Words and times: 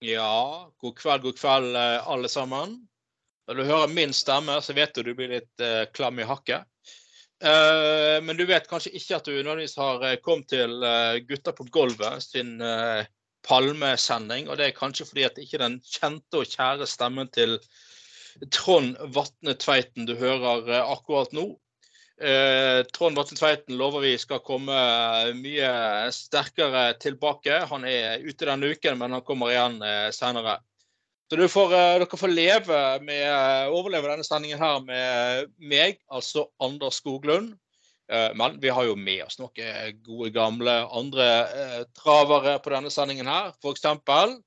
Ja, 0.00 0.72
god 0.80 0.96
kveld, 0.96 1.22
god 1.22 1.36
kveld, 1.36 1.74
eh, 1.76 2.08
alle 2.08 2.28
sammen. 2.28 2.78
Når 3.48 3.54
du 3.58 3.64
hører 3.68 3.90
min 3.92 4.12
stemme, 4.16 4.54
så 4.64 4.72
vet 4.72 4.94
du 4.94 5.02
du 5.04 5.10
blir 5.18 5.28
litt 5.32 5.62
uh, 5.64 5.82
klam 5.92 6.20
i 6.22 6.24
hakket. 6.24 6.64
Uh, 7.42 8.20
men 8.22 8.38
du 8.38 8.44
vet 8.48 8.68
kanskje 8.70 8.92
ikke 8.94 9.18
at 9.18 9.26
du 9.26 9.32
nødvendigvis 9.34 9.74
har 9.80 10.04
kommet 10.24 10.48
til 10.52 10.76
uh, 10.84 11.18
Gutta 11.26 11.52
på 11.56 11.66
gulvet 11.74 12.22
sin 12.22 12.60
uh, 12.62 13.02
palmesending. 13.44 14.48
Og 14.48 14.56
det 14.60 14.68
er 14.68 14.76
kanskje 14.76 15.08
fordi 15.08 15.26
at 15.26 15.40
ikke 15.42 15.60
den 15.60 15.80
kjente 15.82 16.44
og 16.44 16.48
kjære 16.48 16.88
stemmen 16.88 17.28
til 17.34 17.58
Trond 18.54 18.94
Vatne 19.16 19.56
Tveiten 19.58 20.06
du 20.08 20.14
hører 20.20 20.78
akkurat 20.84 21.34
nå. 21.36 21.48
Eh, 22.20 22.82
Trond 22.92 23.16
Vatne 23.16 23.36
Tveiten 23.38 23.78
lover 23.80 24.02
vi 24.04 24.16
skal 24.20 24.42
komme 24.44 24.76
mye 25.38 25.70
sterkere 26.12 26.90
tilbake. 27.00 27.62
Han 27.70 27.86
er 27.88 28.20
ute 28.20 28.44
denne 28.44 28.74
uken, 28.74 28.98
men 29.00 29.16
han 29.16 29.24
kommer 29.24 29.54
igjen 29.54 29.78
eh, 29.80 30.10
senere. 30.12 30.58
Så 31.30 31.48
får, 31.48 31.72
eh, 31.72 31.94
dere 32.02 32.18
får 32.20 32.32
leve 32.34 32.82
med, 33.06 33.24
eh, 33.24 33.72
overleve 33.72 34.10
denne 34.10 34.26
sendingen 34.26 34.60
her 34.60 34.82
med 34.84 35.52
meg, 35.56 36.00
altså 36.12 36.50
Anders 36.60 36.98
Skoglund. 37.00 37.54
Eh, 38.10 38.34
men 38.34 38.58
vi 38.60 38.68
har 38.68 38.84
jo 38.84 38.96
med 38.98 39.22
oss 39.24 39.38
noen 39.38 39.96
gode, 40.02 40.32
gamle 40.34 40.74
andre 40.90 41.28
eh, 41.62 41.82
travere 41.96 42.58
på 42.60 42.72
denne 42.74 42.90
sendingen 42.92 43.30
her. 43.30 43.54
For 43.62 43.72
eksempel 43.72 44.40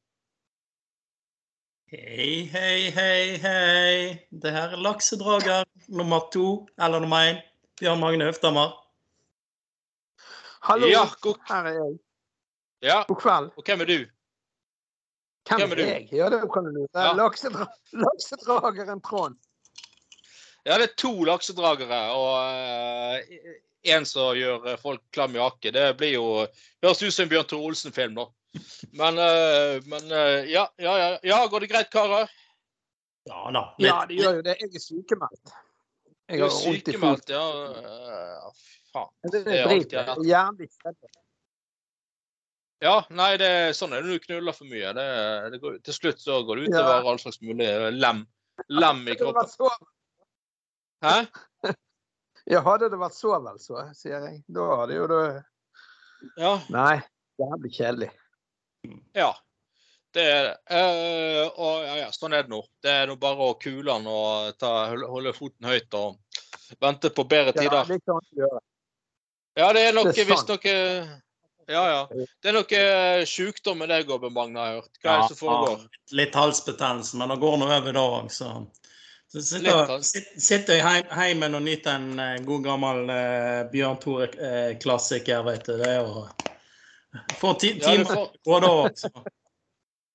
Hei, 1.93 2.49
hei, 2.49 2.89
hei, 2.89 3.37
hei. 3.37 3.97
Det 4.41 4.49
her 4.49 4.71
er 4.73 4.81
laksedrager 4.81 5.67
nummer 5.93 6.23
to, 6.33 6.65
eller 6.81 7.03
nummer 7.03 7.27
én. 7.29 7.41
Bjørn 7.83 7.99
Magne 7.99 8.27
Høfthammer. 8.29 8.69
Hallo, 10.63 10.87
ja, 10.87 11.01
god... 11.19 11.39
her 11.49 11.65
er 11.67 11.73
jeg. 11.75 11.95
Ja. 12.85 12.99
God 13.09 13.17
kveld. 13.19 13.49
Og 13.59 13.65
hvem 13.67 13.81
er 13.83 13.89
du? 13.89 13.95
Hvem, 15.49 15.59
hvem 15.59 15.73
er, 15.75 15.81
er 15.81 15.89
jeg? 15.89 16.05
Ja, 16.15 16.29
det 16.31 16.39
kan 16.53 16.69
du 16.69 16.85
ja. 16.85 17.09
Laksedra 17.17 17.67
laksedrageren 18.05 19.01
Trond. 19.03 19.35
Ja, 20.63 20.77
det 20.79 20.85
er 20.85 20.93
to 20.95 21.11
laksedragere 21.27 21.99
og 22.15 22.37
uh, 22.55 23.49
en 23.91 24.07
som 24.07 24.31
gjør 24.39 24.69
eh, 24.71 24.79
folk 24.79 25.03
klam 25.11 25.35
i 25.35 25.43
hakket. 25.43 25.75
Det 25.75 25.83
blir 25.99 26.15
jo 26.15 26.29
Høres 26.85 27.03
ut 27.03 27.11
som 27.11 27.25
en 27.25 27.33
Bjørn 27.33 27.49
Tore 27.51 27.67
Olsen-film, 27.67 28.15
da. 28.15 28.29
Men, 28.95 29.19
uh, 29.19 29.83
men 29.91 30.07
uh, 30.07 30.39
ja, 30.47 30.69
ja, 30.79 30.95
ja, 31.03 31.11
ja. 31.33 31.43
Går 31.51 31.67
det 31.67 31.71
greit, 31.75 31.91
karer? 31.91 32.31
Ja 33.27 33.51
da. 33.51 33.67
Ja, 33.83 33.99
det 34.07 34.23
gjør 34.23 34.39
jo 34.39 34.47
det. 34.47 34.55
Jeg 34.63 34.71
er 34.71 34.87
sykemeldt. 34.87 35.55
Jeg 36.31 36.39
har 36.43 36.53
vondt 36.53 36.87
i 36.87 36.97
foten. 36.97 37.33
Ja, 37.35 38.51
faen. 38.93 39.11
Det 39.33 39.43
er 39.43 39.67
alltid 39.67 40.27
Jævlig. 40.27 40.69
Ja, 42.83 42.97
nei, 43.15 43.29
det 43.39 43.49
sånn 43.77 43.93
er 43.95 44.03
det 44.03 44.09
når 44.09 44.19
du 44.19 44.25
knuller 44.27 44.55
for 44.55 44.67
mye. 44.67 44.91
Det, 44.95 45.07
det 45.53 45.59
går, 45.63 45.77
til 45.87 45.95
slutt 45.95 46.19
så 46.19 46.41
går 46.43 46.59
det 46.59 46.65
utover 46.67 46.97
ja. 46.97 47.03
all 47.11 47.19
slags 47.21 47.39
mulig 47.43 47.69
lem, 47.95 48.25
lem 48.67 49.05
i 49.07 49.17
kroppen. 49.19 49.89
Hæ? 51.03 51.17
Ja, 52.51 52.59
hadde 52.59 52.89
det 52.91 52.97
vært 52.99 53.15
så 53.15 53.37
vel, 53.39 53.55
så, 53.63 53.85
sier 53.95 54.25
jeg. 54.27 54.41
Da 54.51 54.65
hadde 54.81 54.97
jo 54.97 55.05
det 55.07 55.21
Ja. 56.35 56.49
Nei, 56.73 56.97
det 57.39 57.47
blir 57.61 57.71
kjedelig. 57.71 58.09
Ja. 59.15 59.29
Det 60.13 60.23
er 60.29 60.43
det. 60.45 60.57
Uh, 60.69 61.47
og 61.57 61.85
ja, 61.87 61.95
ja, 62.03 62.11
sånn 62.13 62.35
er 62.37 62.45
det 62.45 62.53
nå. 62.53 62.61
Det 62.83 62.91
er 62.91 63.09
nå 63.09 63.17
bare 63.21 63.49
å 63.49 63.57
kule 63.61 63.87
den 63.89 64.05
og 64.11 64.53
ta, 64.61 64.73
holde 65.09 65.33
foten 65.33 65.69
høyt 65.71 65.97
og 65.97 66.19
vente 66.81 67.09
på 67.13 67.25
bedre 67.29 67.55
tider. 67.55 67.81
Ja, 67.81 67.87
det 67.89 67.99
kan 68.05 68.21
du 68.21 68.43
gjøre. 68.43 68.61
Ja, 69.57 69.71
det 69.73 69.83
er 69.87 69.97
noe 69.97 70.13
hvis 70.13 70.47
noe 70.49 70.77
Ja, 71.69 71.81
ja. 71.87 71.99
Det 72.41 72.51
er 72.51 72.55
noe 72.57 73.25
sykdom 73.29 73.81
med 73.81 73.89
deg 73.93 74.09
òg, 74.11 74.29
Magne, 74.33 74.59
har 74.59 74.71
jeg 74.71 74.79
hørt. 74.81 74.95
Hva 75.01 75.11
er 75.11 75.21
det 75.21 75.33
som 75.33 75.41
foregår? 75.41 75.83
Ja, 75.83 76.15
litt 76.21 76.37
halsbetennelse, 76.37 77.19
men 77.21 77.33
det 77.33 77.41
går 77.41 77.59
nå 77.61 77.69
over 77.71 77.97
da 77.97 78.07
òg, 78.19 78.31
så. 78.33 78.53
Så 79.33 79.41
sitter, 79.41 79.93
sitter 80.37 80.77
jeg 80.77 81.05
hjemme 81.09 81.47
og 81.57 81.63
nyter 81.65 81.95
en 81.97 82.43
god 82.45 82.65
gammel 82.67 83.07
uh, 83.09 83.61
Bjørn 83.71 83.97
Tore-klassiker, 84.03 85.39
uh, 85.41 85.47
vet 85.47 85.65
du. 85.65 85.77
Det 85.79 85.89
er 85.89 86.03
jo 86.03 86.27
Får 87.37 87.55
ti 87.61 87.71
timer 87.79 88.09
ja, 88.09 88.25
får... 88.45 88.61
da 88.61 88.69
òg, 88.83 89.01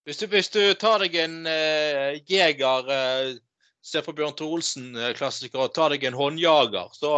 hvis 0.09 0.23
du, 0.23 0.25
hvis 0.33 0.49
du 0.49 0.63
tar 0.81 1.03
deg 1.05 1.19
en 1.21 1.43
uh, 1.45 2.17
jeger 2.29 2.89
uh, 2.89 3.37
Ser 3.85 4.03
på 4.05 4.13
Bjørn 4.13 4.35
Thor 4.37 4.57
Olsen-klassiker 4.57 5.63
og 5.63 5.71
tar 5.73 5.93
deg 5.95 6.03
en 6.05 6.17
håndjager, 6.19 6.91
så, 6.93 7.13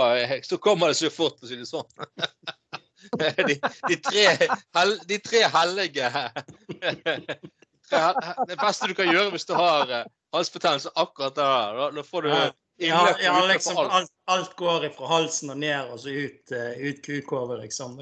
så 0.45 0.59
kommer 0.63 0.93
det 0.93 0.99
så 1.01 1.09
fort, 1.11 1.39
for 1.41 1.49
å 1.49 1.51
si 1.51 1.57
det 1.57 1.67
sånn. 1.67 1.89
de, 3.89 5.17
tre, 5.25 5.41
hellige 5.57 6.11
Det 7.91 8.59
beste 8.61 8.87
du 8.87 8.95
kan 8.95 9.09
gjøre 9.09 9.33
hvis 9.33 9.49
du 9.49 9.55
har 9.57 9.97
halsbetennelse 10.37 10.93
akkurat 11.01 11.35
der, 11.41 11.81
da, 11.81 11.89
da 11.97 12.07
får 12.07 12.29
du 12.29 12.31
ja, 12.81 13.17
ja, 13.23 13.47
liksom 13.47 13.79
alt, 13.79 14.13
alt 14.25 14.57
går 14.57 14.89
fra 14.97 15.09
halsen 15.11 15.53
og 15.53 15.59
ned 15.61 15.91
og 15.93 16.01
så 16.01 16.13
ut, 16.13 16.53
ut 16.53 17.03
kukhodet, 17.05 17.61
liksom. 17.65 17.99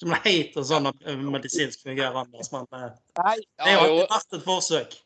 Som 0.00 0.12
det 0.12 0.20
heter 0.26 0.66
sånn 0.66 0.90
sånn 0.90 1.24
medisinsk 1.32 1.84
fungerer, 1.86 2.26
fungerende. 2.28 2.92
Men 3.16 3.40
det 3.62 3.72
er 3.72 3.80
jo 3.88 4.04
alltid 4.04 4.38
et 4.40 4.46
forsøk. 4.46 4.98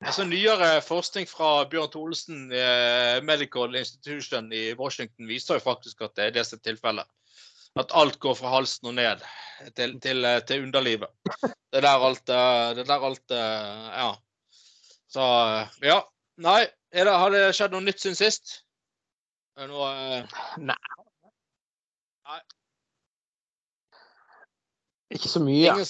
Altså, 0.00 0.24
nyere 0.24 0.68
forskning 0.80 1.26
fra 1.28 1.66
Bjørn 1.68 1.90
Tholesen 1.92 2.44
eh, 2.56 3.18
Medical 3.20 3.74
Institution 3.76 4.48
i 4.56 4.70
Washington 4.78 5.28
viser 5.28 5.58
jo 5.58 5.64
faktisk 5.66 6.00
at 6.06 6.14
det 6.16 6.30
er 6.30 6.38
det 6.38 6.46
som 6.48 6.56
er 6.56 6.70
tilfellet. 6.70 7.10
At 7.78 7.92
alt 7.94 8.16
går 8.22 8.38
fra 8.38 8.54
halsen 8.56 8.88
og 8.90 8.96
ned 8.96 9.20
til, 9.76 9.98
til, 10.00 10.24
til 10.48 10.64
underlivet. 10.64 11.12
Det 11.44 11.82
er 11.82 11.84
der 11.84 12.06
alt, 12.08 12.24
det 12.26 12.40
er 12.80 12.88
der 12.88 13.06
alt 13.10 13.36
Ja. 13.36 14.10
Så 15.10 15.26
ja. 15.84 16.00
Nei, 16.40 16.62
det, 16.90 17.10
har 17.10 17.30
det 17.34 17.42
skjedd 17.54 17.74
noe 17.74 17.84
nytt 17.86 18.02
siden 18.02 18.18
sist? 18.18 18.60
Noe 19.60 19.90
Nei. 20.58 20.78
Nei. 22.30 22.40
Ikke 25.10 25.28
så 25.28 25.42
mye. 25.42 25.74
Ingen, 25.74 25.86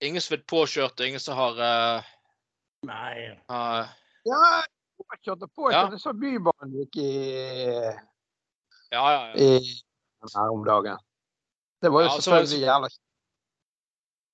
ingen 0.00 0.24
som 0.24 0.36
er 0.38 0.44
påkjørt, 0.48 1.00
og 1.00 1.06
ingen 1.08 1.22
som 1.22 1.36
har 1.38 1.60
uh, 1.60 2.12
Nei. 2.88 3.34
Uh, 3.52 3.84
ja, 4.28 4.42
påkjørt 5.00 5.46
og 5.46 5.52
påkjørt. 5.52 5.96
Ja. 5.96 6.00
Så 6.00 6.14
Bybanen 6.16 6.76
gikk 6.80 7.00
i 7.04 7.10
Ja, 8.94 9.02
ja, 9.04 9.20
ja. 9.32 9.34
I, 9.40 9.80
her 10.34 10.52
om 10.52 10.64
dagen. 10.64 11.00
Det 11.82 11.90
var 11.92 12.06
jo 12.06 12.08
ja, 12.08 12.14
selvfølgelig 12.16 12.48
så, 12.48 12.60
jævla 12.64 12.88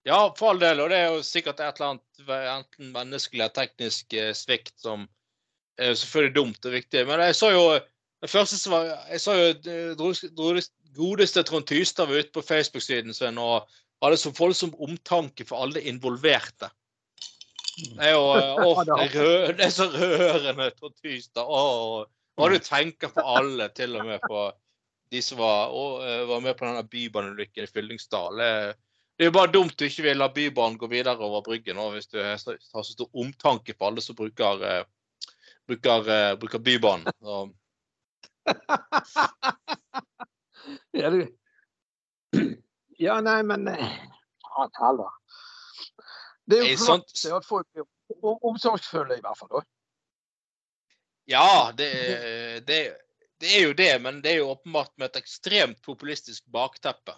Ja, 0.06 0.18
for 0.38 0.52
all 0.52 0.60
del. 0.62 0.82
Og 0.84 0.90
det 0.92 0.98
er 1.00 1.08
jo 1.14 1.22
sikkert 1.26 1.60
et 1.60 1.80
eller 1.80 1.96
annet 1.96 2.36
enten 2.54 2.92
menneskelig 2.94 3.42
eller 3.42 3.56
teknisk 3.56 4.14
eh, 4.14 4.30
svikt 4.36 4.76
som 4.78 5.08
er 5.80 5.96
selvfølgelig 5.98 6.36
dumt 6.36 6.66
og 6.66 6.74
viktig. 6.74 7.06
Men 7.08 7.22
jeg 7.24 7.36
så 7.38 7.50
jo 7.54 7.64
det 8.20 8.28
første 8.28 8.58
som 8.60 8.74
var 8.74 8.90
Jeg 9.08 9.20
så 9.20 9.36
jo 9.38 9.52
dro, 9.96 10.10
godeste 10.96 11.42
Trond 11.46 11.66
Tystad 11.68 12.10
var 12.10 12.20
ute 12.20 12.34
på 12.34 12.44
Facebook-siden 12.44 13.14
sin 13.14 13.38
og 13.38 13.68
hadde 14.02 14.18
så 14.20 14.32
voldsom 14.36 14.74
omtanke 14.80 15.44
for 15.48 15.64
alle 15.64 15.82
involverte. 15.88 16.70
Det 17.76 18.10
er 18.10 18.16
jo 18.16 18.24
ofte 18.70 18.90
det, 18.90 19.06
er 19.06 19.14
rød, 19.14 19.52
det 19.58 19.66
er 19.66 19.74
så 19.74 19.86
rørende, 19.92 20.70
Trond 20.78 20.96
Tystad. 21.02 21.46
Å, 21.46 22.04
hva 22.36 22.50
du 22.50 22.58
tenker 22.64 23.12
på 23.14 23.24
alle, 23.24 23.68
til 23.76 23.96
og 23.96 24.08
med 24.08 24.24
på 24.24 24.48
de 25.10 25.20
som 25.24 25.40
var, 25.40 25.72
og, 25.74 26.04
eh, 26.06 26.22
var 26.28 26.42
med 26.44 26.56
på 26.56 26.66
denne 26.68 26.86
bybaneulykken 26.86 27.66
i 27.66 27.70
Fyllingsdal. 27.70 28.38
Det, 28.38 28.52
det 29.18 29.26
er 29.26 29.30
jo 29.30 29.36
bare 29.36 29.52
dumt 29.52 29.74
du 29.76 29.84
ikke 29.84 30.04
vil 30.06 30.20
la 30.20 30.30
Bybanen 30.32 30.78
gå 30.80 30.88
videre 30.88 31.18
over 31.26 31.42
Bryggen 31.44 31.76
nå, 31.76 31.88
hvis 31.92 32.08
du 32.12 32.20
har 32.22 32.38
så 32.38 32.84
stor 32.86 33.10
omtanke 33.12 33.74
for 33.74 33.90
alle 33.90 34.04
som 34.04 34.16
bruker, 34.16 34.62
bruker, 35.70 36.10
uh, 36.10 36.34
bruker 36.42 36.66
Bybanen. 36.66 37.06
Og, 37.22 37.54
Ja, 40.90 41.10
du. 41.10 41.36
Ja, 42.98 43.20
nei, 43.20 43.42
men 43.42 43.68
eh, 43.68 43.92
Faen 44.44 44.70
heller. 44.78 45.12
Det 46.44 46.58
er 46.58 46.66
jo 46.66 46.78
flott 46.82 47.12
sånt... 47.14 47.36
at 47.38 47.46
folk 47.46 47.78
er 47.78 47.86
omsorgsfulle, 48.44 49.16
i 49.16 49.24
hvert 49.24 49.38
fall. 49.38 49.62
Ja, 51.30 51.70
det, 51.78 51.90
det, 52.66 52.80
det, 53.38 53.52
er 53.54 53.68
jo 53.68 53.74
det, 53.78 53.92
men 54.02 54.18
det 54.24 54.34
er 54.34 54.40
jo 54.42 54.50
åpenbart 54.56 54.90
med 54.98 55.12
et 55.12 55.20
ekstremt 55.22 55.78
populistisk 55.86 56.42
bakteppe. 56.50 57.14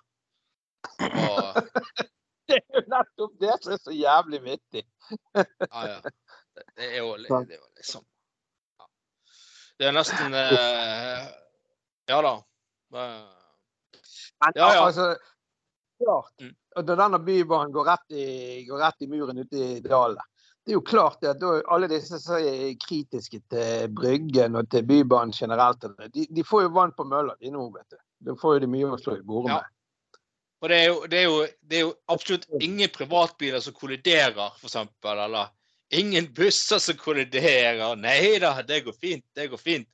Og... 1.00 1.62
det 2.49 2.60
er 2.60 2.76
jo 2.76 2.84
nettopp 2.93 3.38
det 3.40 3.56
som 3.64 3.72
er 3.72 3.81
så 3.81 3.96
jævlig 3.96 4.43
vittig. 4.44 4.84
ja, 5.34 5.82
ja. 5.94 5.99
Det 6.76 6.84
er 6.84 6.99
jo, 7.00 7.16
det 7.16 7.32
er 7.32 7.56
jo 7.56 7.64
liksom. 7.81 8.04
Det 9.78 9.88
er 9.88 9.94
nesten 9.96 10.34
eh... 10.38 11.28
Ja 12.10 12.19
da. 12.24 12.34
Men, 12.92 13.14
ja, 14.54 14.69
ja. 14.74 14.82
Altså, 14.84 15.12
klart, 16.02 16.34
mm. 16.40 16.52
Når 16.76 16.98
denne 16.98 17.19
bybanen 17.22 17.72
går 17.72 17.88
rett, 17.88 18.06
i, 18.16 18.26
går 18.69 18.80
rett 18.80 19.04
i 19.04 19.08
muren 19.10 19.38
ute 19.44 19.56
i 19.56 19.80
dalen 19.84 20.20
det 20.64 20.70
er 20.70 20.76
jo 20.78 20.84
klart 20.86 21.24
at 21.26 21.42
alle 21.42 21.88
disse 21.90 22.19
som 22.22 22.38
er 22.38 22.74
kritiske 22.78 23.40
til 23.50 23.88
Bryggen 23.96 24.54
og 24.58 24.69
til 24.70 24.84
Bybanen 24.86 25.34
generelt, 25.34 25.82
de, 26.14 26.26
de 26.30 26.44
får 26.46 26.68
jo 26.68 26.75
vann 26.76 26.94
på 26.94 27.06
mølla 27.08 27.34
de 27.40 27.50
nå, 27.50 27.64
vet 27.75 27.96
du. 27.96 27.98
Da 28.22 28.36
får 28.38 28.54
jo 28.56 28.62
de 28.62 28.68
mye 28.70 28.92
å 28.94 28.98
slå 29.00 29.16
i 29.18 29.25
bordet 29.26 29.56
med. 29.56 30.20
Og 30.62 30.70
det 30.70 30.76
er, 30.78 30.84
jo, 30.86 31.00
det, 31.10 31.18
er 31.18 31.25
jo, 31.26 31.38
det 31.66 31.78
er, 31.78 31.82
jo, 31.82 31.94
absolutt 32.14 32.46
ingen 32.62 32.92
privatbiler 32.94 33.64
som 33.64 33.75
kolliderer, 33.75 34.54
f.eks. 34.60 34.76
Eller 35.10 35.50
ingen 35.92 36.34
busser 36.34 36.78
som 36.78 36.96
kolliderer. 36.96 37.96
Nei 37.96 38.38
da, 38.42 38.62
det 38.66 38.80
går 38.86 38.92
fint. 38.96 39.24
Det 39.34 39.46
går 39.52 39.58
fint. 39.60 39.88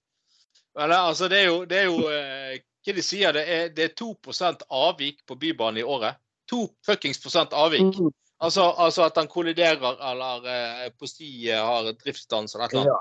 Men, 0.78 0.92
altså, 0.92 1.28
det 1.28 1.38
er 1.42 1.46
jo, 1.50 1.64
det 1.66 1.78
er 1.78 1.84
jo 1.88 2.10
eh, 2.12 2.58
Hva 2.86 2.92
de 2.94 3.02
sier, 3.04 3.32
det 3.34 3.44
er, 3.50 3.68
det 3.74 3.84
er 3.84 3.94
2% 3.98 4.62
avvik 4.72 5.26
på 5.26 5.34
Bybanen 5.36 5.78
i 5.82 5.84
året. 5.84 6.14
2 6.48 6.68
fuckings 6.86 7.20
prosent 7.20 7.52
avvik. 7.52 7.98
Mm. 7.98 8.10
Altså, 8.38 8.62
altså, 8.70 9.02
at 9.10 9.16
han 9.18 9.28
kolliderer 9.28 9.96
eller 10.12 10.40
på 10.94 10.98
politiet 11.02 11.58
har 11.58 11.92
driftsstans 11.98 12.54
eller 12.54 12.64
et 12.64 12.72
eller 12.72 12.82
annet. 12.86 12.94
Ja. 12.94 13.00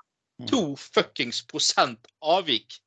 2 0.51 0.75
fuckings 0.81 1.47
prosent 1.47 2.07
avvik. 2.21 2.81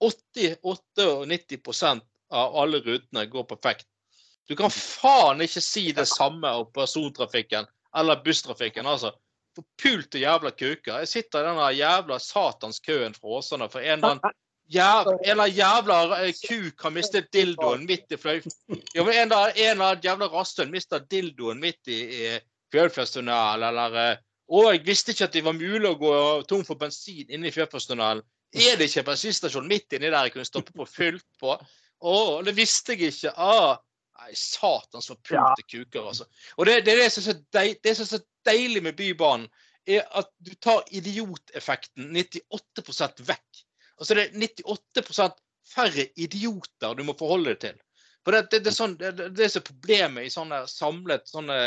80-98% 0.00 2.00
av 2.32 2.56
alle 2.56 2.80
rutene 2.80 3.26
går 3.26 3.44
perfekt. 3.44 3.86
Du 4.48 4.56
kan 4.56 4.70
faen 4.72 5.40
ikke 5.44 5.60
si 5.62 5.92
det 5.94 6.08
samme 6.08 6.50
om 6.62 6.72
persontrafikken 6.74 7.66
eller 7.96 8.22
busstrafikken. 8.24 8.86
altså. 8.86 9.12
Forpulte 9.56 10.20
jævla 10.22 10.52
kuker. 10.54 11.00
Jeg 11.02 11.08
sitter 11.08 11.42
i 11.42 11.48
denne 11.48 11.72
jævla 11.74 12.20
satanskøen 12.22 13.16
fra 13.16 13.40
Åsane 13.40 13.68
for 13.72 13.82
en 13.82 13.98
eller 13.98 14.14
annen 14.14 14.38
jævla, 14.70 15.16
en 15.24 15.44
jævla 15.54 15.98
eh, 16.20 16.34
kuk 16.46 16.82
har 16.82 16.94
mistet 16.94 17.32
dildoen 17.32 17.86
midt 17.86 18.12
i 18.12 18.18
fløy... 18.20 18.40
Ja, 18.94 19.02
en 19.02 19.32
eller 19.32 19.54
annen 19.72 20.04
jævla 20.04 20.30
rasshøl 20.30 20.70
mister 20.70 21.02
dildoen 21.10 21.60
midt 21.60 21.90
i, 21.90 22.00
i 22.00 22.38
Fjellfjellstunnelen, 22.72 23.66
eller 23.70 23.98
eh, 23.98 24.26
Å, 24.50 24.62
jeg 24.74 24.82
visste 24.86 25.14
ikke 25.14 25.28
at 25.28 25.34
det 25.34 25.44
var 25.46 25.54
mulig 25.54 25.86
å 25.86 25.98
gå 25.98 26.14
tom 26.50 26.64
for 26.66 26.78
bensin 26.78 27.28
inne 27.30 27.50
i 27.50 27.54
Fjellfjellstunnelen. 27.54 28.24
Er 28.50 28.78
det 28.78 28.88
ikke 28.88 29.04
en 29.04 29.12
bensinstasjon 29.12 29.68
midt 29.70 29.94
inni 29.94 30.10
der 30.10 30.26
jeg 30.26 30.34
kunne 30.34 30.48
stoppe 30.48 30.74
på 30.74 30.86
fylt 30.90 31.26
på? 31.38 31.54
Å, 31.54 32.16
det 32.42 32.56
visste 32.56 32.96
jeg 32.96 33.12
ikke. 33.12 33.30
Ah, 33.38 33.78
Nei, 34.20 34.34
satans 34.36 35.08
forpulte 35.08 35.64
ja. 35.64 35.68
kuker, 35.72 36.06
altså. 36.12 36.26
Og 36.56 36.68
det, 36.68 36.80
det, 36.84 36.94
er 36.94 37.04
det, 37.04 37.10
som 37.14 37.28
er 37.32 37.38
deil, 37.56 37.76
det 37.84 37.94
som 37.96 38.04
er 38.04 38.10
så 38.10 38.20
deilig 38.46 38.82
med 38.84 38.96
Bybanen, 38.98 39.46
er 39.88 40.04
at 40.18 40.28
du 40.44 40.52
tar 40.60 40.82
idioteffekten 40.92 42.10
98% 42.12 43.22
vekk. 43.26 43.62
Altså 44.00 44.16
det 44.16 44.26
er 44.26 44.50
98% 45.00 45.40
færre 45.70 46.06
idioter 46.16 46.94
du 46.96 47.04
må 47.06 47.16
forholde 47.18 47.54
deg 47.54 47.62
til. 47.64 47.80
For 48.24 48.36
det, 48.36 48.50
det, 48.52 48.60
det, 48.66 48.72
er 48.72 48.76
sånn, 48.76 48.98
det, 49.00 49.30
det 49.36 49.48
er 49.48 49.64
problemet 49.64 50.28
i 50.28 50.32
sånne 50.32 50.60
samlet, 50.68 51.28
sånne, 51.28 51.58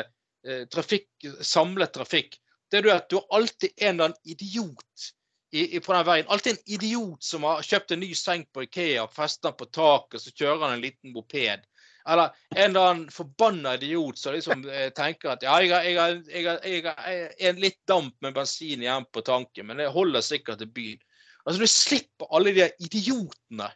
eh, 0.45 0.63
trafikk, 0.69 1.09
samlet 1.41 1.93
trafikk. 1.95 2.37
Det 2.69 2.81
er 2.81 2.93
at 2.95 3.09
du 3.09 3.19
har 3.19 3.39
alltid 3.39 3.73
en 3.77 3.93
eller 3.95 4.11
annen 4.11 4.35
idiot 4.35 5.09
i, 5.53 5.77
i, 5.77 5.79
på 5.79 5.93
den 5.93 6.05
veien. 6.07 6.29
Alltid 6.33 6.55
en 6.55 6.73
idiot 6.77 7.25
som 7.25 7.45
har 7.45 7.65
kjøpt 7.65 7.93
en 7.93 8.01
ny 8.01 8.13
seng 8.17 8.45
på 8.53 8.65
Ikea, 8.65 9.05
festet 9.13 9.49
den 9.49 9.57
på 9.57 9.69
taket, 9.69 10.21
så 10.23 10.33
kjører 10.33 10.65
han 10.65 10.77
en 10.77 10.85
liten 10.85 11.13
moped. 11.13 11.65
Eller 12.09 12.33
en 12.55 12.69
eller 12.69 12.89
annen 12.89 13.11
forbanna 13.11 13.75
idiot 13.77 14.19
som 14.19 14.35
liksom 14.35 14.65
eh, 14.69 14.89
tenker 14.95 15.33
at 15.33 15.45
ja, 15.45 15.55
jeg 15.63 15.71
har, 15.71 15.85
jeg, 15.87 15.99
har, 16.47 16.65
jeg 16.67 16.83
har, 16.87 17.35
en 17.49 17.61
litt 17.63 17.79
damp 17.87 18.15
med 18.25 18.35
bensin 18.35 18.83
igjen 18.83 19.07
på 19.15 19.23
tanken, 19.23 19.69
men 19.69 19.79
det 19.79 19.91
holder 19.93 20.25
sikkert 20.25 20.59
til 20.59 20.71
byen. 20.75 20.99
Altså, 21.45 21.61
Du 21.61 21.67
slipper 21.67 22.27
alle 22.35 22.55
de 22.55 22.67
idiotene. 22.83 23.69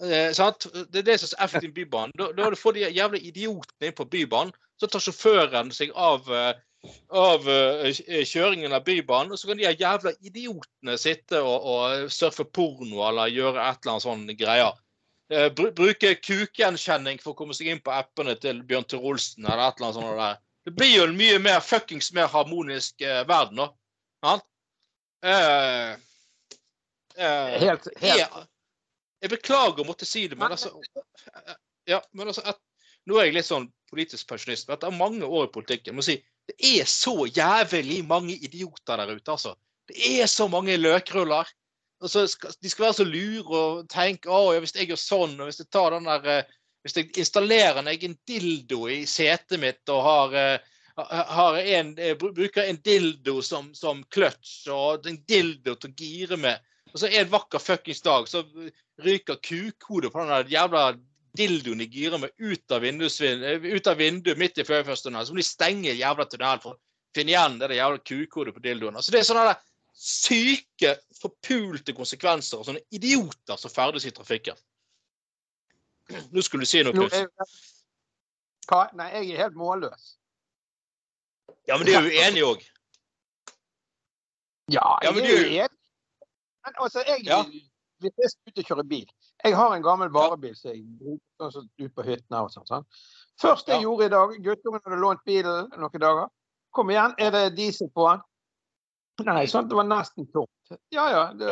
Eh, 0.00 0.30
det 0.30 1.02
er 1.02 1.06
det 1.10 1.18
som 1.20 1.34
er 1.34 1.44
effektivt 1.44 1.74
med 1.74 1.76
Bybanen. 1.82 2.16
Da, 2.18 2.30
da 2.36 2.54
får 2.54 2.76
de 2.76 2.88
jævla 2.88 3.18
idiotene 3.18 3.90
inn 3.90 3.98
på 3.98 4.08
Bybanen. 4.08 4.54
Så 4.78 4.86
tar 4.86 5.02
sjåføren 5.02 5.72
seg 5.74 5.90
av, 5.98 6.28
eh, 6.30 6.52
av 7.10 7.48
uh, 7.50 7.88
kjøringen 8.22 8.76
av 8.76 8.84
Bybanen. 8.86 9.32
Og 9.34 9.40
så 9.40 9.50
kan 9.50 9.58
de 9.58 9.66
jævla 9.66 10.12
idiotene 10.22 10.94
sitte 11.00 11.40
og, 11.42 11.66
og 11.66 12.12
surfe 12.14 12.46
porno 12.46 13.02
eller 13.08 13.32
gjøre 13.34 13.64
et 13.64 13.80
eller 13.82 13.96
annet 13.96 14.06
sånn 14.06 14.28
greier. 14.38 14.78
Eh, 15.28 15.48
bruke 15.52 16.14
kukgjenkjenning 16.24 17.18
for 17.20 17.34
å 17.34 17.36
komme 17.36 17.56
seg 17.56 17.68
inn 17.68 17.80
på 17.84 17.92
appene 17.92 18.32
til 18.40 18.62
Bjørn 18.64 18.86
Tore 18.88 19.10
Olsen 19.10 19.44
eller 19.44 19.66
et 19.66 19.80
eller 19.80 19.90
annet 19.90 19.98
sånt. 19.98 20.20
Der. 20.20 20.38
Det 20.68 20.72
blir 20.76 20.94
jo 20.94 21.04
en 21.04 21.18
mye 21.18 21.40
mer 21.44 21.58
fuckings 21.64 22.08
mer 22.16 22.30
harmonisk 22.32 23.04
eh, 23.04 23.20
verden, 23.28 23.60
da. 23.60 23.66
Ja? 24.24 24.32
Eh, 25.28 25.90
eh, 27.18 27.58
helt, 27.60 27.90
helt. 28.00 28.22
Jeg, 28.24 28.46
jeg, 29.20 29.32
beklager 29.34 29.84
å 29.84 29.88
måtte 29.90 30.08
si 30.08 30.24
det, 30.32 30.38
men 30.40 30.56
altså 30.56 30.72
ja, 31.88 32.00
men 32.12 32.30
altså, 32.32 32.44
et, 32.48 32.60
Nå 33.08 33.16
er 33.16 33.28
jeg 33.28 33.38
litt 33.38 33.48
sånn 33.48 33.68
politisk 33.88 34.28
pensjonist, 34.28 34.66
men 34.68 34.76
etter 34.76 34.92
mange 34.92 35.28
år 35.28 35.46
i 35.46 35.52
politikken 35.52 35.96
må 35.96 36.04
si, 36.04 36.18
Det 36.48 36.56
er 36.80 36.88
så 36.88 37.26
jævlig 37.28 38.02
mange 38.08 38.36
idioter 38.36 39.00
der 39.00 39.12
ute, 39.12 39.32
altså. 39.32 39.54
Det 39.88 39.96
er 40.22 40.28
så 40.28 40.48
mange 40.48 40.76
løkruller. 40.76 41.48
Skal, 42.06 42.52
de 42.62 42.70
skal 42.70 42.84
være 42.84 42.94
så 43.00 43.04
lure 43.04 43.58
og 43.58 43.86
tenke 43.90 44.30
å, 44.30 44.52
ja, 44.54 44.62
hvis 44.62 44.76
jeg 44.76 44.92
gjør 44.92 45.00
sånn, 45.02 45.32
og 45.40 45.48
hvis 45.48 45.58
jeg 45.64 45.70
tar 45.74 45.96
den 45.96 46.06
der 46.06 46.28
eh, 46.30 46.56
Hvis 46.86 46.94
jeg 46.94 47.08
installerer 47.18 47.80
en 47.80 47.90
egen 47.90 48.12
dildo 48.26 48.84
i 48.88 49.00
setet 49.10 49.58
mitt 49.58 49.90
og 49.90 49.98
har, 50.06 50.34
eh, 50.38 50.76
har 51.34 51.56
en, 51.58 51.90
eh, 51.98 52.14
bruker 52.14 52.62
en 52.62 52.78
dildo 52.86 53.42
som, 53.42 53.72
som 53.74 54.04
kløtsj 54.14 54.70
og 54.70 55.08
en 55.10 55.18
dildo 55.26 55.74
til 55.74 55.90
å 55.90 55.96
gire 55.98 56.38
med, 56.38 56.62
og 56.92 57.02
så 57.02 57.10
en 57.10 57.32
vakker 57.32 57.58
fuckings 57.58 58.00
dag 58.06 58.28
så 58.30 58.44
ryker 59.04 59.42
kukhodet 59.42 60.12
på 60.14 60.22
den 60.22 60.30
der 60.32 60.54
jævla 60.54 60.84
dildoen 61.36 61.82
de 61.82 61.88
girer 61.90 62.22
med 62.22 62.30
ut 62.38 62.72
av, 62.72 62.84
ut 62.84 63.90
av 63.90 63.98
vinduet 63.98 64.38
midt 64.38 64.58
i 64.58 64.66
førerførstunnelen. 64.66 65.26
Så 65.26 65.34
må 65.34 65.42
de 65.42 65.46
stenge 65.46 65.98
jævla 65.98 66.26
tunnelen 66.30 66.62
for 66.62 66.76
å 66.76 66.80
finne 67.16 67.34
igjen 67.34 67.58
det 67.58 67.68
der 67.68 67.80
jævla 67.82 68.04
kukhodet 68.10 68.54
på 68.56 68.64
dildoen. 68.64 68.96
Altså 68.98 69.14
det 69.14 69.20
er 69.20 69.28
sånn 69.28 69.42
der 69.42 69.58
syke, 69.98 70.94
forpulte 71.18 71.94
konsekvenser 71.96 72.60
og 72.60 72.68
sånne 72.68 72.84
idioter 72.94 73.58
som 73.58 73.72
ferdes 73.72 74.06
i 74.06 74.14
trafikken. 74.14 74.58
Nå 76.32 76.44
skulle 76.44 76.64
du 76.64 76.70
si 76.70 76.82
noe, 76.86 76.94
Knut. 76.94 77.16
Nei, 78.96 79.08
jeg 79.16 79.32
er 79.34 79.42
helt 79.44 79.58
målløs. 79.58 80.14
Ja, 81.68 81.76
men 81.76 81.88
det 81.88 81.96
er 81.96 82.06
jo 82.06 82.22
enig 82.22 82.44
òg. 82.46 82.62
Ja, 84.72 84.84
jeg 85.02 85.08
ja, 85.08 85.12
men 85.16 85.24
er 85.24 85.50
enig. 85.64 85.76
Men 86.64 86.80
altså, 86.84 87.02
jeg 87.08 87.26
ja. 87.26 87.42
Hvis 87.98 88.14
jeg 88.22 88.30
skal 88.30 88.52
ut 88.52 88.58
og 88.60 88.68
kjøre 88.68 88.82
bil 88.86 89.06
Jeg 89.42 89.56
har 89.58 89.72
en 89.74 89.82
gammel 89.82 90.10
varebil 90.14 90.52
som 90.54 90.70
jeg 90.70 90.84
bruker 91.00 91.50
sånn, 91.50 91.70
ut 91.82 91.94
på 91.96 92.04
hyttene 92.06 92.42
og 92.44 92.52
sånn. 92.54 92.84
det 93.42 93.72
jeg 93.72 93.74
ja. 93.74 93.82
gjorde 93.82 94.06
i 94.06 94.12
dag 94.12 94.34
Guttungen 94.44 94.82
hadde 94.84 95.00
lånt 95.02 95.24
bilen 95.26 95.72
noen 95.74 96.04
dager. 96.04 96.28
Kom 96.70 96.92
igjen, 96.92 97.16
er 97.18 97.32
det 97.34 97.56
diesel 97.56 97.90
på 97.90 98.06
den? 98.06 98.22
Nei, 99.26 99.46
sånn, 99.50 99.66
det 99.66 99.74
var 99.74 99.86
nesten 99.88 100.28
tomt. 100.30 100.76
Ja 100.94 101.08
ja. 101.10 101.22
Det, 101.34 101.48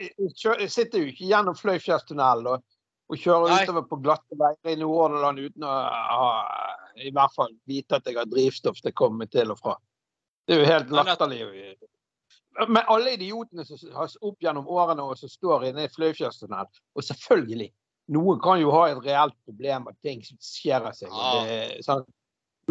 jeg, 0.00 0.12
jeg, 0.36 0.68
sitter 0.72 1.00
jo 1.00 1.12
ikke 1.12 1.28
gjennom 1.30 1.56
Fløyfjellstunnelen 1.56 2.50
og, 2.52 2.64
og 3.10 3.20
kjører 3.22 3.54
Nei. 3.54 3.60
utover 3.64 3.86
på 3.88 4.00
glatte 4.04 4.40
veier 4.40 4.74
i 4.74 4.80
Nord-Hordaland 4.80 5.40
uten 5.46 5.64
å 5.64 5.76
ha, 6.10 6.26
i 7.00 7.12
hvert 7.14 7.36
fall 7.36 7.54
vite 7.70 7.96
at 7.96 8.10
jeg 8.10 8.18
har 8.20 8.28
drivstoff 8.28 8.82
til 8.82 8.92
å 8.92 8.98
komme 9.00 9.28
til 9.32 9.54
og 9.54 9.62
fra. 9.62 9.78
Det 10.44 10.56
er 10.56 10.62
jo 10.62 10.68
helt 10.68 10.92
latterlig. 10.92 11.42
Men 12.68 12.82
alle 12.90 13.14
idiotene 13.14 13.64
som 13.64 13.80
har 13.94 14.12
opp 14.26 14.42
gjennom 14.42 14.68
årene 14.68 15.04
og 15.06 15.16
som 15.18 15.30
står 15.32 15.70
inne 15.70 15.86
i 15.86 15.92
Fløyfjellstunnelen, 15.92 16.68
og 16.68 17.06
selvfølgelig 17.06 17.70
noen 18.10 18.40
kan 18.42 18.58
jo 18.60 18.72
ha 18.74 18.88
et 18.90 19.02
reelt 19.04 19.36
problem 19.46 19.86
at 19.90 19.98
ting 20.04 20.22
skjer 20.26 20.88
av 20.88 20.96
seg. 20.98 21.12
Ja. 21.14 21.44
Det, 21.46 22.00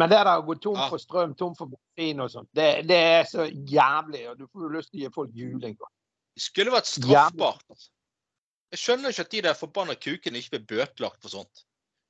men 0.00 0.08
det 0.08 0.20
der 0.24 0.40
å 0.40 0.44
gå 0.46 0.56
tom 0.64 0.78
for 0.88 1.02
strøm, 1.02 1.32
tom 1.36 1.56
for 1.58 1.68
bensin 1.68 2.22
og 2.24 2.30
sånt, 2.32 2.48
det, 2.56 2.68
det, 2.88 3.00
er 3.20 3.26
så 3.28 3.44
jævlig. 3.46 4.22
og 4.30 4.38
Du 4.38 4.46
får 4.46 4.64
jo 4.64 4.70
lyst 4.76 4.92
til 4.92 5.00
å 5.00 5.02
gi 5.02 5.14
folk 5.14 5.34
juling. 5.36 5.74
Det 5.76 6.44
skulle 6.46 6.72
vært 6.72 6.88
straffbart. 6.88 7.88
Jeg 8.70 8.80
skjønner 8.80 9.12
ikke 9.12 9.26
at 9.26 9.34
de 9.34 9.42
der 9.48 9.58
forbanna 9.58 9.96
kukene 9.98 10.40
ikke 10.40 10.56
blir 10.56 10.66
bøtelagt 10.72 11.20
for 11.20 11.34
sånt. 11.34 11.64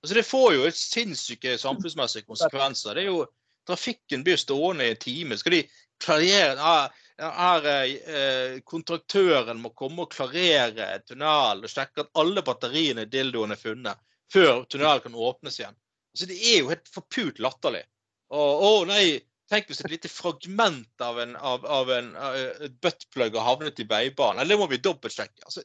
Altså, 0.05 0.15
Det 0.15 0.27
får 0.29 0.49
jo 0.55 0.73
sinnssyke 0.77 1.57
samfunnsmessige 1.59 2.29
konsekvenser. 2.29 2.95
Det 2.95 3.07
er 3.07 3.11
jo, 3.11 3.27
Trafikken 3.69 4.23
blir 4.25 4.39
stående 4.41 4.87
i 4.87 4.95
en 4.95 5.01
time. 5.01 5.37
Skal 5.39 5.59
de 5.59 5.65
klarere 6.01 6.57
her, 6.61 7.67
er, 7.69 8.61
Kontraktøren 8.65 9.61
må 9.61 9.75
komme 9.77 10.07
og 10.07 10.15
klarere 10.15 10.89
tunnelen 11.05 11.67
og 11.67 11.71
sjekke 11.73 12.07
at 12.07 12.15
alle 12.23 12.45
batteriene 12.47 13.05
i 13.05 13.11
dildoen 13.13 13.53
er 13.53 13.61
funnet 13.61 14.01
før 14.33 14.65
tunnelen 14.71 15.05
kan 15.05 15.19
åpnes 15.29 15.59
igjen. 15.61 15.77
Altså, 16.15 16.27
det 16.31 16.39
er 16.39 16.63
jo 16.63 16.71
helt 16.73 16.89
forpult 16.91 17.43
latterlig. 17.43 17.83
Å 18.31 18.71
nei, 18.87 19.21
tenk 19.51 19.69
hvis 19.71 19.83
et 19.83 19.93
lite 19.93 20.11
fragment 20.11 21.03
av 21.03 21.19
en, 21.23 21.35
av, 21.37 21.67
av 21.67 21.91
en 21.95 22.13
uh, 22.15 22.67
buttplug 22.83 23.35
har 23.35 23.47
havnet 23.47 23.83
i 23.83 23.87
veibanen. 23.91 24.43
Eller 24.43 24.55
det 24.55 24.61
må 24.63 24.69
vi 24.71 24.81
dobbeltsjekke. 24.83 25.43
Altså, 25.47 25.65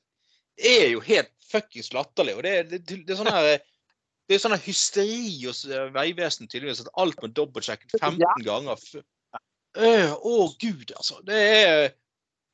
det 0.57 0.75
er 0.81 0.91
jo 0.95 1.03
helt 1.05 1.31
fuckings 1.51 1.91
latterlig. 1.93 2.37
Og 2.37 2.45
det, 2.45 2.55
det, 2.71 2.81
det, 2.87 3.13
er 3.13 3.19
sånn 3.19 3.33
her 3.33 3.49
det 4.25 4.37
er 4.37 4.41
sånn 4.41 4.57
hysteri 4.57 5.27
hos 5.43 5.65
uh, 5.69 5.89
Vegvesenet 5.93 6.49
tydeligvis 6.49 6.85
at 6.85 6.93
alt 7.01 7.19
må 7.21 7.29
dobbeltsjekkes 7.37 7.99
15 7.99 8.45
ganger. 8.47 8.87
Uh, 9.75 10.15
oh, 10.23 10.55
gud, 10.61 10.89
altså. 10.95 11.21
Det 11.27 11.41
er 11.59 11.77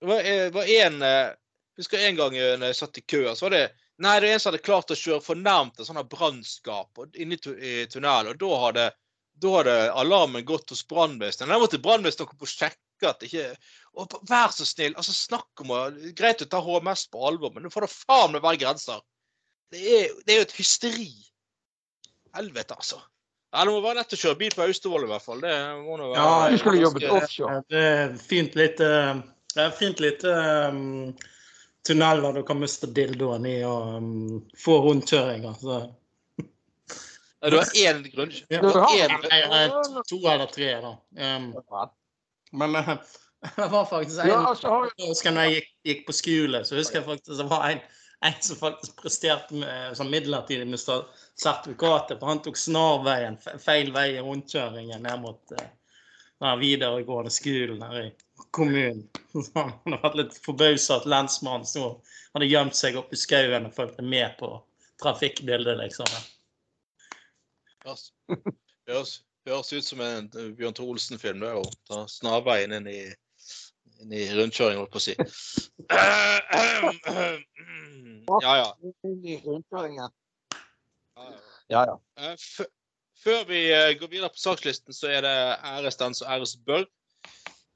Det 0.02 0.10
var, 0.10 0.28
var 0.56 0.70
en 0.82 1.04
uh, 1.06 1.34
Husker 1.78 2.02
en 2.04 2.18
gang 2.18 2.36
jeg 2.36 2.76
satt 2.76 2.98
i 3.00 3.04
kø, 3.08 3.22
så 3.38 3.46
var 3.46 3.54
det 3.56 3.66
Nei, 4.02 4.16
det 4.22 4.30
er 4.30 4.34
en 4.36 4.42
som 4.42 4.50
hadde 4.52 4.66
klart 4.66 4.92
å 4.94 4.98
kjøre 4.98 5.22
fornærmt 5.26 5.80
et 5.80 5.88
sånt 5.88 6.10
brannskap 6.10 7.04
inni 7.22 7.38
i 7.38 7.74
tunnelen. 7.92 8.32
Og 8.34 8.40
da 8.42 8.62
hadde, 8.66 8.86
da 9.44 9.52
hadde 9.60 9.76
alarmen 10.02 10.46
gått 10.48 10.74
hos 10.74 10.82
brannvesenet. 10.90 11.52
Da 11.52 11.60
måtte 11.62 11.82
brannvesenet 11.84 12.30
komme 12.32 12.48
og 12.48 12.52
sjekke 12.52 13.10
at 13.10 13.22
det 13.22 13.30
ikke 13.32 13.46
og 14.00 14.14
Vær 14.30 14.54
så 14.56 14.66
snill. 14.66 14.94
altså 14.96 15.14
Snakk 15.16 15.64
om 15.64 15.74
å 15.76 15.80
Greit 16.18 16.44
å 16.46 16.50
ta 16.50 16.62
HMS 16.64 17.08
på 17.12 17.24
alvor, 17.28 17.52
men 17.54 17.66
nå 17.66 17.72
får 17.74 17.88
det 17.88 17.94
faen 17.94 18.36
meg 18.36 18.46
være 18.46 18.62
grenser. 18.64 19.02
Det 19.72 19.82
er, 19.82 20.14
det 20.26 20.34
er 20.34 20.42
jo 20.42 20.48
et 20.48 20.58
hysteri. 20.60 21.10
helvete, 22.36 22.76
altså. 22.76 23.02
Ja, 23.52 23.66
Det 23.66 23.74
må 23.74 23.82
være 23.84 24.00
lett 24.00 24.14
å 24.16 24.20
kjøre 24.20 24.40
bil 24.40 24.54
på 24.56 24.64
Austevoll 24.64 25.04
i 25.04 25.10
hvert 25.12 25.26
fall. 25.26 25.42
Det 25.44 25.56
må 25.84 25.98
nå 26.00 26.08
være 26.14 26.24
Ja, 26.24 26.50
Du 26.50 26.58
skulle 26.62 26.82
jobbet 26.86 27.10
offshore. 27.12 27.58
Det 27.68 27.82
er 27.84 28.14
fint 28.16 28.56
lite, 28.56 28.88
det 29.52 29.66
er 29.66 29.74
fint 29.76 30.00
lite 30.00 30.36
um, 30.72 31.10
tunneler 31.88 32.34
du 32.34 32.44
kan 32.44 32.60
miste 32.60 32.88
dildoen 32.88 33.46
i 33.46 33.56
og 33.66 33.96
um, 33.98 34.42
få 34.58 34.78
rundkjøringer. 34.86 35.56
Så. 35.62 35.80
Du 37.50 37.58
har 37.58 37.74
én 37.76 38.04
grunn... 38.14 38.36
Ja. 38.54 38.62
To 40.10 40.20
eller 40.20 40.46
tre, 40.52 40.76
da. 40.84 40.94
Um, 41.38 41.50
men 42.52 42.76
uh, 42.82 42.94
det 43.56 43.68
var 43.72 43.86
faktisk 43.90 44.22
en 44.22 44.30
Ja, 44.30 44.44
altså, 44.52 44.84
husker 45.08 45.34
når 45.34 45.50
jeg 45.50 45.58
gikk, 45.58 45.74
gikk 45.90 46.06
på 46.08 46.18
skole, 46.20 46.64
så 46.66 46.78
husker 46.78 47.02
jeg 47.02 47.10
faktisk 47.10 47.42
det 47.42 47.50
var 47.50 47.68
en, 47.72 47.84
en 48.30 48.40
som 48.46 48.60
faktisk 48.62 49.02
presterte 49.02 49.58
med, 49.58 49.98
som 49.98 50.12
midlertidig 50.14 50.68
med 50.70 50.82
sertifikatet. 50.82 52.20
For 52.20 52.30
han 52.30 52.44
tok 52.46 52.60
snarveien, 52.62 53.40
feil 53.64 53.90
vei 53.96 54.12
i 54.20 54.22
rundkjøringen 54.22 55.02
ned 55.08 55.24
mot 55.26 55.56
uh, 55.58 55.66
den 56.42 56.62
videregående 56.62 57.34
skolen 57.34 57.82
her 57.86 58.04
i 58.06 58.12
kommunen. 58.52 59.10
Så 59.32 59.46
han 59.56 59.72
hadde 59.86 60.02
vært 60.04 60.20
litt 60.20 60.46
forbausa 60.46 60.92
at 61.00 61.06
lensmannen 61.10 61.66
sto 61.68 61.86
hadde 62.34 62.52
gjemt 62.52 62.76
seg 62.78 62.98
oppi 63.00 63.16
skauen 63.20 63.68
og 63.68 63.76
fulgte 63.76 64.04
med 64.06 64.30
på 64.40 64.48
trafikkbildet, 65.02 65.76
liksom. 65.82 66.10
Høres, 67.82 68.04
høres, 68.90 69.12
høres 69.50 69.70
ut 69.74 69.86
som 69.88 70.00
en 70.06 70.30
eh, 70.38 70.52
Bjørn 70.58 70.76
Tore 70.78 70.92
Olsen-film. 70.96 71.40
Det 71.42 71.50
jo 71.56 71.64
ta 71.90 71.98
snarveien 72.12 72.72
inn 72.78 72.88
i, 72.92 73.02
inn 74.04 74.12
i 74.14 74.16
rundkjøringen, 74.36 74.82
holdt 74.84 74.94
på 74.94 75.02
å 75.02 75.08
si. 75.08 75.14
Ja, 78.42 78.56
ja. 78.56 78.76
ja, 81.68 81.82
ja. 81.90 81.96
Eh, 82.18 82.36
Før 83.22 83.44
vi 83.50 83.74
eh, 83.74 84.00
går 84.00 84.08
videre 84.08 84.30
på 84.32 84.40
sakslisten, 84.40 84.94
så 84.96 85.08
er 85.12 85.22
det 85.26 85.36
æresdans 85.68 86.22
og 86.24 86.32
æresbør. 86.32 86.86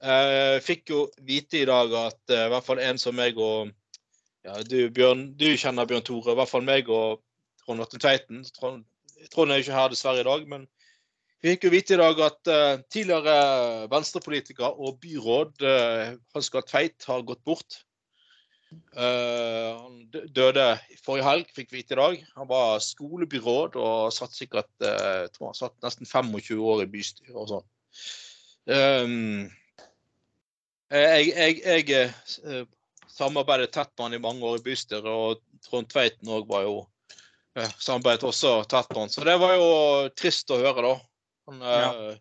Eh, 0.03 0.57
fikk 0.63 0.91
jo 0.91 1.05
vite 1.23 1.61
i 1.61 1.67
dag 1.67 1.93
at 1.95 2.33
eh, 2.33 2.47
i 2.47 2.51
hvert 2.51 2.67
fall 2.67 2.81
en 2.83 2.99
som 2.99 3.15
meg 3.15 3.37
og 3.39 3.71
ja, 4.45 4.59
du, 4.67 4.89
Bjørn, 4.93 5.29
du 5.39 5.47
kjenner 5.57 5.87
Bjørn 5.89 6.03
Tore. 6.05 6.33
I 6.33 6.39
hvert 6.39 6.51
fall 6.51 6.65
meg 6.67 6.91
og 6.91 7.23
Trond 7.63 7.81
Atten 7.81 8.01
Tveiten. 8.03 8.43
Trond, 8.59 8.83
er 9.49 9.57
jo 9.57 9.65
ikke 9.65 9.77
her 9.79 9.89
dessverre 9.93 10.21
i 10.21 10.27
dag, 10.27 10.43
men 10.51 10.67
vi 11.41 11.53
fikk 11.53 11.65
jo 11.65 11.73
vite 11.73 11.95
i 11.95 12.01
dag 12.01 12.21
at 12.25 12.51
uh, 12.51 12.83
tidligere 12.93 13.87
venstrepolitiker 13.89 14.77
og 14.81 14.99
byråd 15.01 15.65
uh, 15.65 16.13
Hans 16.33 16.51
Gahr 16.53 16.65
Tveit 16.65 17.05
har 17.09 17.25
gått 17.25 17.41
bort. 17.45 17.79
Uh, 18.93 19.81
han 19.81 19.99
døde 20.13 20.67
forrige 21.05 21.25
helg, 21.25 21.51
fikk 21.57 21.73
vi 21.73 21.81
vite 21.81 21.97
i 21.97 22.01
dag. 22.01 22.23
Han 22.37 22.49
var 22.49 22.81
skolebyråd 22.85 23.77
og 23.81 24.13
satt 24.13 24.37
sikkert 24.37 24.69
uh, 24.85 25.25
tror 25.33 25.51
han 25.51 25.57
satt 25.57 25.77
nesten 25.85 26.09
25 26.09 26.61
år 26.61 26.85
i 26.85 26.89
bystyret 26.93 27.37
og 27.37 27.51
sånn. 27.55 27.69
Um, 28.65 29.45
jeg 31.01 31.31
jeg, 31.31 31.61
jeg 31.65 32.11
eh, 32.45 32.67
samarbeidet 33.11 33.71
tett 33.73 33.91
med 33.95 34.05
han 34.07 34.17
i 34.17 34.23
mange 34.23 34.45
år 34.45 34.59
i 34.59 34.65
bystyret, 34.65 35.07
og 35.09 35.41
Trond 35.65 35.89
Tveiten 35.91 36.31
òg 36.31 36.47
var 36.49 36.65
jo 36.67 36.77
eh, 37.57 37.71
samarbeidet 37.79 38.27
også 38.27 38.57
tett 38.69 38.89
med 38.93 39.05
han. 39.05 39.13
Så 39.13 39.25
det 39.27 39.37
var 39.41 39.55
jo 39.57 39.69
trist 40.15 40.51
å 40.51 40.61
høre, 40.61 40.87
da. 40.87 40.95
Han 41.45 41.61
ja. 41.61 42.15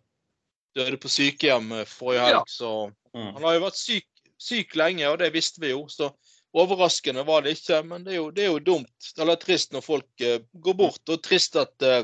døde 0.77 0.99
på 1.01 1.09
sykehjem 1.09 1.71
eh, 1.81 1.89
forrige 1.89 2.29
helg, 2.29 2.51
så 2.51 2.75
Mm. 3.15 3.33
han 3.33 3.43
har 3.47 3.53
jo 3.55 3.63
vært 3.63 3.79
syk, 3.79 4.07
syk 4.35 4.75
lenge, 4.75 5.07
og 5.07 5.19
det 5.21 5.31
visste 5.31 5.61
vi 5.63 5.71
jo. 5.71 5.85
Så 5.87 6.09
overraskende 6.55 7.23
var 7.27 7.45
det 7.45 7.55
ikke. 7.55 7.81
Men 7.87 8.03
det 8.03 8.15
er 8.15 8.19
jo, 8.19 8.29
det 8.35 8.45
er 8.45 8.51
jo 8.51 8.63
dumt, 8.71 9.11
eller 9.19 9.39
trist 9.39 9.71
når 9.75 9.85
folk 9.85 10.23
eh, 10.23 10.41
går 10.53 10.77
bort. 10.79 11.03
Og 11.09 11.23
trist 11.23 11.55
at 11.59 11.85
eh, 11.85 12.03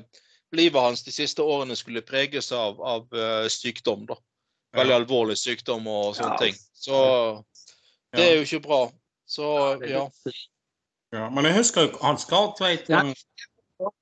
livet 0.55 0.81
hans 0.81 1.03
de 1.03 1.13
siste 1.15 1.43
årene 1.43 1.75
skulle 1.79 2.05
preges 2.07 2.51
av, 2.55 2.79
av 2.79 3.11
eh, 3.15 3.47
sykdom. 3.51 4.07
da. 4.07 4.19
Veldig 4.77 4.95
alvorlig 4.95 5.37
sykdom 5.39 5.87
og 5.91 6.15
sånne 6.15 6.31
Ja. 6.31 6.37
ting. 6.37 6.55
Så 6.73 6.97
det 8.13 8.23
er 8.27 8.35
jo 8.37 8.45
ikke 8.47 8.61
bra. 8.67 8.81
Så 9.27 9.47
ja. 9.87 10.05
Ja, 11.11 11.29
men 11.29 11.45
jeg 11.45 11.57
husker 11.57 11.91
Hans 12.01 12.25
Gahr 12.25 12.53
Tveit 12.55 12.89
Ja. 12.89 13.01
um, 13.03 13.13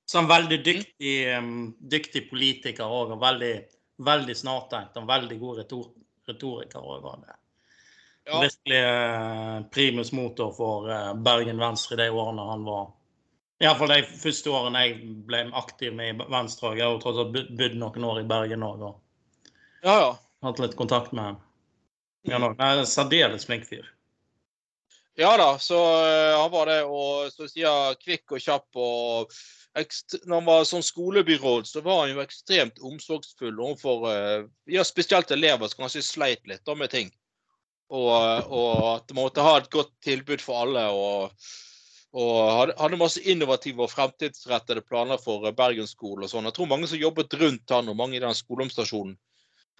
som 0.05 0.27
veldig 0.27 0.59
dyktig, 0.65 1.37
um, 1.37 1.75
dyktig 1.79 2.29
politiker 2.29 2.85
òg, 2.85 3.15
og 3.15 3.21
veldig, 3.21 3.53
veldig 3.97 4.35
snartenkt. 4.35 4.97
Og 4.97 5.07
veldig 5.07 5.39
god 5.39 5.57
retor 5.63 5.91
retoriker 6.27 6.79
òg. 6.79 7.25
ja. 7.27 7.35
Virkelig 8.29 8.81
uh, 8.85 9.63
primus 9.73 10.11
motor 10.11 10.53
for 10.53 10.89
uh, 10.89 11.13
Bergen 11.13 11.57
Venstre 11.57 11.95
i 11.97 12.01
de 12.03 12.09
årene 12.13 12.45
han 12.45 12.63
var 12.63 12.91
Iallfall 13.59 13.91
de 13.91 14.03
første 14.21 14.51
årene 14.53 14.81
jeg 14.85 14.99
ble 15.27 15.39
aktiv 15.57 15.95
med 15.95 16.13
i 16.13 16.27
Venstre. 16.31 16.75
Jeg 16.77 16.85
har 16.85 16.93
jo 16.93 17.01
tross 17.03 17.17
alt 17.19 17.33
bodd 17.33 17.75
noen 17.75 18.05
år 18.07 18.21
i 18.21 18.27
Bergen 18.29 18.63
òg 18.63 18.85
ja, 19.81 19.95
ja. 19.95 20.13
Hatt 20.45 20.59
litt 20.63 20.75
kontakt 20.79 21.11
med 21.11 21.23
ham. 21.23 21.39
Ja, 22.27 22.39
nå. 22.41 22.53
Nei, 22.59 22.73
Særdeles 22.87 23.47
flink 23.47 23.65
fyr. 23.69 23.87
Ja 25.19 25.33
da, 25.39 25.57
så 25.59 25.77
eh, 26.07 26.35
han 26.39 26.51
var 26.51 26.69
det. 26.71 26.81
Og 26.87 27.31
så 27.33 27.47
sier 27.51 27.95
kvikk 27.99 28.37
og 28.37 28.43
kjapp. 28.43 28.67
og 28.79 29.33
Når 29.75 30.35
han 30.35 30.47
var 30.47 30.67
sånn 30.67 30.85
skolebyråd, 30.85 31.67
så 31.67 31.83
var 31.83 32.05
han 32.05 32.13
jo 32.13 32.23
ekstremt 32.23 32.79
omsorgsfull 32.79 33.57
overfor 33.59 34.05
eh, 34.13 34.45
ja, 34.71 34.85
spesielt 34.87 35.31
elever 35.35 35.67
som 35.67 35.83
kanskje 35.83 36.05
sleit 36.07 36.47
litt 36.47 36.63
da 36.67 36.75
med 36.75 36.93
ting. 36.93 37.11
Og, 37.89 38.13
eh, 38.15 38.45
og 38.47 38.85
at 38.93 39.11
man 39.15 39.25
måtte 39.25 39.43
ha 39.43 39.57
et 39.59 39.71
godt 39.73 39.91
tilbud 40.05 40.43
for 40.45 40.67
alle. 40.67 40.87
og 40.93 41.49
og 42.09 42.73
hadde, 42.73 42.97
masse 42.97 43.21
innovative 43.21 43.83
og 43.85 43.91
fremtidsrettede 43.91 44.81
planer 44.81 45.19
for 45.21 45.45
Bergensskolen 45.53 46.25
og 46.25 46.31
sånn. 46.31 46.47
Jeg 46.49 46.55
tror 46.57 46.69
mange 46.71 46.87
som 46.89 46.97
jobbet 46.97 47.35
rundt 47.37 47.69
han 47.69 47.91
og 47.91 47.97
mange 47.99 48.17
i 48.17 48.21
den 48.23 48.33
skoleomstasjonen, 48.33 49.13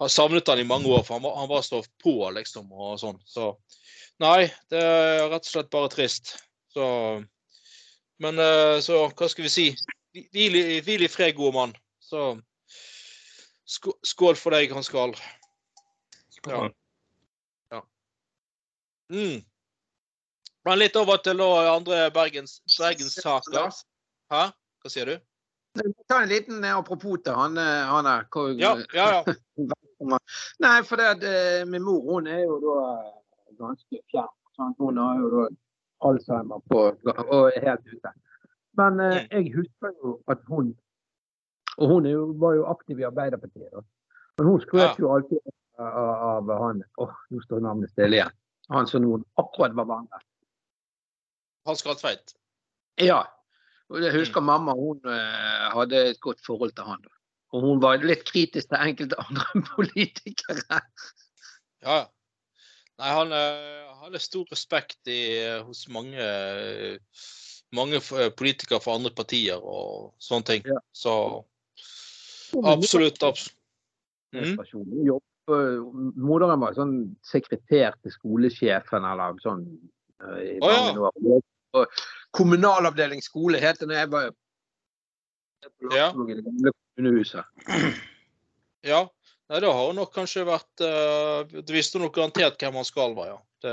har 0.00 0.08
savnet 0.08 0.48
han 0.48 0.58
i 0.62 0.64
mange 0.64 0.88
år, 0.88 1.02
for 1.04 1.18
han 1.18 1.22
var, 1.22 1.36
han 1.42 1.48
var 1.50 1.62
så 1.62 1.82
på, 2.02 2.14
liksom. 2.34 2.70
og 2.72 2.98
sånn. 3.00 3.20
Så 3.28 3.52
Nei, 4.20 4.50
det 4.68 4.80
er 4.84 5.30
rett 5.32 5.46
og 5.46 5.48
slett 5.48 5.70
bare 5.72 5.88
trist. 5.92 6.34
Så 6.74 6.84
Men 8.20 8.38
eh, 8.38 8.76
så 8.84 9.06
hva 9.16 9.28
skal 9.32 9.46
vi 9.46 9.52
si? 9.52 9.64
Hvil 10.12 10.58
hvil 10.84 11.06
i 11.06 11.08
fred, 11.08 11.32
gode 11.38 11.54
mann. 11.56 11.72
Så 12.04 12.34
skål 14.04 14.36
for 14.36 14.52
deg, 14.52 14.72
Hans 14.74 14.90
Karl. 14.92 15.14
Ja. 16.48 16.66
ja. 17.72 17.80
Mm. 19.12 19.40
Men 20.68 20.80
litt 20.80 20.96
over 21.00 21.20
til 21.24 21.40
andre 21.40 22.10
Bergens, 22.12 22.58
Bergenssaker. 22.76 23.70
Hæ? 24.32 24.46
Hva 24.80 24.92
sier 24.92 25.08
du? 25.08 25.16
Ta 26.10 26.22
en 26.22 26.28
liten 26.32 26.64
eh, 26.64 26.76
apropos 26.76 27.20
til 27.24 27.36
han, 27.36 27.56
eh, 27.60 27.86
han 27.88 28.08
her. 28.08 28.26
hvor- 28.32 28.56
Ja, 28.58 28.76
ja, 28.92 29.22
ja. 29.22 29.24
Nei, 30.60 30.82
for 30.88 30.96
det 30.96 31.06
at 31.14 31.24
eh, 31.24 31.64
min 31.68 31.82
mor 31.82 32.00
hun 32.06 32.26
er 32.26 32.42
jo 32.44 32.58
da 32.64 32.76
eh, 33.04 33.54
ganske 33.58 34.00
fjern. 34.10 34.32
sant? 34.56 34.76
Hun 34.78 34.96
har 34.98 35.18
jo 35.20 35.30
da 35.34 35.48
Alzheimer 36.08 36.60
på, 36.70 36.78
og 37.28 37.50
er 37.56 37.60
helt 37.68 37.86
ute. 37.92 38.12
Men 38.78 39.00
eh, 39.00 39.16
Mm. 39.20 39.28
jeg 39.30 39.52
husker 39.56 39.90
jo 40.04 40.20
at 40.28 40.38
hun 40.48 40.76
Og 41.78 41.88
hun 41.88 42.06
jo, 42.06 42.32
var 42.36 42.54
jo 42.54 42.64
aktiv 42.66 42.98
i 42.98 43.02
Arbeiderpartiet. 43.08 43.68
Da. 43.72 43.80
Men 44.38 44.46
hun 44.46 44.60
skrøt 44.60 44.98
jo 44.98 45.12
alltid 45.14 45.38
av, 45.78 46.48
av 46.48 46.50
han 46.62 46.82
Åh, 46.98 47.12
nå 47.30 47.40
står 47.44 47.60
navnet 47.64 47.90
stille 47.90 48.16
igjen. 48.18 48.34
Han 48.70 48.86
som 48.86 49.02
noen 49.02 49.24
akkurat 49.40 49.72
var 49.76 49.86
vant 49.88 50.10
med. 50.10 50.24
Hans 51.66 51.82
Karl 51.82 52.18
Ja. 52.98 53.22
Og 53.88 54.02
jeg 54.02 54.12
husker 54.12 54.40
mamma 54.40 54.72
hun 54.74 55.00
eh, 55.04 55.70
hadde 55.74 56.10
et 56.10 56.20
godt 56.20 56.40
forhold 56.46 56.72
til 56.72 56.84
han. 56.84 57.00
da. 57.02 57.08
Og 57.50 57.66
hun 57.66 57.82
var 57.82 58.02
litt 58.06 58.22
kritisk 58.28 58.70
til 58.70 58.78
enkelte 58.78 59.18
andre 59.22 59.62
politikere. 59.74 60.80
Ja, 61.82 62.00
ja. 62.00 62.00
Nei, 63.00 63.12
han 63.16 63.30
eh, 63.32 63.92
hadde 64.02 64.20
stor 64.20 64.48
respekt 64.52 65.08
i, 65.08 65.22
hos 65.64 65.86
mange, 65.88 66.20
eh, 66.20 67.22
mange 67.72 68.02
politikere 68.36 68.80
fra 68.84 68.98
andre 68.98 69.12
partier 69.16 69.56
og 69.56 70.10
sånne 70.20 70.48
ting. 70.50 70.68
Ja. 70.68 70.82
Så 70.92 71.14
absolutt. 72.60 73.22
absolutt. 73.24 73.56
Mm. 74.36 74.60
Eh, 75.50 75.78
Moderen 76.20 76.60
var 76.62 76.76
sånn 76.76 76.94
sekretær 77.26 77.96
til 78.02 78.14
skolesjefen 78.14 79.06
eller 79.06 79.40
sånn 79.42 79.64
eh, 80.20 80.58
Å, 80.60 80.68
ja. 80.68 80.82
mange 80.92 81.38
år. 81.38 81.46
Og 81.80 82.02
Kommunalavdeling 82.36 83.22
skole 83.24 83.58
het 83.62 83.80
det 83.80 83.88
da 83.90 84.02
jeg 84.02 84.10
var 84.12 84.30
Ja. 85.94 86.10
Det. 86.12 86.72
Ja. 88.86 89.00
Nei, 89.50 89.60
det 89.60 89.70
har 89.74 89.94
nok 89.96 90.12
kanskje 90.14 90.44
vært 90.46 90.82
uh, 90.86 91.42
Du 91.66 91.72
visste 91.74 91.98
nok 92.00 92.14
garantert 92.14 92.60
hvem 92.60 92.78
han 92.78 92.86
skal 92.86 93.16
være, 93.16 93.34
ja. 93.34 93.40
Det, 93.60 93.72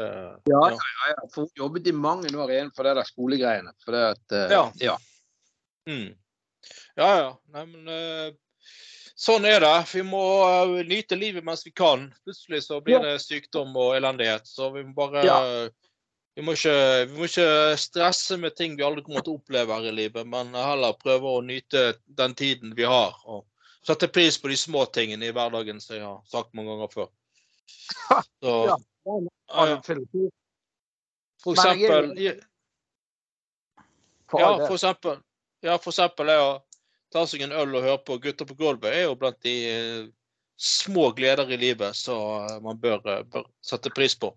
Ja, 0.52 0.62
Ja. 0.68 0.72
ja, 0.74 1.12
ja, 1.14 1.28
for 1.32 1.46
hun 1.46 1.62
jobbet 1.62 1.88
i 1.88 1.94
mange 1.96 2.32
år 2.34 2.52
innenfor 2.52 2.84
det 2.90 2.96
der 2.98 3.08
skolegreiene. 3.08 3.72
For 3.86 3.96
det 3.96 4.04
at, 4.16 4.26
uh, 4.34 4.48
Ja. 4.52 4.64
ja. 4.82 4.98
Mm. 5.88 6.10
Ja, 6.98 7.10
ja. 7.22 7.30
Nei, 7.54 7.66
men 7.72 7.88
uh, 7.88 8.36
sånn 9.18 9.48
er 9.50 9.62
det. 9.64 9.76
Vi 9.94 10.04
må 10.06 10.24
eh, 10.46 10.86
nyte 10.88 11.18
livet 11.18 11.46
mens 11.46 11.66
vi 11.66 11.74
kan. 11.76 12.08
Plutselig 12.26 12.64
så 12.68 12.82
blir 12.84 13.02
det 13.04 13.18
sykdom 13.24 13.76
og 13.76 13.96
elendighet, 13.98 14.48
så 14.48 14.70
vi 14.76 14.84
må 14.86 14.94
bare 14.98 15.24
eh, 15.26 15.70
Vi 16.38 16.44
må, 16.46 16.54
ikke, 16.54 16.74
vi 17.10 17.18
må 17.18 17.26
ikke 17.26 17.78
stresse 17.82 18.36
med 18.38 18.54
ting 18.54 18.76
vi 18.78 18.84
aldri 18.86 19.02
kommer 19.02 19.24
til 19.26 19.34
å 19.34 19.40
oppleve 19.40 19.74
her 19.74 19.88
i 19.90 19.94
livet, 19.98 20.28
men 20.30 20.52
heller 20.54 20.94
prøve 21.02 21.32
å 21.34 21.40
nyte 21.42 21.96
den 22.20 22.36
tiden 22.38 22.76
vi 22.78 22.86
har. 22.86 23.16
Og 23.26 23.42
sette 23.88 24.10
pris 24.14 24.38
på 24.38 24.52
de 24.52 24.58
små 24.62 24.84
tingene 24.94 25.26
i 25.26 25.34
hverdagen, 25.34 25.80
som 25.82 25.96
jeg 25.96 26.04
har 26.06 26.20
sagt 26.30 26.54
mange 26.54 26.76
ganger 26.76 26.92
før. 26.94 27.10
Så, 28.44 28.54
for 31.42 31.58
eksempel 31.58 32.14
Ja, 34.38 34.52
for 34.68 34.76
eksempel, 34.76 35.18
ja, 35.66 35.80
for 35.82 35.90
eksempel 35.90 36.32
er 36.36 36.44
å 36.44 36.54
ta 37.14 37.26
seg 37.26 37.48
en 37.48 37.56
øl 37.56 37.80
og 37.80 37.86
høre 37.88 38.04
på 38.06 38.20
Gutter 38.22 38.46
på 38.46 38.60
gulvet 38.60 38.94
er 38.94 39.08
jo 39.08 39.18
blant 39.18 39.40
de 39.46 39.56
eh, 39.72 40.06
små 40.60 41.10
gleder 41.18 41.50
i 41.50 41.60
livet 41.62 41.98
som 41.98 42.46
eh, 42.46 42.58
man 42.62 42.78
bør, 42.82 43.02
eh, 43.08 43.26
bør 43.26 43.50
sette 43.64 43.90
pris 43.96 44.18
på. 44.20 44.34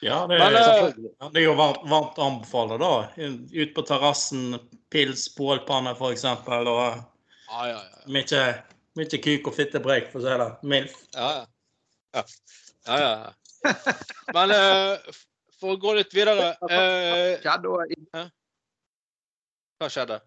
Ja, 0.00 0.26
det, 0.26 0.38
Men, 0.38 0.54
er, 0.56 0.86
eh, 0.88 1.30
det 1.32 1.42
er 1.42 1.44
jo 1.44 1.54
varmt, 1.58 1.82
varmt 1.90 2.18
å 2.18 2.26
anbefale, 2.30 2.78
da. 2.80 2.92
Ut 3.52 3.74
på 3.76 3.84
terrassen, 3.88 4.56
pils, 4.92 5.26
bålpanne 5.36 5.92
f.eks. 5.92 6.24
Og 6.24 6.68
Ja, 7.50 7.66
ja, 7.68 7.76
ja. 7.76 8.04
mye, 8.06 8.44
mye 8.96 9.20
kuk 9.26 9.50
og 9.50 9.56
fittebreik, 9.58 10.08
for 10.12 10.22
å 10.22 10.24
si 10.24 10.38
det 10.40 10.48
mildt. 10.72 10.96
ja, 11.16 11.28
ja. 11.36 11.44
ja. 12.16 12.24
ja, 12.86 13.00
ja, 13.02 13.12
ja. 13.26 13.34
Men 14.32 14.54
uh, 14.56 15.12
for 15.60 15.74
å 15.74 15.80
gå 15.80 15.92
litt 15.98 16.14
videre 16.16 16.54
uh, 16.64 17.36
Hva 19.80 19.88
skjedde? 19.92 20.22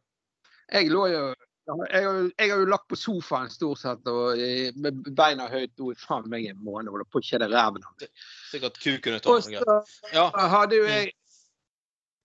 jeg 0.73 0.89
lå 0.93 1.07
jo 1.11 1.23
jeg 1.65 2.31
jeg 2.37 2.51
har 2.51 2.59
jo 2.59 2.67
lagt 2.67 2.87
på 2.91 2.97
sofaen 2.99 3.51
stort 3.51 3.79
sett 3.79 4.07
og 4.11 4.39
eh, 4.39 4.71
med 4.75 5.03
beina 5.15 5.47
høyt 5.51 5.79
i 5.79 5.95
faen 5.99 6.27
meg 6.31 6.47
en 6.49 6.59
måned. 6.63 6.91
Holder 6.91 7.07
på 7.07 7.21
å 7.21 7.25
kjede 7.25 7.49
ræven 7.51 7.85
av 7.87 7.93
meg. 8.01 8.09
Sikkert 8.51 8.79
kuken 8.83 9.17
ut. 9.17 9.27
av 9.27 9.41
så 9.41 9.77
Ja. 10.13 10.29
hadde 10.55 10.79
jo 10.81 10.87
jeg 10.89 11.13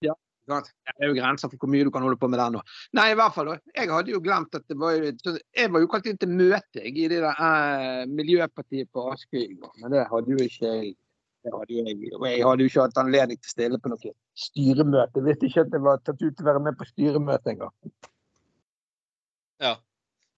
Ja. 0.02 0.14
Det 0.48 0.94
er 0.96 1.10
jo 1.10 1.14
grenser 1.14 1.50
for 1.50 1.58
hvor 1.60 1.68
mye 1.68 1.84
du 1.84 1.90
kan 1.90 2.02
holde 2.02 2.16
på 2.16 2.28
med 2.28 2.40
den 2.40 2.54
nå. 2.56 2.62
Nei, 2.96 3.10
i 3.12 3.14
hvert 3.14 3.34
fall. 3.34 3.50
Jeg 3.76 3.90
hadde 3.90 4.10
jo 4.10 4.20
glemt 4.20 4.54
at 4.54 4.64
det 4.66 4.78
var 4.78 4.92
Jeg 4.96 5.72
var 5.72 5.80
jo 5.80 5.86
kalt 5.92 6.06
inn 6.06 6.16
til 6.18 6.28
møte 6.28 6.80
i 6.82 7.08
det 7.08 7.20
der 7.20 7.36
eh, 7.36 8.06
Miljøpartiet 8.06 8.90
på 8.90 9.10
Askøy 9.12 9.44
i 9.44 9.54
går, 9.60 9.74
men 9.82 9.92
det 9.92 10.06
hadde 10.08 10.30
jo 10.32 10.38
ikke 10.38 10.66
jeg. 10.66 10.96
Hadde 11.48 11.70
jeg, 11.70 12.12
og 12.18 12.26
jeg 12.26 12.44
hadde 12.44 12.64
jo 12.64 12.68
ikke 12.68 12.82
hatt 12.82 12.98
anledning 12.98 13.38
til 13.38 13.46
å 13.46 13.52
stille 13.54 13.78
på 13.78 13.88
noe 13.88 14.10
styremøte. 14.36 15.20
Jeg 15.20 15.24
visste 15.24 15.46
ikke 15.46 15.62
at 15.64 15.72
jeg 15.72 15.84
var 15.84 16.00
tatt 16.04 16.20
ut 16.20 16.34
til 16.36 16.44
å 16.44 16.48
være 16.48 16.60
med 16.60 16.76
på 16.76 16.84
styremøte 16.88 17.52
engang. 17.54 17.72
Ja. 19.58 19.76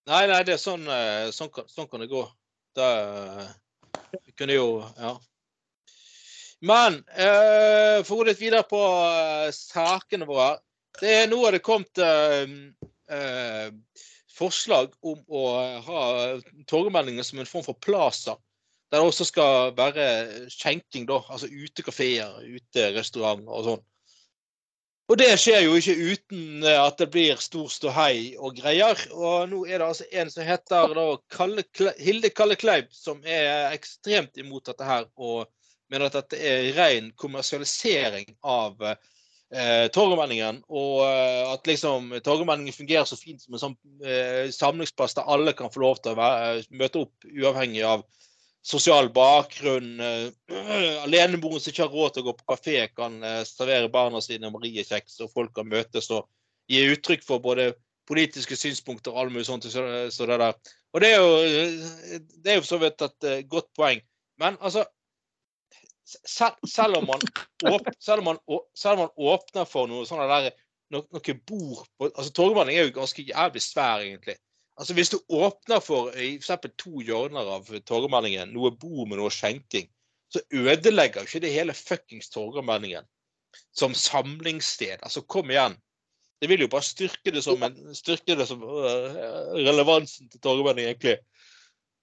Nei, 0.09 0.27
nei, 0.31 0.43
det 0.49 0.57
er 0.57 0.61
sånn, 0.61 0.87
eh, 0.89 1.31
sånn, 1.35 1.51
kan, 1.53 1.67
sånn 1.69 1.89
kan 1.91 2.03
det 2.03 2.11
gå. 2.11 2.23
Det 2.77 2.87
eh, 2.87 4.31
kunne 4.39 4.57
jo 4.57 4.71
Ja. 4.99 5.19
Men 6.61 6.99
eh, 7.17 8.03
for 8.05 8.19
å 8.19 8.21
gå 8.21 8.29
litt 8.29 8.41
videre 8.41 8.67
på 8.69 8.81
eh, 8.81 9.49
sakene 9.57 10.29
våre. 10.29 10.59
Det 11.01 11.13
er 11.23 11.31
nå 11.31 11.39
har 11.45 11.57
det 11.57 11.63
kommet 11.65 12.01
eh, 12.05 13.71
forslag 14.37 14.93
om 15.01 15.23
å 15.25 15.45
ha 15.87 16.03
torgmeldingen 16.69 17.25
som 17.25 17.41
en 17.41 17.49
form 17.49 17.65
for 17.65 17.81
plaza. 17.81 18.37
Der 18.91 19.01
det 19.01 19.07
også 19.07 19.25
skal 19.29 19.73
være 19.79 20.05
skjenking, 20.53 21.07
da. 21.09 21.21
Altså 21.31 21.49
utekafeer, 21.49 22.41
uterestauranter 22.45 23.57
og 23.57 23.67
sånn. 23.69 23.85
Og 25.11 25.19
det 25.19 25.33
skjer 25.43 25.65
jo 25.65 25.75
ikke 25.75 25.97
uten 25.99 26.63
eh, 26.63 26.79
at 26.79 27.01
det 27.01 27.09
blir 27.11 27.41
stor 27.43 27.67
ståhei 27.73 28.37
og 28.39 28.55
greier. 28.61 29.01
Og 29.11 29.49
nå 29.51 29.65
er 29.67 29.81
det 29.81 29.89
altså 29.89 30.07
en 30.15 30.31
som 30.31 30.47
heter 30.47 30.95
Kalle, 31.35 31.65
Kle- 31.75 31.97
Hilde 31.99 32.31
Kalle 32.31 32.55
Kleib, 32.59 32.93
som 32.95 33.19
er 33.27 33.75
ekstremt 33.75 34.39
imot 34.39 34.71
dette 34.71 34.87
her. 34.87 35.09
Og 35.19 35.49
mener 35.91 36.07
at 36.07 36.21
dette 36.21 36.39
er 36.39 36.71
ren 36.77 37.11
kommersialisering 37.19 38.31
av 38.47 38.79
eh, 38.87 39.91
Torgallmenningen. 39.91 40.63
Og 40.71 41.03
eh, 41.09 41.43
at 41.57 41.67
liksom 41.67 42.15
Torgallmenningen 42.23 42.79
fungerer 42.79 43.11
så 43.11 43.19
fint 43.19 43.43
som 43.43 43.59
en 43.59 43.65
sånn 43.65 43.77
eh, 44.07 44.47
samlingsplass 44.55 45.19
der 45.19 45.27
alle 45.27 45.57
kan 45.59 45.75
få 45.75 45.83
lov 45.89 45.99
til 46.05 46.15
å 46.15 46.21
være, 46.23 46.63
møte 46.71 47.03
opp 47.03 47.33
uavhengig 47.35 47.83
av 47.83 48.07
sosial 48.63 49.11
bakgrunn. 49.15 50.01
Uh, 50.51 51.03
aleneboende 51.05 51.61
som 51.63 51.73
ikke 51.73 51.85
har 51.87 51.95
råd 51.95 52.13
til 52.15 52.23
å 52.23 52.27
gå 52.29 52.33
på 52.39 52.47
kafé, 52.53 52.75
kan 52.95 53.17
uh, 53.25 53.41
servere 53.47 53.91
barna 53.93 54.21
sine 54.23 54.51
mariekjeks, 54.53 55.21
og 55.25 55.33
folk 55.33 55.53
kan 55.57 55.69
møtes 55.71 56.11
og 56.15 56.29
gi 56.71 56.83
uttrykk 56.93 57.25
for 57.27 57.43
både 57.43 57.73
politiske 58.11 58.59
synspunkter 58.59 59.15
og 59.15 59.23
alt 59.23 59.35
mulig 59.35 59.47
sånt. 59.49 59.67
Så, 59.71 59.85
så 60.15 60.29
det, 60.29 60.39
der. 60.43 60.73
Og 60.95 61.03
det 61.03 61.13
er 61.15 61.21
jo 61.23 61.37
eh, 61.47 62.17
det 62.43 62.53
er 62.53 62.59
jo 62.59 62.67
så 62.67 62.81
vidt 62.83 63.03
et 63.07 63.29
uh, 63.29 63.37
godt 63.51 63.71
poeng. 63.79 64.03
Men 64.43 64.59
altså 64.61 64.85
selv, 66.11 66.59
selv, 66.67 66.99
om 66.99 67.07
man 67.11 67.23
åp, 67.71 67.91
selv, 68.03 68.23
om 68.23 68.33
man, 68.33 68.39
selv 68.75 68.99
om 68.99 69.05
man 69.07 69.35
åpner 69.35 69.69
for 69.69 69.91
noe 69.91 70.07
sånne 70.09 70.27
der 70.31 70.51
no, 70.91 71.05
noe 71.15 71.35
bord 71.47 71.85
på 71.99 72.09
altså 72.09 72.33
Torgallmenning 72.35 72.81
er 72.81 72.89
jo 72.89 72.97
ganske 72.99 73.27
jævlig 73.29 73.63
svær, 73.63 74.03
egentlig. 74.07 74.37
Altså 74.81 74.95
Hvis 74.97 75.11
du 75.13 75.19
åpner 75.29 75.81
for 75.85 76.09
f.eks. 76.15 76.41
eksempel 76.41 76.73
to 76.81 77.03
hjørner 77.05 77.45
av 77.59 77.67
Torgallmenningen, 77.85 78.55
noe 78.55 78.71
bord 78.73 79.11
med 79.11 79.19
noe 79.21 79.33
skjenking, 79.35 79.91
så 80.33 80.41
ødelegger 80.57 81.27
ikke 81.27 81.43
det 81.45 81.53
hele 81.53 81.75
fuckings 81.77 82.33
Torgallmenningen 82.33 83.05
som 83.77 83.95
samlingssted. 83.95 84.99
Altså, 85.03 85.21
kom 85.21 85.51
igjen. 85.51 85.77
Det 86.41 86.49
vil 86.49 86.61
jo 86.65 86.69
bare 86.73 86.83
styrke 86.87 87.31
det 87.35 87.43
som, 87.45 87.63
en, 87.63 87.95
styrke 87.95 88.37
det 88.39 88.47
som 88.49 88.63
uh, 88.65 89.53
relevansen 89.59 90.31
til 90.33 90.41
Torgallmenningen, 90.41 90.91
egentlig. 90.95 91.19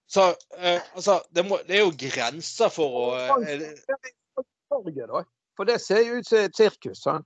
Så 0.07 0.29
uh, 0.29 0.81
altså, 0.93 1.21
det, 1.33 1.45
må, 1.49 1.57
det 1.65 1.75
er 1.79 1.83
jo 1.87 1.95
grenser 1.97 2.69
for 2.69 2.87
å 3.01 3.03
uh. 3.17 3.33
For 5.57 5.65
det 5.65 5.81
ser 5.81 6.05
jo 6.05 6.19
ut 6.19 6.29
som 6.29 6.45
et 6.45 6.61
sirkus. 6.61 7.01
sant? 7.01 7.25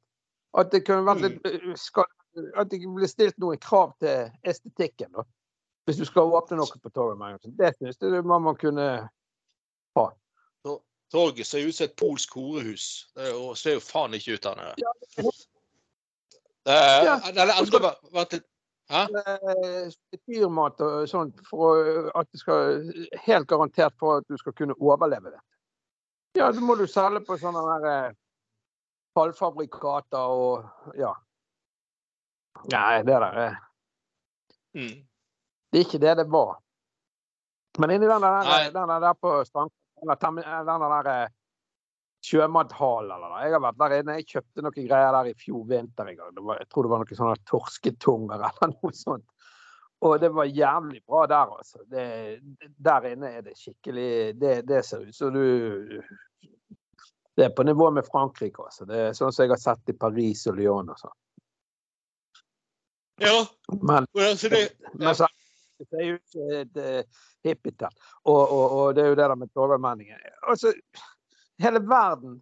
At 0.55 0.71
det 0.71 0.85
kunne 0.87 1.03
vært 1.07 1.23
litt 1.25 1.43
Mm. 1.43 1.75
skal, 1.75 2.07
At 2.55 2.71
det 2.71 2.79
blir 2.79 3.11
stilt 3.11 3.35
noen 3.43 3.59
krav 3.59 3.91
til 3.99 4.31
estetikken, 4.47 5.11
da. 5.11 5.27
Hvis 5.85 5.97
du 5.97 6.05
skal 6.05 6.29
åpne 6.29 6.57
noe 6.59 6.79
på 6.83 6.89
torget. 6.93 7.41
Det 7.57 7.73
syns 7.77 7.97
jeg 8.01 8.23
må 8.25 8.39
man 8.39 8.55
kunne 8.55 9.09
ha. 9.97 10.09
Torget 11.11 11.47
ser 11.47 11.67
ut 11.67 11.75
som 11.75 11.89
et 11.89 11.95
polsk 11.99 12.33
horehus. 12.37 12.85
Det 13.15 13.31
er 13.33 13.55
ser 13.59 13.73
jo 13.75 13.81
faen 13.83 14.13
ikke 14.15 14.37
ut 14.37 14.45
av 14.45 14.55
det. 14.55 14.75
Det 16.63 16.77
Ja. 17.03 17.17
det 17.19 17.51
andre 17.57 17.79
vært- 18.13 18.43
eh, 18.91 19.91
Dyrmat 20.27 20.81
og 20.81 21.09
sånt 21.09 21.39
for 21.49 22.11
at 22.17 22.31
det 22.31 22.39
skal 22.39 22.93
Helt 23.25 23.47
garantert 23.47 23.93
for 23.99 24.17
at 24.17 24.27
du 24.27 24.37
skal 24.37 24.53
kunne 24.53 24.75
overleve 24.79 25.31
det. 25.31 25.39
Ja, 26.35 26.51
så 26.51 26.61
må 26.61 26.77
du 26.77 26.87
selge 26.87 27.25
på 27.25 27.37
sånne 27.37 27.81
der 27.81 28.13
fallfabrikater 29.17 29.17
halvfabrikater 29.17 30.17
og 30.17 30.65
Ja. 30.95 31.13
Nei, 32.71 32.97
det 33.03 33.05
der 33.07 33.21
er 33.21 33.55
Mm. 34.75 35.03
Det 35.71 35.79
er 35.79 35.85
ikke 35.87 36.01
det 36.03 36.17
det 36.19 36.27
var. 36.31 36.57
Men 37.79 37.93
inni 37.95 38.07
den 38.07 38.25
der, 38.25 38.71
den 38.75 38.97
der 39.01 39.13
på 39.15 39.37
strand, 39.47 39.71
den 40.01 40.87
der 40.91 41.11
eh, 41.11 41.29
sjømathallen 42.25 43.15
eller 43.15 43.31
noe. 43.31 43.43
Jeg 43.45 43.55
har 43.55 43.63
vært 43.63 43.79
der 43.81 43.95
inne. 43.99 44.17
Jeg 44.19 44.27
kjøpte 44.29 44.65
noen 44.65 44.87
greier 44.87 45.15
der 45.15 45.29
i 45.31 45.37
fjor 45.37 45.63
vinter 45.69 46.09
en 46.09 46.17
gang. 46.17 46.33
Det 46.35 46.43
var, 46.45 46.59
jeg 46.61 46.69
tror 46.69 46.85
det 46.85 46.91
var 46.93 47.03
noen 47.03 47.19
sånne 47.21 47.37
torsketunger 47.49 48.43
eller 48.49 48.73
noe 48.75 48.97
sånt. 48.97 49.27
Og 50.01 50.15
det 50.17 50.31
var 50.33 50.49
jævlig 50.49 51.03
bra 51.05 51.23
der, 51.29 51.55
altså. 51.57 51.83
Det, 51.89 52.05
der 52.81 53.07
inne 53.11 53.35
er 53.37 53.43
det 53.45 53.53
skikkelig 53.57 54.33
Det, 54.41 54.55
det 54.65 54.79
ser 54.85 55.03
ut 55.05 55.13
som 55.13 55.29
du 55.35 56.01
Det 57.37 57.45
er 57.45 57.53
på 57.53 57.63
nivå 57.63 57.91
med 57.93 58.07
Frankrike, 58.09 58.65
altså. 58.65 58.87
Det 58.89 59.01
er 59.07 59.17
sånn 59.17 59.33
som 59.33 59.45
jeg 59.45 59.53
har 59.53 59.61
sett 59.61 59.93
i 59.93 59.97
Paris 59.97 60.47
og 60.49 60.57
Lyon 60.57 60.89
og 60.93 61.01
sånn. 61.01 61.17
Ja. 63.21 63.37
Men 63.85 64.09
men 64.17 65.13
så 65.15 65.29
det 65.81 65.87
ser 65.89 66.13
ut 66.15 66.35
som 66.35 66.53
et 66.59 66.77
uh, 66.77 67.25
hippietelt. 67.47 67.97
Og, 68.29 68.39
og, 68.45 68.77
og 68.77 68.95
det 68.95 69.03
er 69.03 69.11
jo 69.11 69.17
det 69.19 69.27
der 69.33 69.35
med 69.41 69.51
torgallmenningen. 69.57 70.21
Altså, 70.47 70.73
hele 71.61 71.81
verden 71.89 72.37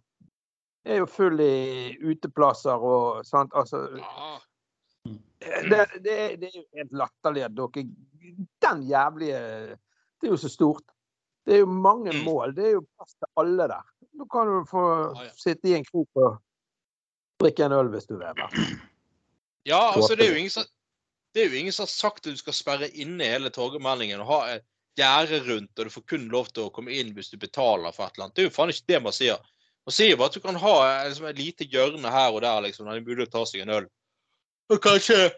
er 0.84 1.00
jo 1.02 1.08
full 1.10 1.40
i 1.44 1.96
uteplasser 2.12 2.84
og 2.92 3.24
sånt. 3.28 3.52
Altså, 3.56 3.82
det, 5.40 5.86
det, 6.04 6.16
det 6.40 6.48
er 6.50 6.56
jo 6.60 6.64
helt 6.76 6.92
latterlig 6.92 7.44
at 7.46 7.54
dere 7.56 7.84
Den 8.60 8.82
jævlige 8.88 9.38
Det 10.20 10.28
er 10.28 10.34
jo 10.34 10.36
så 10.36 10.48
stort. 10.52 10.84
Det 11.46 11.54
er 11.56 11.62
jo 11.62 11.66
mange 11.72 12.12
Mm. 12.12 12.24
mål. 12.24 12.52
Det 12.56 12.66
er 12.66 12.70
jo 12.76 12.82
plass 12.96 13.14
til 13.16 13.28
alle 13.40 13.68
der. 13.68 13.86
Nå 14.20 14.26
kan 14.28 14.46
du 14.46 14.64
få 14.68 14.82
sitte 15.40 15.68
i 15.70 15.74
en 15.78 15.84
krok 15.84 16.08
og 16.20 16.36
drikke 17.40 17.64
en 17.64 17.72
øl 17.72 17.88
hvis 17.88 18.04
du 18.06 18.18
vil. 18.20 18.42
Ja, 19.66 19.80
altså 19.96 20.14
det 20.14 20.26
er 20.26 20.30
jo 20.34 20.36
ingen 20.42 20.50
som 20.52 20.64
det 21.34 21.42
er 21.42 21.52
jo 21.52 21.60
ingen 21.60 21.74
som 21.74 21.86
har 21.86 21.92
sagt 21.92 22.26
at 22.26 22.34
du 22.34 22.40
skal 22.40 22.56
sperre 22.56 22.90
inne 22.90 23.28
hele 23.28 23.52
Torgallmenningen 23.54 24.22
og 24.24 24.30
ha 24.32 24.40
et 24.56 24.66
gjerde 24.98 25.40
rundt, 25.46 25.72
og 25.78 25.86
du 25.86 25.92
får 25.94 26.06
kun 26.12 26.26
lov 26.32 26.50
til 26.50 26.66
å 26.66 26.72
komme 26.74 26.92
inn 26.96 27.12
hvis 27.16 27.30
du 27.32 27.38
betaler 27.40 27.94
for 27.94 28.06
et 28.08 28.16
eller 28.16 28.28
annet. 28.28 28.36
Det 28.36 28.42
er 28.44 28.48
jo 28.48 28.56
faen 28.56 28.72
ikke 28.74 28.90
det 28.92 29.02
man 29.04 29.16
sier. 29.16 29.38
Man 29.88 29.96
sier 29.96 30.18
bare 30.18 30.32
at 30.32 30.36
du 30.36 30.44
kan 30.44 30.58
ha 30.60 30.74
liksom, 31.06 31.28
et 31.30 31.38
lite 31.40 31.68
hjørne 31.70 32.12
her 32.12 32.34
og 32.34 32.42
der 32.44 32.66
liksom, 32.66 32.88
der 32.88 32.98
det 32.98 33.04
er 33.04 33.08
mulig 33.08 33.28
å 33.28 33.32
ta 33.32 33.44
seg 33.48 33.64
en 33.64 33.78
øl. 33.78 33.88
Og 34.70 34.82
kanskje 34.82 35.30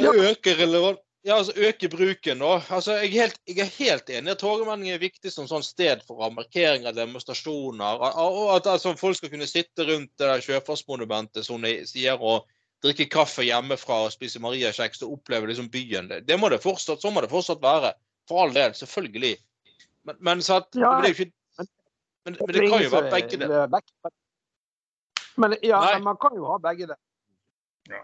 Ja. 0.00 0.12
øke 0.16 0.54
relevant 0.56 1.00
ja, 1.22 1.34
altså 1.36 1.52
øke 1.56 1.88
bruken, 1.92 2.38
da. 2.40 2.62
Altså, 2.72 2.94
jeg, 2.96 3.10
er 3.10 3.20
helt, 3.20 3.40
jeg 3.44 3.58
er 3.60 3.72
helt 3.76 4.10
enig 4.10 4.32
at 4.32 4.40
Torgallmenningen 4.40 4.94
er 4.94 5.02
viktig 5.02 5.28
som 5.32 5.48
sånn 5.50 5.64
sted 5.64 6.00
for 6.08 6.30
markeringer, 6.32 6.94
demonstrasjoner. 6.96 8.00
Og 8.00 8.54
at 8.54 8.68
altså, 8.72 8.94
folk 8.96 9.18
skal 9.18 9.28
kunne 9.34 9.48
sitte 9.50 9.84
rundt 9.84 10.14
det 10.16 10.30
der 10.30 10.40
sjøfartsmonumentet 10.46 11.44
som 11.44 11.60
de 11.60 11.74
sier, 11.88 12.16
og 12.16 12.48
drikke 12.84 13.06
kaffe 13.12 13.44
hjemmefra 13.44 14.04
og 14.06 14.14
spise 14.14 14.40
mariakjeks 14.42 15.04
og 15.04 15.18
oppleve 15.18 15.50
liksom 15.50 15.68
byen. 15.72 16.08
Det, 16.10 16.22
det 16.28 16.38
må 16.40 16.48
det 16.52 16.62
fortsatt, 16.64 17.02
så 17.02 17.12
må 17.12 17.22
det 17.24 17.32
fortsatt 17.32 17.62
være. 17.62 17.92
For 18.28 18.44
all 18.44 18.54
del, 18.54 18.74
selvfølgelig. 18.78 19.36
Men, 20.08 20.16
men, 20.20 20.42
så 20.42 20.60
at, 20.62 20.68
ja, 20.78 20.94
men 20.94 21.04
det 21.04 21.14
ikke 21.16 21.30
men, 21.58 21.68
men, 22.24 22.54
det 22.54 22.66
kan 22.70 22.82
jo 22.84 22.90
være 22.92 23.10
begge 23.10 23.38
deler. 23.40 23.78
Men 25.40 25.54
ja, 25.62 25.80
Nei. 25.80 26.02
man 26.04 26.18
kan 26.20 26.36
jo 26.36 26.48
ha 26.50 26.58
begge 26.62 26.90
deler. 26.90 27.00
Ja. 27.88 28.02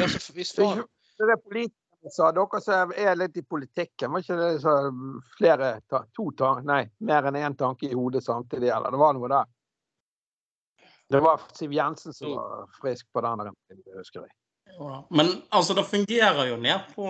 ja 0.00 0.08
så, 0.08 0.32
hvis 0.32 0.54
faen. 0.56 0.84
Det 1.18 1.34
er 1.34 1.68
som 2.02 2.10
sa, 2.14 2.30
dere 2.32 2.60
som 2.62 2.92
er 2.96 3.16
litt 3.18 3.36
i 3.36 3.42
politikken, 3.42 4.12
var 4.12 4.22
ikke 4.22 4.36
det 4.38 4.50
så 4.62 4.74
flere 5.36 5.70
to 6.14 6.30
nei, 6.64 6.84
mer 6.98 7.26
enn 7.28 7.36
én 7.36 7.56
tanke 7.58 7.88
i 7.88 7.94
hodet 7.94 8.22
samtidig, 8.24 8.70
eller 8.70 8.94
det 8.94 9.00
var 9.00 9.16
noe 9.16 9.30
der? 9.32 9.50
Det 11.08 11.20
var 11.24 11.40
Siv 11.56 11.72
Jensen 11.72 12.14
som 12.14 12.34
var 12.36 12.66
frisk 12.80 13.06
på 13.12 13.20
den, 13.24 13.48
husker 13.96 14.26
jeg. 14.26 14.34
Men 15.10 15.42
altså, 15.48 15.74
det 15.74 15.84
fungerer 15.84 16.50
jo 16.50 16.56
ned 16.60 16.90
på, 16.94 17.06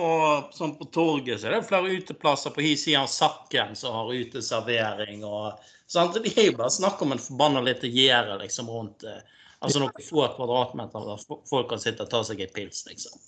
sånn 0.55 0.77
på 0.79 0.87
torget. 0.93 1.41
Så 1.41 1.49
er 1.49 1.53
det 1.53 1.59
er 1.59 1.67
flere 1.67 1.97
uteplasser 1.99 2.53
på 2.55 2.63
hi 2.63 2.71
side 2.79 3.01
av 3.01 3.09
Sakken 3.11 3.75
som 3.77 3.97
har 3.97 4.13
uteservering. 4.15 5.25
og 5.27 5.59
sant? 5.91 6.15
Det 6.15 6.33
er 6.37 6.49
jo 6.49 6.57
bare 6.61 6.71
snakk 6.73 7.01
om 7.03 7.13
en 7.13 7.21
forbanna 7.21 7.61
lite 7.65 7.91
gjerde 7.91 8.39
liksom, 8.43 8.71
rundt 8.71 9.03
eh, 9.03 9.19
altså 9.59 9.83
noen 9.83 10.07
få 10.07 10.25
kvadratmeter 10.37 11.11
der 11.11 11.25
folk 11.49 11.69
kan 11.69 11.83
sitte 11.83 12.07
og 12.07 12.13
ta 12.13 12.23
seg 12.25 12.41
en 12.45 12.55
pils, 12.55 12.85
liksom. 12.87 13.19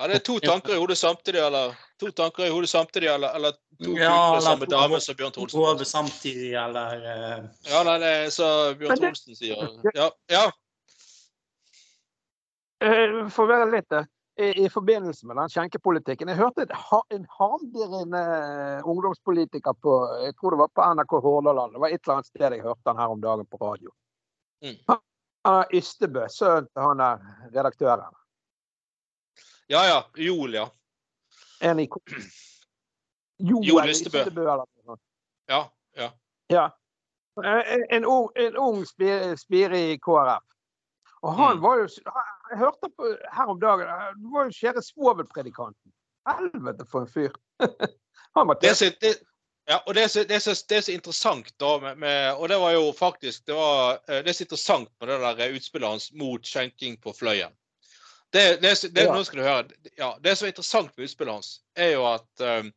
Ja, 0.00 0.06
det 0.08 0.14
er 0.16 0.22
to 0.24 0.38
tanker 0.40 0.72
i 0.72 0.78
hodet 0.80 0.96
samtidig, 0.96 1.40
eller 1.44 1.74
to 2.00 2.08
tanker 2.16 2.46
i 2.46 2.50
hodet 2.50 2.70
samtidig, 2.70 3.08
eller, 3.12 3.34
eller 3.36 3.52
to 3.84 3.96
ja, 3.98 4.14
eller 4.30 4.40
samme 4.40 4.68
dame 4.70 5.00
som 5.04 5.16
Bjørn 5.16 5.34
Tholsen. 5.34 5.60
Hode 5.60 5.84
samtidig, 5.84 6.54
eller 6.56 7.02
uh... 7.04 7.42
Ja, 7.68 7.82
nei, 7.84 7.96
det 8.00 8.12
er 8.14 8.30
så 8.32 8.48
Bjørn 8.80 8.96
Trolsen 8.96 9.36
sier. 9.36 9.66
Ja. 9.92 10.06
ja. 10.32 10.46
Eh, 12.80 13.12
for 13.28 13.44
å 13.44 13.50
være 13.50 13.66
litt 13.74 13.92
eh, 13.92 14.06
i, 14.40 14.48
i 14.64 14.70
forbindelse 14.72 15.28
med 15.28 15.36
den 15.36 15.52
skjenkepolitikken. 15.52 16.32
Jeg 16.32 16.40
hørte 16.40 16.64
en 17.12 17.26
hardere 17.36 18.00
eh, 18.22 18.88
ungdomspolitiker 18.88 19.76
på 19.84 19.98
jeg 20.22 20.38
tror 20.40 20.56
det 20.56 20.62
var 20.62 20.72
på 20.72 20.86
NRK 20.94 21.12
Hordaland. 21.26 21.76
Det 21.76 21.84
var 21.84 21.92
et 21.92 22.00
eller 22.00 22.14
annet 22.16 22.30
sted 22.30 22.56
jeg 22.56 22.64
hørte 22.64 22.88
han 22.88 23.04
her 23.04 23.12
om 23.18 23.20
dagen 23.20 23.44
på 23.52 23.60
radio. 23.60 23.92
Mm. 24.64 24.80
Han 24.88 25.60
er 25.60 25.76
Ystebø, 25.76 26.24
sønnen 26.32 26.72
til 26.72 26.88
han 26.88 27.04
er 27.04 27.20
redaktøren. 27.52 28.16
Ja 29.70 29.86
ja. 29.86 30.10
Joel, 30.14 30.54
ja. 30.54 30.70
En 31.60 31.78
i 31.78 31.88
Joel, 33.38 33.66
Joel 33.66 33.88
Ystebø. 33.88 34.24
Ja. 35.46 35.72
Ja. 35.96 36.12
ja. 36.46 36.78
En, 37.44 37.86
en 37.90 38.04
ung, 38.04 38.28
en 38.34 38.56
ung 38.56 38.86
spire 39.36 39.78
i 39.78 39.98
KrF. 39.98 40.42
Og 41.22 41.34
han 41.34 41.56
mm. 41.56 41.62
var 41.62 41.76
jo 41.76 41.88
Jeg 42.50 42.58
hørte 42.58 42.90
på 42.96 43.14
her 43.32 43.46
om 43.46 43.60
dagen 43.60 43.86
Du 44.18 44.32
var 44.34 44.48
jo 44.48 44.56
kjære 44.58 44.82
svovelpredikanten. 44.82 45.92
Helvete, 46.28 46.86
for 46.90 47.06
en 47.06 47.12
fyr. 47.14 47.30
han 48.36 48.50
var 48.50 48.58
det, 48.60 48.74
det, 49.00 49.14
ja, 49.70 49.78
og 49.86 49.94
det 49.94 50.02
er, 50.02 50.08
så, 50.08 50.24
det, 50.26 50.34
er 50.34 50.38
så, 50.38 50.56
det 50.68 50.76
er 50.76 50.80
så 50.80 50.92
interessant, 50.92 51.54
da, 51.60 51.78
med, 51.78 51.96
med, 51.96 52.34
Og 52.34 52.48
det 52.48 52.58
var 52.58 52.70
jo 52.70 52.92
faktisk 52.98 53.46
Det, 53.46 53.54
var, 53.54 54.02
eh, 54.08 54.24
det 54.24 54.28
er 54.28 54.32
så 54.32 54.44
interessant 54.44 54.90
med 55.00 55.08
det 55.08 55.20
der 55.22 55.54
utspillet 55.54 55.88
hans 55.88 56.12
mot 56.12 56.46
skjenking 56.46 56.98
på 57.02 57.14
Fløyen. 57.14 57.54
Det, 58.30 58.62
det, 58.62 58.74
det, 58.94 59.04
ja. 59.08 59.14
nå 59.14 59.24
skal 59.26 59.40
du 59.40 59.44
høre. 59.44 59.88
Ja, 59.98 60.12
det 60.22 60.36
som 60.38 60.46
er 60.46 60.52
interessant 60.52 60.92
med 60.94 61.08
utspillet 61.08 61.34
hans, 61.34 61.54
er 61.74 61.96
jo 61.96 62.04
at 62.06 62.44
um, 62.44 62.68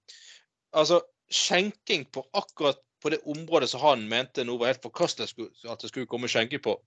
altså, 0.73 1.03
skjenking 1.29 2.07
på 2.09 2.25
akkurat 2.33 2.81
på 3.03 3.11
det 3.13 3.19
området 3.29 3.69
som 3.69 3.83
han 3.83 4.07
mente 4.09 4.45
nå 4.47 4.55
var 4.57 4.71
helt 4.71 4.85
forkastelig 4.85 5.27
at 5.67 5.81
det 5.83 5.91
skulle 5.91 6.07
komme 6.09 6.29
skjenking 6.31 6.61
på, 6.63 6.77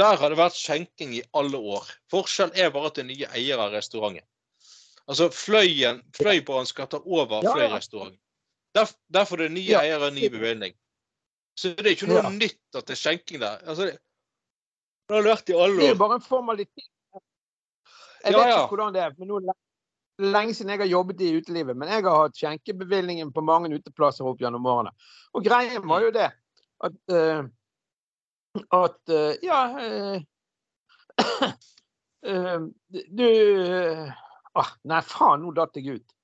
der 0.00 0.16
har 0.16 0.32
det 0.32 0.38
vært 0.40 0.56
skjenking 0.56 1.12
i 1.18 1.22
alle 1.36 1.58
år. 1.58 1.86
Forskjellen 2.10 2.56
er 2.56 2.72
bare 2.72 2.88
at 2.90 2.96
det 2.96 3.04
er 3.04 3.10
nye 3.10 3.30
eiere 3.36 3.66
av 3.66 3.74
restauranten. 3.76 4.26
Altså 5.10 5.26
Fløyen, 5.34 6.00
Fløibanen 6.16 6.68
skal 6.70 6.88
ta 6.90 7.00
over 7.02 7.42
Fløyrestauranten. 7.44 8.20
Der, 8.74 8.90
derfor 9.12 9.40
er 9.40 9.48
det 9.50 9.56
nye 9.58 9.72
ja. 9.72 9.82
eiere 9.82 10.12
ny 10.14 10.30
bevilgning. 10.30 10.76
Så 11.58 11.74
det 11.74 11.84
er 11.84 11.96
ikke 11.96 12.08
noe 12.08 12.22
ja. 12.22 12.30
nytt 12.32 12.78
at 12.78 12.86
det 12.86 12.94
er 12.94 13.00
skjenking 13.02 13.42
der. 13.42 13.60
Altså, 13.66 13.90
det, 13.90 13.98
det 15.10 15.18
har 15.18 15.26
vært 15.26 15.50
i 15.50 15.56
alle 15.58 15.74
år. 15.74 15.80
Det 15.82 15.88
er 15.90 15.96
jo 15.96 16.00
bare 16.04 16.18
en 16.20 16.24
formalitet. 16.24 16.88
Jeg 18.24 18.36
vet 18.36 18.52
ikke 18.52 18.72
hvordan 18.74 18.94
det 18.94 19.02
er. 19.04 19.12
men 19.18 19.30
nå 19.30 19.40
lenge 20.20 20.54
siden 20.54 20.74
jeg 20.74 20.82
har 20.82 20.90
jobbet 20.90 21.22
i 21.24 21.30
utelivet, 21.38 21.76
men 21.76 21.88
jeg 21.88 22.04
har 22.04 22.18
hatt 22.26 22.36
skjenkebevilgningen 22.36 23.32
på 23.32 23.44
mange 23.44 23.72
uteplasser 23.72 24.26
opp 24.28 24.42
gjennom 24.42 24.66
årene. 24.68 24.92
Og 25.32 25.44
greien 25.44 25.86
var 25.88 26.04
jo 26.04 26.10
det 26.14 26.28
at 26.84 26.98
uh, 27.14 27.44
at 28.74 29.12
uh, 29.14 29.32
Ja 29.46 29.60
eh, 32.26 32.60
Du 32.90 33.28
ah, 34.54 34.70
Nei, 34.82 35.02
faen, 35.06 35.44
nå 35.44 35.52
datt 35.54 35.76
jeg 35.78 36.00
ut. 36.00 36.16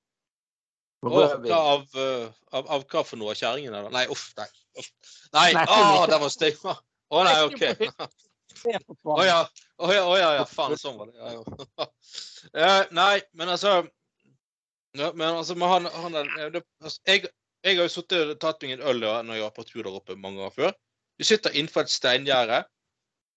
Av, 1.07 1.85
uh, 1.95 2.27
av, 2.51 2.65
av, 2.65 2.83
hva 2.89 3.03
for 3.05 3.17
noe? 3.21 3.35
Kjerringen, 3.37 3.73
eller? 3.73 3.93
Nei, 3.93 4.07
uff. 4.11 4.33
Nei. 4.37 4.49
Uff. 4.77 4.89
Nei, 5.33 5.53
nei 5.55 5.65
ah, 5.69 6.03
det 6.09 6.19
var 6.19 6.33
stygt. 6.33 6.65
Å 6.67 6.73
oh, 6.73 7.23
nei, 7.23 7.37
OK. 7.47 7.61
Å 8.65 9.25
ja. 9.25 9.41
Å 9.77 9.91
ja, 9.93 10.03
oh, 10.05 10.15
ja, 10.17 10.29
ja. 10.39 10.45
Faen, 10.49 10.77
sånn 10.79 10.97
var 10.99 11.11
det. 11.11 11.17
Ja, 11.19 11.87
ja. 12.63 12.71
nei, 12.95 13.19
men 13.37 13.51
altså 13.53 13.81
Men 14.97 15.27
altså, 15.29 15.57
han, 15.61 15.85
han 15.93 16.17
det, 16.53 16.63
altså, 16.81 17.01
jeg, 17.05 17.27
jeg, 17.61 17.77
har 17.77 17.83
jo 17.83 17.91
sittet 17.93 18.33
og 18.33 18.39
tatt 18.41 18.63
meg 18.65 18.77
en 18.77 18.87
øl 18.89 19.03
når 19.03 19.35
jeg 19.35 19.45
var 19.45 19.53
på 19.53 19.67
tur 19.67 19.83
der 19.83 19.93
oppe 19.93 20.17
mange 20.17 20.41
ganger 20.41 20.55
før. 20.55 20.75
Du 21.17 21.25
sitter 21.27 21.53
innenfor 21.53 21.85
et 21.85 21.93
steingjerde. 21.93 22.63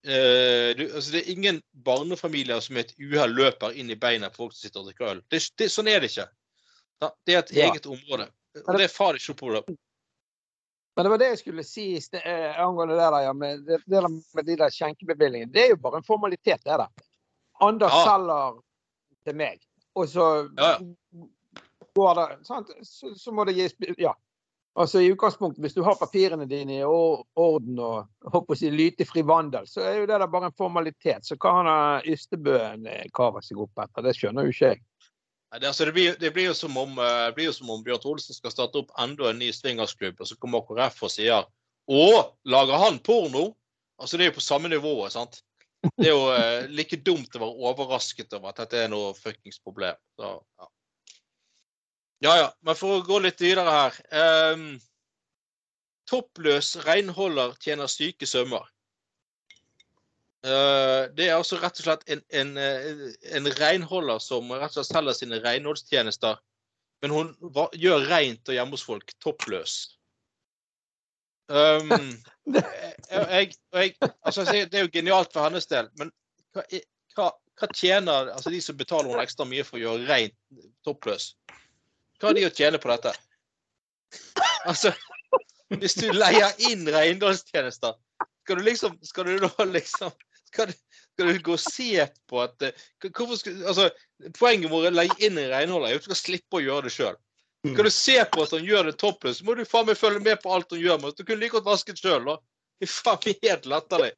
Uh, 0.01 0.73
altså 0.95 1.13
det 1.13 1.21
er 1.21 1.35
ingen 1.35 1.59
barnefamilier 1.85 2.63
som 2.65 2.79
i 2.79 2.81
et 2.81 2.95
uhell 2.97 3.35
løper 3.37 3.77
inn 3.77 3.93
i 3.93 3.99
beina 4.01 4.31
på 4.33 4.47
folk 4.47 4.55
som 4.57 4.65
sitter 4.65 4.81
og 4.81 4.89
drikker 4.89 5.11
øl. 5.11 5.21
Det, 5.29 5.43
det, 5.61 5.69
sånn 5.73 5.91
er 5.93 6.01
det 6.01 6.09
ikke. 6.15 6.29
Det 7.01 7.35
er 7.35 7.43
et 7.43 7.53
eget 7.67 7.89
område. 7.89 8.31
Og 8.65 8.79
det 8.79 8.87
er 8.87 8.93
far 8.93 9.19
ikke 9.19 9.35
noe 9.35 9.41
problem. 9.43 9.77
Men 11.01 11.05
det 11.05 11.11
var 11.11 11.19
det 11.19 11.27
jeg 11.29 11.39
skulle 11.39 11.63
si 11.65 11.85
eh, 11.97 12.59
angående 12.61 12.93
det 12.93 13.01
der, 13.01 13.23
ja, 13.25 13.33
med, 13.33 13.61
det, 13.65 13.79
det 13.89 14.01
med 14.37 14.45
de 14.45 14.57
der 14.61 14.73
skjenkebevilgningene. 14.75 15.49
Det 15.53 15.63
er 15.63 15.71
jo 15.71 15.79
bare 15.81 15.97
en 15.97 16.05
formalitet, 16.05 16.61
det 16.61 16.75
der. 16.77 16.91
Anders 17.65 17.95
ja. 17.95 18.03
selger 18.05 18.59
til 19.25 19.39
meg, 19.41 19.63
og 19.97 20.11
så 20.13 20.27
ja. 20.59 20.75
går 21.97 22.19
det 22.19 22.27
sant? 22.45 22.75
Så, 22.85 23.15
så, 23.17 23.33
må 23.33 23.49
det 23.49 23.57
gis 23.57 23.73
Ja. 23.97 24.13
Altså 24.77 25.01
i 25.01 25.09
utgangspunktet, 25.15 25.63
Hvis 25.65 25.75
du 25.75 25.81
har 25.83 25.97
papirene 25.97 26.45
dine 26.45 26.77
i 26.83 26.85
orden 26.85 27.81
og 27.81 28.29
håper 28.37 28.53
å 28.53 28.61
si 28.61 28.69
lytefri 28.69 29.25
vandel, 29.25 29.65
så 29.73 29.81
er 29.81 30.03
jo 30.03 30.07
det 30.13 30.21
bare 30.21 30.53
en 30.53 30.59
formalitet. 30.61 31.25
Så 31.25 31.41
hva 31.41 31.57
har 31.63 32.05
Ystebøen 32.13 32.85
eh, 32.85 33.09
kava 33.17 33.41
seg 33.41 33.65
opp 33.65 33.87
etter? 33.87 34.05
Det 34.05 34.19
skjønner 34.21 34.45
jo 34.45 34.53
ikke 34.53 34.75
jeg. 34.75 34.85
Det, 35.51 35.67
altså, 35.67 35.85
det, 35.85 35.93
blir, 35.93 36.17
det, 36.21 36.31
blir, 36.31 36.51
jo 36.51 36.55
som 36.55 36.77
om, 36.79 36.99
uh, 37.03 37.29
blir 37.35 37.49
jo 37.49 37.55
som 37.57 37.71
om 37.75 37.81
Bjørn 37.83 38.05
Olsen 38.13 38.37
skal 38.37 38.53
starte 38.55 38.85
opp 38.85 38.93
enda 39.03 39.31
en 39.31 39.41
ny 39.43 39.51
swingersklubb, 39.55 40.21
og 40.23 40.29
så 40.29 40.37
kommer 40.39 40.63
KrF 40.67 41.01
og 41.09 41.11
sier 41.11 41.49
Å, 41.91 42.05
lager 42.47 42.83
han 42.85 43.01
porno? 43.03 43.49
Altså 44.01 44.17
Det 44.17 44.27
er 44.27 44.31
jo 44.31 44.37
på 44.39 44.45
samme 44.45 44.71
nivå. 44.71 44.95
sant? 45.11 45.41
Det 45.97 46.07
er 46.07 46.13
jo 46.13 46.29
uh, 46.31 46.69
like 46.71 47.01
dumt 47.03 47.35
å 47.35 47.43
være 47.43 47.71
overrasket 47.73 48.37
over 48.37 48.53
at 48.53 48.63
dette 48.63 48.85
er 48.85 48.93
noe 48.93 49.11
fuckings 49.17 49.59
problem. 49.65 49.99
Så, 50.21 50.37
ja. 50.61 50.71
Ja, 52.21 52.37
ja. 52.37 52.49
Men 52.63 52.77
for 52.77 52.99
å 52.99 53.05
gå 53.05 53.19
litt 53.25 53.41
videre 53.41 53.75
her. 53.75 53.99
Um, 54.55 54.67
toppløs 56.11 56.75
renholder 56.85 57.57
tjener 57.63 57.91
syke 57.91 58.29
sømmer. 58.29 58.67
Uh, 60.41 61.11
det 61.13 61.27
er 61.29 61.37
altså 61.37 61.59
rett 61.61 61.77
og 61.83 61.85
slett 61.85 62.07
en, 62.09 62.23
en, 62.33 62.55
eh, 62.57 63.01
en 63.37 63.49
renholder 63.59 64.23
som 64.25 64.49
rett 64.55 64.73
og 64.73 64.79
slett 64.79 64.95
selger 64.95 65.19
sine 65.19 65.41
renholdstjenester. 65.45 66.39
Men 67.05 67.13
hun 67.13 67.33
gjør 67.77 68.07
rent 68.09 68.49
og 68.49 68.57
hjemme 68.57 68.77
hos 68.77 68.87
folk 68.89 69.17
toppløs. 69.23 69.81
Um, 71.51 71.91
jeg, 73.11 73.49
jeg, 73.75 73.95
altså, 74.23 74.45
det 74.47 74.77
er 74.79 74.85
jo 74.85 74.91
genialt 74.93 75.33
for 75.35 75.43
hennes 75.43 75.67
del, 75.67 75.89
men 75.99 76.13
hva, 76.55 76.63
hva, 77.17 77.25
hva 77.59 77.69
tjener 77.75 78.31
altså, 78.31 78.53
de 78.55 78.61
som 78.63 78.77
betaler 78.79 79.11
henne 79.11 79.25
ekstra 79.27 79.49
mye 79.51 79.65
for 79.67 79.81
å 79.81 79.83
gjøre 79.83 80.07
rent 80.07 80.37
toppløs? 80.87 81.33
Hva 82.21 82.31
har 82.31 82.39
de 82.39 82.47
å 82.47 82.53
tjene 82.55 82.79
på 82.79 82.93
dette? 82.93 83.17
Altså, 84.71 84.93
hvis 85.75 85.99
du 85.99 86.07
leier 86.15 86.55
inn 86.71 86.87
renholdstjenester, 86.87 87.99
skal 88.45 88.63
du 88.63 88.67
liksom 88.71 88.95
Skal 89.03 89.27
du 89.27 89.43
da 89.43 89.67
liksom 89.67 90.15
skal 90.51 90.75
skal 91.21 91.33
du 91.35 91.43
gå 91.45 91.53
og 91.53 91.61
se 91.61 92.07
på 92.31 92.39
at 92.41 92.63
eh, 92.65 92.87
skal, 93.05 93.67
altså, 93.69 93.91
Poenget 94.39 94.71
med 94.71 94.87
å 94.89 94.93
leie 94.93 95.17
inn 95.25 95.39
en 95.41 95.51
renholder 95.53 95.91
er 95.91 95.99
at 95.99 96.05
du 96.05 96.11
skal 96.11 96.19
slippe 96.21 96.59
å 96.59 96.63
gjøre 96.65 96.89
det 96.89 96.95
sjøl. 96.95 97.19
Skal 97.65 97.87
du 97.87 97.93
se 97.93 98.17
på 98.33 98.45
at 98.45 98.53
han 98.57 98.65
gjør 98.65 98.89
det 98.89 98.97
toppløst, 99.01 99.41
så 99.41 99.47
må 99.49 99.55
du 99.57 99.67
faen 99.69 99.89
meg 99.89 99.99
følge 100.01 100.21
med 100.25 100.41
på 100.43 100.53
alt 100.53 100.73
han 100.73 100.81
gjør. 100.81 101.01
Men 101.01 101.15
du 101.17 101.23
kunne 101.25 101.41
like 101.41 101.57
godt 101.57 101.69
vasket 101.69 102.01
sjøl, 102.01 102.25
da. 102.29 102.37
Fy 102.81 102.89
faen, 102.93 103.37
helt 103.45 103.69
latterlig. 103.69 104.13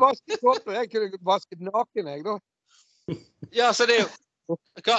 Vasket 0.00 0.40
kåpe. 0.40 0.74
Jeg 0.76 0.90
kunne 0.92 1.20
vasket 1.24 1.64
naken, 1.64 2.10
jeg, 2.12 2.24
da. 2.24 2.36
Ja, 3.52 3.70
så 3.76 3.88
det 3.88 4.00
er 4.00 4.04
jo 4.04 4.58
Hva, 4.84 4.98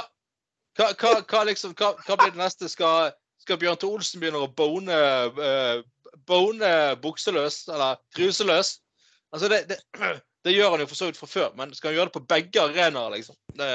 hva, 0.77 1.11
hva, 1.21 1.43
liksom, 1.45 1.75
hva 1.77 2.17
blir 2.17 2.33
det 2.33 2.41
neste? 2.41 2.69
Skal, 2.69 3.11
skal 3.41 3.59
Bjørn 3.61 3.77
Thor 3.81 3.99
Olsen 3.99 4.21
begynne 4.21 4.41
å 4.41 4.49
bone, 4.49 4.97
uh, 5.37 5.81
bone 6.27 6.71
bukseløs, 7.01 7.67
eller 7.67 7.99
truseløs? 8.15 8.79
Altså, 9.31 9.49
det, 9.51 9.63
det, 9.69 9.79
det, 10.45 10.55
gjør 10.55 10.75
han 10.75 10.83
jo 10.83 10.89
for 10.91 10.99
så 10.99 11.09
vidt 11.09 11.19
fra 11.19 11.29
før, 11.29 11.49
men 11.59 11.73
skal 11.75 11.91
han 11.91 11.99
gjøre 11.99 12.11
det 12.11 12.17
på 12.17 12.27
begge 12.35 12.61
arenaer, 12.63 13.15
liksom? 13.17 13.37
Det 13.55 13.71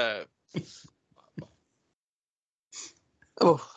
oh. 3.41 3.67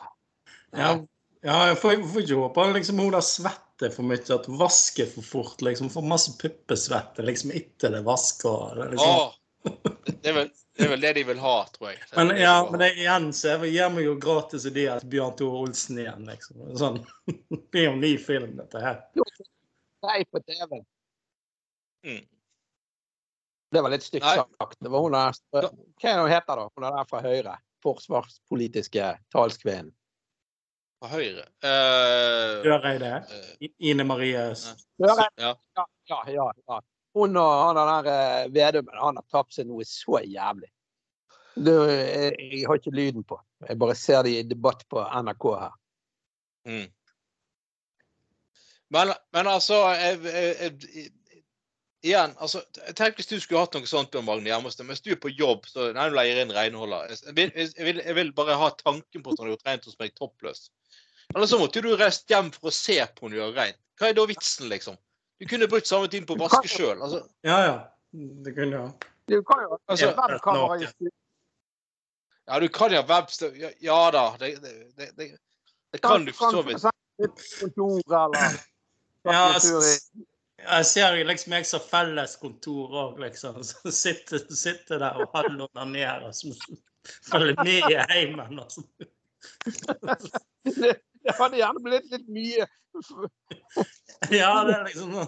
Ja, 0.74 0.96
ja, 1.44 1.59
jeg 1.68 1.79
får, 1.79 2.00
får 2.11 2.24
ikke 2.24 2.40
håpe 2.40 2.66
liksom 2.72 3.00
hun 3.05 3.14
der 3.14 3.24
svetter 3.24 3.92
for 3.92 4.09
mye, 4.09 4.22
at 4.33 4.48
hun 4.48 4.59
vasker 4.59 5.11
for 5.12 5.27
fort. 5.29 5.62
liksom, 5.62 5.90
Får 5.92 6.07
masse 6.09 6.33
puppesvette 6.40 7.24
liksom 7.27 7.53
etter 7.55 7.92
det 7.92 8.00
vasker. 8.07 8.81
Liksom. 8.94 9.11
Oh, 9.11 9.35
det, 9.64 10.29
er 10.29 10.35
vel, 10.37 10.48
det, 10.77 10.85
er 10.85 10.88
vel, 10.88 11.00
det 11.00 11.12
de 11.16 11.24
vil 11.24 11.40
ha, 11.40 11.55
tror 11.72 11.90
jeg. 11.90 12.03
Men, 12.16 12.33
ja, 12.40 12.55
men 12.70 12.81
det, 12.81 12.90
igjen 13.00 13.31
så 13.37 13.57
gir 13.64 13.90
meg 13.94 14.05
jo 14.07 14.14
gratis 14.20 14.66
ideer 14.68 15.00
til 15.00 15.12
Bjørn 15.16 15.37
Tore 15.38 15.62
Olsen 15.64 16.00
igjen. 16.03 16.29
liksom. 16.29 16.62
Sånn, 16.81 17.00
Det 17.72 17.81
er 17.81 17.88
jo 17.88 17.96
en 17.96 18.05
ny 18.05 18.14
film, 18.20 18.55
dette 18.61 18.85
her. 18.85 19.03
Nei, 20.05 20.20
på 20.29 20.42
TV. 20.44 20.81
Mm. 22.05 22.22
Det 23.74 23.83
var 23.83 23.90
litt 23.90 24.07
stygt 24.07 24.27
sagt. 24.29 24.79
Det 24.79 24.92
var 24.92 25.03
hun 25.03 25.16
der, 25.16 25.37
hva 25.50 25.64
er 26.12 26.20
hun 26.20 26.31
heter 26.31 26.61
da? 26.61 26.66
Hun 26.77 26.87
er 26.87 26.98
der 26.98 27.09
fra 27.11 27.22
Høyre. 27.24 27.59
Forsvarspolitiske 27.85 29.09
talskvinnen. 29.35 29.92
Fra 31.03 31.11
Høyre? 31.11 31.48
Uh, 31.64 32.62
er 32.62 33.24
Uh, 33.24 33.68
Ine 33.79 34.05
Marie 34.05 34.38
Øreide. 34.38 34.77
Ja. 35.37 35.57
Ja, 36.09 36.20
ja, 36.29 36.53
ja. 36.68 36.81
Hun 37.14 37.38
og 37.38 37.50
han 37.68 37.79
der 37.79 38.09
uh, 38.11 38.53
Vedumen 38.55 38.98
han 38.98 39.20
har 39.20 39.27
tapt 39.31 39.55
seg 39.55 39.68
noe 39.68 39.87
så 39.87 40.20
jævlig. 40.24 40.70
Det, 41.55 41.74
jeg, 41.87 42.35
jeg, 42.50 42.62
har 42.66 42.81
ikke 42.81 42.94
lyden 42.94 43.24
på. 43.27 43.38
Jeg 43.68 43.79
bare 43.79 43.94
ser 43.94 44.24
det 44.27 44.33
i 44.35 44.46
debatt 44.50 44.83
på 44.90 45.03
NRK 45.22 45.44
her. 45.55 45.74
Mm. 46.66 46.88
Men, 48.94 49.12
men, 49.35 49.46
altså 49.50 49.79
jeg, 49.94 50.18
jeg, 50.24 51.05
igjen, 52.05 52.35
altså, 52.42 52.62
Tenk 52.98 53.18
hvis 53.18 53.31
du 53.31 53.37
skulle 53.40 53.62
hatt 53.64 53.77
noe 53.79 53.88
sånt 53.88 54.14
om 54.18 54.27
Magne 54.29 54.50
Gjermostad. 54.50 54.87
Mens 54.88 55.03
du 55.05 55.12
er 55.14 55.20
på 55.20 55.33
jobb, 55.33 55.68
så 55.70 55.88
nei, 55.94 56.09
du 56.11 56.18
leier 56.18 56.42
inn 56.42 56.53
renholder. 56.55 57.14
Jeg 57.14 57.55
jeg, 57.55 57.96
jeg 58.03 58.18
vil, 58.18 58.35
bare 58.37 58.59
ha 58.61 58.70
tanken 58.83 59.22
på 59.22 59.33
at 59.33 59.40
hun 59.40 59.46
har 59.46 59.55
gjort 59.55 59.70
rent 59.70 59.88
hos 59.88 59.98
meg 60.03 60.14
toppløs. 60.18 60.68
Eller 61.35 61.48
så 61.48 61.59
måtte 61.59 61.83
du 61.83 61.94
reist 61.96 62.31
hjem 62.31 62.50
for 62.55 62.70
å 62.70 62.74
se 62.74 62.98
på 63.14 63.27
henne 63.27 63.40
gjøre 63.40 63.57
rent. 63.57 63.81
Hva 63.98 64.11
er 64.11 64.18
da 64.18 64.27
vitsen, 64.29 64.68
liksom? 64.72 64.98
Du 65.44 65.48
kunne 65.48 65.66
brukt 65.68 65.87
samme 65.87 66.09
tid 66.09 66.24
på 66.24 66.38
å 66.38 66.40
vaske 66.40 66.68
sjøl. 66.72 67.02
Altså. 67.04 67.18
Ja, 67.44 67.57
ja. 67.61 67.74
Det 68.16 68.54
kunne 68.57 68.78
jeg. 68.78 69.11
Du 69.28 69.35
kan 69.44 69.61
jo 69.61 69.76
altså, 69.92 70.07
webkamera 70.16 70.78
i 70.80 71.11
Ja, 72.48 72.61
du 72.61 72.68
kan 72.72 72.94
jo 72.94 73.02
ha 73.02 73.04
webstøv 73.11 73.59
ja, 73.61 73.68
ja, 73.85 73.98
da. 74.14 74.22
Det, 74.40 74.54
det, 74.62 74.72
det, 75.18 75.26
det 75.92 76.00
kan 76.00 76.24
du 76.24 76.33
for 76.33 76.57
så 76.57 76.62
vidt. 76.64 76.80
Kontor 77.61 78.16
eller 78.22 78.57
ja, 79.28 79.44
jeg 80.64 80.88
ser 80.88 81.20
liksom 81.28 81.59
jeg 81.59 81.68
som 81.68 81.85
felleskontor 81.92 82.96
òg, 83.02 83.20
liksom. 83.26 83.61
Så 83.68 83.92
sitter, 83.92 84.48
sitter 84.48 85.04
der 85.04 85.20
og 85.20 85.37
han 85.37 85.61
onanerer 85.68 86.33
som 86.33 86.57
følger 87.28 87.61
med 87.61 87.92
i 87.92 88.00
heimen. 88.14 88.64
Altså. 88.64 88.80
Det, 91.26 91.30
det 91.32 91.38
hadde 91.38 91.56
gjerne 91.56 91.80
blitt 91.80 92.10
litt 92.12 92.26
mye. 92.28 92.66
ja, 94.30 94.50
det 94.64 94.74
er 94.74 94.84
liksom 94.84 95.14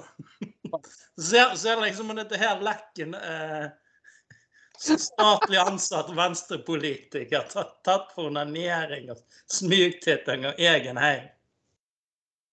Ser, 1.17 1.55
ser 1.57 1.81
liksom 1.81 2.13
dette 2.19 2.37
her 2.37 2.61
lekken 2.61 3.15
eh, 3.17 3.71
Statlig 4.77 5.57
ansatt 5.57 6.11
venstrepolitiker 6.13 7.47
tatt, 7.49 7.79
tatt 7.85 8.11
for 8.13 8.29
onanering 8.29 9.09
og 9.15 9.23
smygtitting 9.49 10.45
av 10.51 10.61
egen 10.61 11.01
heim. 11.01 11.31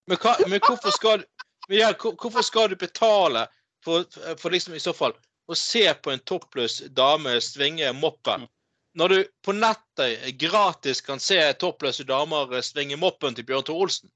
Men, 0.08 0.20
hva, 0.22 0.32
men 0.48 0.62
hvorfor 0.64 0.94
skal 0.96 1.26
men 1.68 1.78
ja, 1.78 1.92
hvorfor 2.00 2.42
skal 2.42 2.70
du 2.72 2.76
betale 2.76 3.46
for, 3.84 4.04
for, 4.40 4.50
liksom 4.50 4.74
i 4.74 4.80
så 4.80 4.92
fall 4.96 5.12
å 5.48 5.56
se 5.56 5.84
på 5.94 6.12
en 6.12 6.24
toppløs 6.24 6.82
dame 6.96 7.36
svinge 7.44 7.92
moppen? 7.96 8.48
Når 8.94 9.08
du 9.08 9.16
på 9.42 9.52
nettet 9.52 10.26
gratis 10.38 11.00
kan 11.02 11.20
se 11.20 11.38
toppløse 11.58 12.06
damer 12.06 12.60
svinge 12.62 12.98
moppen 13.00 13.34
til 13.34 13.46
Bjørn 13.48 13.64
Tore 13.66 13.86
Olsen. 13.86 14.10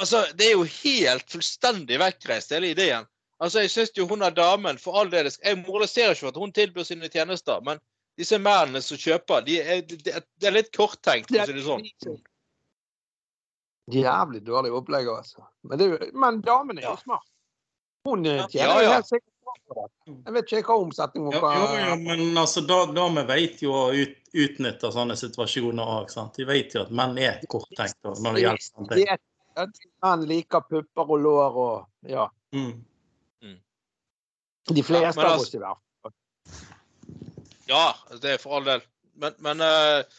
Altså, 0.00 0.24
Det 0.34 0.46
er 0.46 0.56
jo 0.56 0.64
helt 0.64 1.30
fullstendig 1.30 1.98
vekkreist, 2.00 2.54
hele 2.54 2.72
ideen. 2.74 3.06
Altså, 3.38 3.60
Jeg 3.60 3.70
syns 3.70 3.92
jo 3.96 4.06
hun 4.08 4.22
er 4.22 4.34
damen 4.34 4.78
for 4.78 4.98
all 4.98 5.10
del 5.12 5.28
Jeg 5.28 5.58
moraliserer 5.66 6.14
ikke 6.14 6.24
for 6.24 6.34
at 6.34 6.40
hun 6.40 6.52
tilbyr 6.52 6.88
sine 6.88 7.08
tjenester, 7.08 7.60
men 7.60 7.78
disse 8.16 8.38
mennene 8.38 8.80
som 8.82 8.96
kjøper, 8.96 9.44
de 9.44 9.60
er, 9.60 9.82
de, 9.84 9.98
det 10.00 10.48
er 10.48 10.54
litt 10.56 10.72
korttenkt, 10.72 11.28
for 11.28 11.42
å 11.42 11.46
si 11.46 11.52
det 11.52 11.64
sånn. 11.66 12.22
Jævlig 13.92 14.40
dårlig 14.46 14.72
opplegg, 14.74 15.08
altså. 15.12 15.44
Men, 15.68 15.78
det, 15.78 16.10
men 16.16 16.40
damen 16.42 16.80
er 16.80 16.88
jo 16.88 16.96
smart. 17.04 17.28
Hun 18.08 18.24
tjener 18.24 18.72
ja, 18.72 18.82
jo 18.82 18.94
helt 18.96 19.10
sikkert. 19.10 19.35
Jeg 20.06 20.34
vet 20.34 20.52
ikke 20.52 20.72
hva 20.72 20.76
omsetningen 20.82 21.30
hun 21.30 21.36
ja, 21.36 21.52
Jo, 21.58 21.78
jo, 21.80 21.94
men 22.02 22.40
altså, 22.40 22.62
damer 22.66 23.26
vet 23.28 23.62
jo 23.62 23.72
å 23.74 23.84
ut, 23.94 24.18
utnytte 24.34 24.90
sånne 24.94 25.16
situasjoner 25.18 25.92
òg. 25.96 26.12
De 26.36 26.46
vet 26.48 26.76
jo 26.76 26.84
at 26.84 26.92
menn 26.94 27.16
er 27.22 27.40
korttenkte 27.50 28.14
når 28.22 28.38
det 28.38 28.44
gjelder 28.44 28.66
sånne 28.66 29.00
ting. 29.00 29.24
Menn 30.04 30.26
liker 30.28 30.66
pupper 30.68 31.14
og 31.16 31.24
lår 31.24 31.58
og 31.62 32.12
ja. 32.12 32.28
Mm. 32.54 32.72
mm. 33.44 33.58
De 34.72 34.86
fleste 34.86 35.22
ja, 35.22 35.32
av 35.32 35.40
oss 35.40 35.46
altså- 35.46 35.58
i 35.58 35.64
hvert 35.64 35.82
fall. 36.06 36.16
Ja, 37.66 37.84
det 38.22 38.36
er 38.36 38.42
for 38.42 38.58
all 38.58 38.66
del. 38.68 38.84
Men, 39.16 39.34
men 39.42 39.62
uh, 39.64 40.18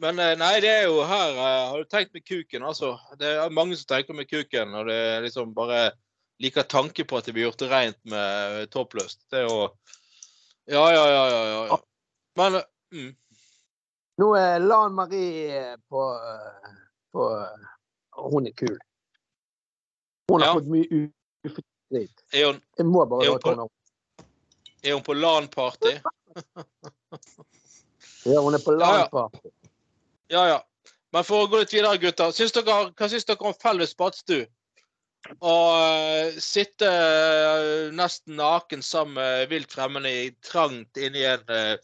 men 0.00 0.18
eh, 0.20 0.34
nei, 0.38 0.56
det 0.64 0.72
er 0.72 0.82
jo 0.88 1.00
her 1.08 1.36
uh, 1.36 1.68
Har 1.72 1.80
du 1.80 1.88
tenkt 1.88 2.12
med 2.16 2.24
kuken, 2.26 2.64
altså? 2.66 2.96
Det 3.20 3.28
er 3.36 3.54
mange 3.54 3.76
som 3.78 3.88
tenker 3.92 4.16
med 4.16 4.28
kuken, 4.28 4.74
og 4.76 4.90
det 4.90 4.96
er 4.96 5.24
liksom 5.24 5.54
bare 5.56 5.90
liker 6.38 6.62
tanke 6.62 7.04
på 7.04 7.18
at 7.18 7.24
det 7.24 7.32
blir 7.36 7.48
gjort 7.48 7.62
rent 7.70 7.98
med 8.04 8.70
toppløst. 8.70 9.24
Det 9.30 9.42
er 9.42 9.46
jo 9.48 9.68
Ja, 10.66 10.82
ja, 10.92 11.04
ja, 11.10 11.24
ja. 11.30 11.66
ja. 11.66 11.78
Men 12.36 12.60
mm. 12.92 13.16
Nå 14.16 14.34
er 14.36 14.58
Lan 14.58 14.94
Marie 14.94 15.76
på, 15.88 16.02
på 17.12 17.28
Hun 18.16 18.46
er 18.46 18.52
kul. 18.56 18.78
Hun 20.28 20.40
har 20.40 20.48
ja. 20.48 20.54
fått 20.54 20.70
mye 20.72 20.86
ufortjent 21.46 22.24
Jeg 22.32 22.86
må 22.88 23.04
bare 23.06 23.30
hun 23.30 23.40
på, 23.40 23.68
er 24.82 24.94
hun 24.94 25.02
på 25.02 25.14
LAN-party? 25.14 25.92
ja, 28.24 28.40
hun 28.40 28.54
er 28.54 28.62
på 28.64 28.74
LAN-party. 28.74 29.50
Ja, 30.28 30.48
ja. 30.48 30.58
Men 31.14 31.24
for 31.24 31.44
å 31.44 31.50
gå 31.50 31.62
litt 31.62 31.72
videre, 31.74 31.98
gutter. 32.02 32.32
Syns 32.34 32.54
dere, 32.54 32.90
hva 32.90 33.08
syns 33.10 33.26
dere 33.28 33.46
om 33.46 33.54
felles 33.62 33.94
badstue? 33.98 34.46
Å 35.40 35.54
uh, 35.76 36.38
sitte 36.42 36.88
uh, 36.88 37.92
nesten 37.96 38.38
naken 38.40 38.82
sammen 38.84 39.18
med 39.20 39.50
vilt 39.52 39.72
fremmede 39.72 40.30
trangt 40.46 41.00
inni 41.00 41.24
en 41.28 41.44
uh, 41.50 41.74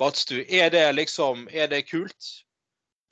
badstue. 0.00 0.44
Er 0.48 0.72
det 0.74 0.86
liksom 0.96 1.46
Er 1.52 1.70
det 1.70 1.84
kult? 1.90 2.32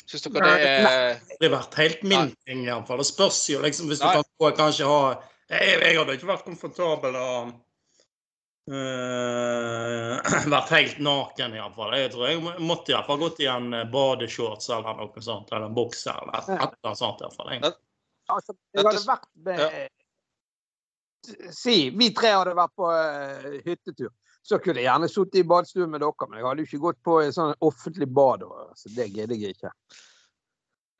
Syns 0.06 0.22
dere 0.28 0.50
det 0.54 0.66
er 0.70 1.20
Det 1.40 1.48
har 1.48 1.56
vært 1.56 1.78
helt 1.80 2.02
min 2.06 2.34
ting, 2.46 2.66
iallfall. 2.66 3.02
Det 3.02 3.08
spørs 3.08 3.40
jo 3.50 3.62
liksom 3.64 3.90
hvis 3.90 4.02
du 4.02 4.06
kan 4.06 4.26
kan 4.42 4.58
kanskje 4.64 4.88
ha 4.90 5.00
jeg, 5.46 5.78
jeg 5.78 5.94
hadde 5.98 6.18
ikke 6.18 6.32
vært 6.32 6.46
komfortabel 6.48 7.16
og 7.20 7.54
Uh, 8.66 10.18
vært 10.50 10.72
helt 10.74 10.96
naken, 10.98 11.52
iallfall. 11.54 11.92
Jeg 11.94 12.10
tror 12.10 12.24
jeg 12.26 12.40
måtte 12.66 12.90
iallfall 12.90 13.20
gått 13.20 13.44
i 13.44 13.46
en 13.46 13.68
eh, 13.78 13.84
badeshorts 13.92 14.72
eller 14.74 14.98
noe 14.98 15.22
sånt. 15.22 15.52
Eller 15.52 15.68
en 15.68 15.76
bukse 15.76 16.10
eller 16.10 16.40
et 16.40 16.48
eller 16.50 16.72
annet 16.82 16.98
sånt. 16.98 17.22
iallfall. 17.22 17.52
Altså, 18.32 18.56
jeg 18.74 18.86
hadde 18.86 19.06
vært 19.06 19.30
med 19.46 19.62
ja. 19.62 19.86
Si 21.54 21.88
vi 21.90 22.12
tre 22.14 22.30
hadde 22.36 22.52
vært 22.54 22.74
på 22.78 22.86
uh, 22.86 23.46
hyttetur. 23.64 24.12
Så 24.46 24.60
kunne 24.62 24.78
jeg 24.78 24.86
gjerne 24.86 25.08
sittet 25.10 25.40
i 25.40 25.48
badstuen 25.48 25.90
med 25.90 26.04
dere, 26.04 26.28
men 26.28 26.38
jeg 26.38 26.46
hadde 26.46 26.62
jo 26.62 26.68
ikke 26.68 26.84
gått 26.84 27.00
på 27.02 27.16
et 27.18 27.34
sånn 27.34 27.56
offentlig 27.66 28.06
bad. 28.14 28.44
Så 28.78 28.92
det 28.94 29.08
gidder 29.10 29.34
jeg 29.34 29.56
ikke. 29.56 29.72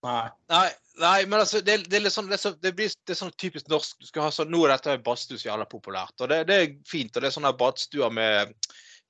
Nei. 0.07 0.25
Nei, 0.51 0.67
nei, 1.03 1.21
men 1.31 1.41
altså, 1.41 1.61
det, 1.65 1.77
det, 1.91 2.01
er 2.01 2.13
sånn, 2.13 2.27
det, 2.31 2.41
er 2.41 2.43
så, 2.43 2.53
det, 2.63 2.73
blir, 2.79 2.91
det 3.07 3.15
er 3.15 3.21
sånn 3.21 3.33
typisk 3.39 3.71
norsk. 3.71 4.01
Du 4.03 4.09
skal 4.11 4.27
ha 4.27 4.33
sånn, 4.35 4.51
Nå 4.53 4.65
er 4.67 4.75
dette 4.75 4.99
badstue 5.07 5.39
så 5.39 5.51
jævla 5.51 5.67
populært. 5.71 6.15
og 6.21 6.31
det, 6.33 6.43
det, 6.51 6.59
er 6.59 6.75
fint. 6.91 7.15
og 7.15 7.23
Det 7.23 7.31
er 7.31 7.37
sånne 7.39 7.55
badstuer 7.59 8.13
med 8.15 8.55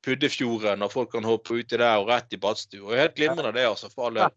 Puddefjorden, 0.04 0.84
og 0.84 0.92
folk 0.92 1.10
kan 1.16 1.26
hoppe 1.26 1.56
uti 1.58 1.80
der 1.80 1.96
og 2.00 2.10
rett 2.12 2.36
i 2.36 2.40
badstue. 2.40 2.84
og 2.84 2.96
Helt 2.96 3.16
glimrende, 3.16 3.56
det, 3.56 3.66
altså. 3.68 3.90
for 3.92 4.10
alle. 4.10 4.30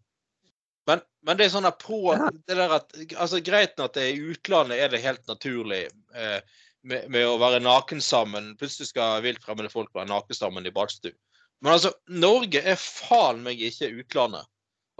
Men, 0.88 1.02
men, 1.26 1.36
det 1.36 1.46
er 1.46 1.52
sånn 1.52 1.68
på 1.80 2.14
det 2.48 2.56
der 2.56 2.72
at, 2.78 2.94
altså 3.20 3.40
Greit 3.44 3.80
at 3.82 3.96
det 3.98 4.06
i 4.14 4.22
utlandet 4.32 4.80
er 4.80 4.92
det 4.92 5.02
helt 5.04 5.26
naturlig 5.28 5.82
eh, 6.16 6.38
med, 6.82 7.10
med, 7.12 7.26
å 7.28 7.38
være 7.40 7.60
naken 7.62 8.00
sammen. 8.04 8.54
Plutselig 8.60 8.90
skal 8.90 9.24
viltfremmede 9.24 9.72
folk 9.72 9.92
være 9.94 10.10
naken 10.10 10.36
sammen 10.36 10.66
i 10.66 10.74
badstue. 10.74 11.16
Men 11.60 11.76
altså, 11.76 11.92
Norge 12.08 12.62
er 12.64 12.80
faen 12.80 13.42
meg 13.44 13.60
ikke 13.60 13.92
utlandet. 14.00 14.48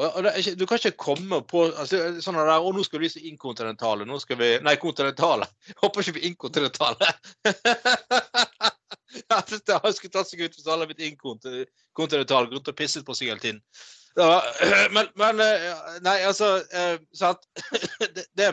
Ikke, 0.01 0.55
du 0.57 0.64
kan 0.64 0.79
ikke 0.81 0.97
komme 0.97 1.43
på 1.45 1.66
altså, 1.69 1.99
sånn 2.25 2.38
der, 2.38 2.55
og 2.57 2.73
nå 2.77 2.85
skal 2.87 3.03
vi 3.03 3.11
så 3.12 3.21
inkontinentale. 3.29 4.07
Nå 4.09 4.16
skal 4.23 4.38
vi 4.40 4.51
Nei, 4.64 4.77
kontinentale. 4.81 5.49
Håper 5.83 6.05
ikke 6.05 6.16
vi 6.16 6.23
er 6.23 6.31
inkontinentale. 6.31 7.11
Han 9.31 9.93
skulle 9.93 10.12
tatt 10.14 10.31
seg 10.31 10.40
ut 10.40 10.55
hvis 10.55 10.66
alle 10.66 10.85
hadde 10.85 10.93
blitt 10.95 11.09
inkontinentale, 11.11 12.49
gått 12.53 12.71
og 12.73 12.79
pisset 12.79 13.05
på 13.05 13.16
seg 13.16 13.33
hele 13.33 13.43
tiden. 13.43 13.61
Ja, 14.18 14.42
men, 14.94 15.07
men, 15.14 15.40
Nei, 16.03 16.16
altså 16.27 16.59
sant? 17.14 17.46
Det, 18.01 18.27
det, 18.35 18.51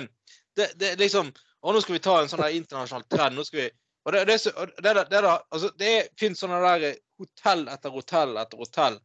det, 0.58 0.68
det 0.80 0.92
liksom 1.00 1.32
Og 1.66 1.74
nå 1.74 1.82
skal 1.82 1.98
vi 1.98 2.04
ta 2.06 2.20
en 2.22 2.30
sånn 2.30 2.46
internasjonal 2.46 3.08
trend. 3.10 3.38
nå 3.38 3.46
skal 3.48 3.64
vi 3.66 3.70
og 4.08 4.14
det, 4.14 4.22
det, 4.24 4.38
det, 4.80 4.94
det, 5.12 5.20
altså, 5.52 5.70
det 5.76 5.94
finnes 6.20 6.40
sånne 6.40 6.62
der 6.64 6.94
hotell 7.20 7.66
etter 7.68 7.92
hotell 7.92 8.38
etter 8.40 8.62
hotell 8.62 8.96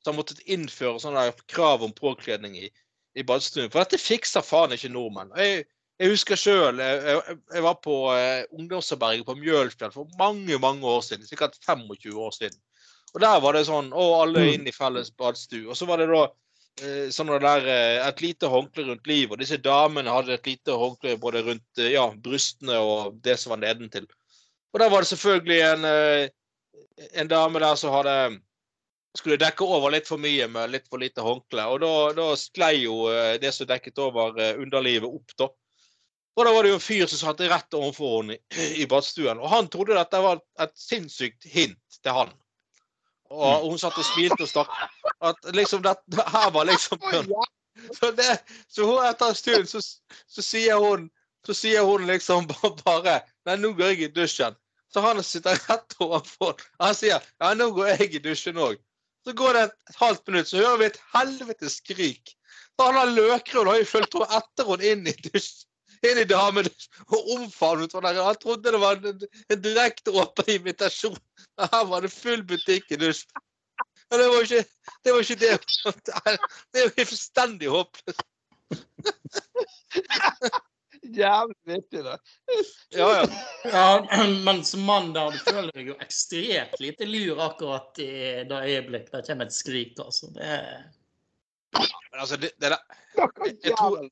som 0.00 0.14
har 0.14 0.20
måttet 0.22 0.40
innføre 0.48 1.00
sånne 1.02 1.26
der 1.26 1.42
krav 1.52 1.82
om 1.84 1.92
påkledning 1.92 2.54
i, 2.56 2.70
i 3.20 3.24
badstuen. 3.26 3.68
For 3.68 3.82
dette 3.82 4.00
fikser 4.00 4.44
faen 4.46 4.72
ikke 4.72 4.88
nordmenn. 4.94 5.34
Jeg, 5.36 5.66
jeg 6.00 6.12
husker 6.14 6.40
sjøl 6.40 6.80
jeg, 6.80 7.20
jeg, 7.52 7.64
var 7.66 7.76
på 7.84 7.98
eh, 8.14 8.46
ungdomsarbeidet 8.56 9.26
på 9.28 9.36
Mjølfjell 9.42 9.92
for 9.92 10.08
mange 10.20 10.56
mange 10.62 10.88
år 10.88 11.04
siden. 11.04 11.28
Sikkert 11.28 11.60
25 11.60 12.16
år 12.16 12.32
siden. 12.38 12.56
Og 13.16 13.22
der 13.24 13.38
var 13.40 13.56
det 13.56 13.64
sånn 13.64 13.94
Å, 13.96 14.06
alle 14.20 14.42
mm. 14.44 14.50
inn 14.52 14.66
i 14.68 14.74
felles 14.76 15.08
badstue. 15.16 15.64
Og 15.70 15.78
så 15.78 15.88
var 15.88 16.02
det 16.02 16.10
da 16.10 16.26
eh, 16.84 17.06
sånn 17.14 17.32
der, 17.32 17.64
eh, 17.72 18.00
et 18.04 18.20
lite 18.20 18.50
håndkle 18.52 18.84
rundt 18.90 19.08
livet. 19.08 19.32
Og 19.32 19.40
disse 19.40 19.56
damene 19.64 20.12
hadde 20.12 20.36
et 20.36 20.50
lite 20.50 20.76
håndkle 20.76 21.16
både 21.22 21.46
rundt 21.46 21.80
eh, 21.80 21.94
ja, 21.94 22.04
brystene 22.12 22.76
og 22.76 23.16
det 23.24 23.38
som 23.40 23.54
var 23.54 23.62
nedentil. 23.64 24.04
Og 24.74 24.82
der 24.82 24.92
var 24.92 25.00
det 25.00 25.08
selvfølgelig 25.14 25.60
en, 25.64 25.86
en 27.22 27.30
dame 27.30 27.62
der 27.62 27.80
som 27.80 27.94
hadde 27.94 28.18
skulle 29.16 29.40
dekke 29.40 29.64
over 29.64 29.94
litt 29.94 30.04
for 30.04 30.20
mye 30.20 30.44
med 30.52 30.74
litt 30.74 30.90
for 30.92 31.00
lite 31.00 31.24
håndkle. 31.24 31.64
Og 31.72 31.80
da, 31.80 31.92
da 32.18 32.30
sklei 32.36 32.82
jo 32.82 33.06
det 33.40 33.54
som 33.56 33.70
dekket 33.70 34.02
over 34.04 34.36
underlivet, 34.60 35.08
opp, 35.08 35.32
da. 35.40 35.48
Og 36.36 36.44
da 36.44 36.52
var 36.52 36.66
det 36.66 36.74
jo 36.74 36.76
en 36.76 36.84
fyr 36.84 37.08
som 37.08 37.22
satt 37.22 37.40
rett 37.48 37.78
overfor 37.78 38.18
henne 38.18 38.36
i, 38.36 38.66
i 38.84 38.88
badstuen. 38.90 39.40
Og 39.40 39.48
han 39.48 39.72
trodde 39.72 39.96
dette 39.96 40.20
var 40.20 40.44
et 40.60 40.76
sinnssykt 40.76 41.48
hint 41.48 42.02
til 42.02 42.12
han. 42.12 42.36
Og 43.30 43.70
hun 43.70 43.78
satt 43.80 43.98
og 43.98 44.06
smilte 44.06 44.44
og 44.44 44.50
stakk. 44.50 44.72
At 45.24 45.48
liksom 45.56 45.82
det, 45.84 45.96
her 46.16 46.50
var 46.54 46.68
liksom 46.68 47.00
Så, 48.00 48.10
det, 48.16 48.38
så 48.72 48.86
hun 48.88 49.04
etter 49.04 49.28
en 49.28 49.36
stund 49.36 49.68
så, 49.68 49.80
så, 50.26 50.42
sier 50.42 50.80
hun 50.80 51.10
så 51.46 51.54
sier 51.54 51.84
hun 51.84 52.06
liksom 52.08 52.48
bare 52.48 53.18
Nei, 53.46 53.58
nå 53.60 53.74
går 53.76 53.92
jeg 53.92 54.06
i 54.06 54.14
dusjen. 54.16 54.56
Så 54.92 55.02
han 55.04 55.20
sitter 55.22 55.60
rett 55.68 55.96
overfor. 56.00 56.56
Han 56.82 56.96
sier 56.96 57.20
ja, 57.20 57.52
nå 57.54 57.68
går 57.76 57.92
jeg 57.92 58.16
i 58.16 58.22
dusjen 58.30 58.58
òg. 58.58 58.80
Så 59.26 59.34
går 59.36 59.58
det 59.58 59.62
et 59.66 60.00
halvt 60.00 60.28
minutt, 60.30 60.48
så 60.48 60.62
hører 60.62 60.80
vi 60.80 60.88
et 60.88 60.98
helvetes 61.12 61.78
skrik. 61.82 62.34
Så 62.76 62.88
han 62.88 62.98
har 63.00 63.10
løkrød 63.10 63.66
har 63.66 63.80
jo 63.80 63.88
fulgt 63.90 64.18
etter 64.24 64.68
henne 64.70 64.92
inn 64.92 65.08
i 65.10 65.14
dusjen. 65.26 65.66
Inn 66.04 66.20
i 66.20 66.28
damen 66.28 66.68
og 67.06 67.30
omfavnet 67.36 67.96
henne. 67.96 68.12
Han 68.28 68.38
trodde 68.42 68.72
det 68.74 68.80
var 68.82 69.00
en, 69.00 69.26
en 69.52 69.62
direkte 69.64 70.12
åpen 70.12 70.52
invitasjon. 70.58 71.18
Her 71.60 71.84
var 71.88 72.04
det 72.04 72.12
full 72.12 72.44
butikk 72.46 72.90
i 72.92 73.00
dusjen. 73.00 73.44
Men 74.10 74.22
det 74.22 74.28
var 74.30 74.36
jo 74.36 74.46
ikke 74.46 74.62
det. 74.62 75.12
Var 75.12 75.20
ikke 75.24 75.40
det. 75.40 75.52
det 76.72 76.82
er 76.82 76.86
jo 76.86 77.06
fullstendig 77.10 77.68
håpløst 77.72 78.24
jævlig 81.14 81.56
vittig, 81.64 82.02
da. 82.04 82.18
ja, 82.90 83.08
ja. 83.16 83.26
ja, 83.72 84.26
men 84.44 84.64
som 84.64 84.84
mann 84.86 85.12
der, 85.14 85.30
du 85.30 85.38
føler 85.46 85.70
deg 85.74 85.90
jo 85.92 85.96
ekstremt 86.02 86.78
lite 86.82 87.08
lur 87.08 87.40
akkurat 87.46 87.98
i 88.02 88.10
det 88.48 88.60
øyeblikket 88.70 89.14
det 89.14 89.24
kommer 89.28 89.48
et 89.48 89.56
skrik. 89.56 89.98
altså. 90.02 90.30
Det 90.34 90.50
Men 91.76 92.20
altså, 92.20 92.36
det, 92.36 92.50
det 92.60 92.72
der 92.72 92.78
jeg, 93.16 93.56
jeg, 93.64 93.76
tror, 93.78 94.08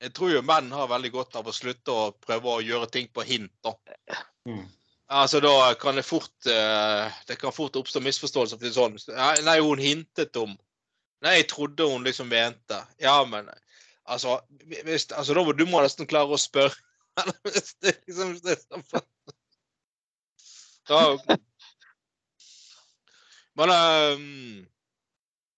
jeg 0.00 0.12
tror 0.16 0.32
jo 0.32 0.42
menn 0.46 0.70
har 0.72 0.88
veldig 0.88 1.10
godt 1.12 1.36
av 1.36 1.48
å 1.48 1.54
slutte 1.54 1.92
å 1.92 2.10
prøve 2.24 2.54
å 2.54 2.62
gjøre 2.64 2.88
ting 2.92 3.08
på 3.12 3.24
hint. 3.26 3.52
da. 3.64 3.74
Mm. 4.48 4.64
Altså, 5.10 5.40
Da 5.40 5.74
kan 5.74 5.96
det 5.98 6.06
fort 6.06 6.46
eh, 6.46 7.12
det 7.26 7.36
kan 7.36 7.52
fort 7.52 7.76
oppstå 7.76 8.00
misforståelser. 8.00 8.58
for 8.58 8.72
sånn. 8.72 8.96
Nei, 9.44 9.60
hun 9.60 9.78
hintet 9.78 10.36
om 10.36 10.56
Nei, 11.20 11.34
jeg 11.36 11.50
trodde 11.50 11.84
hun 11.84 12.04
liksom 12.06 12.30
mente 12.32 12.78
Ja, 12.98 13.24
men 13.28 13.50
Altså, 14.08 14.38
hvis, 14.84 15.10
altså 15.12 15.34
da 15.34 15.42
må 15.44 15.52
du 15.52 15.66
må 15.68 15.82
nesten 15.84 16.08
klare 16.08 16.34
å 16.34 16.38
spørre. 16.40 16.74
det 17.82 17.92
liksom 18.08 18.32
det 18.42 18.56
er 18.56 18.62
sånn. 18.64 19.04
Da, 20.88 21.36
men 23.60 23.70
um, 23.70 24.64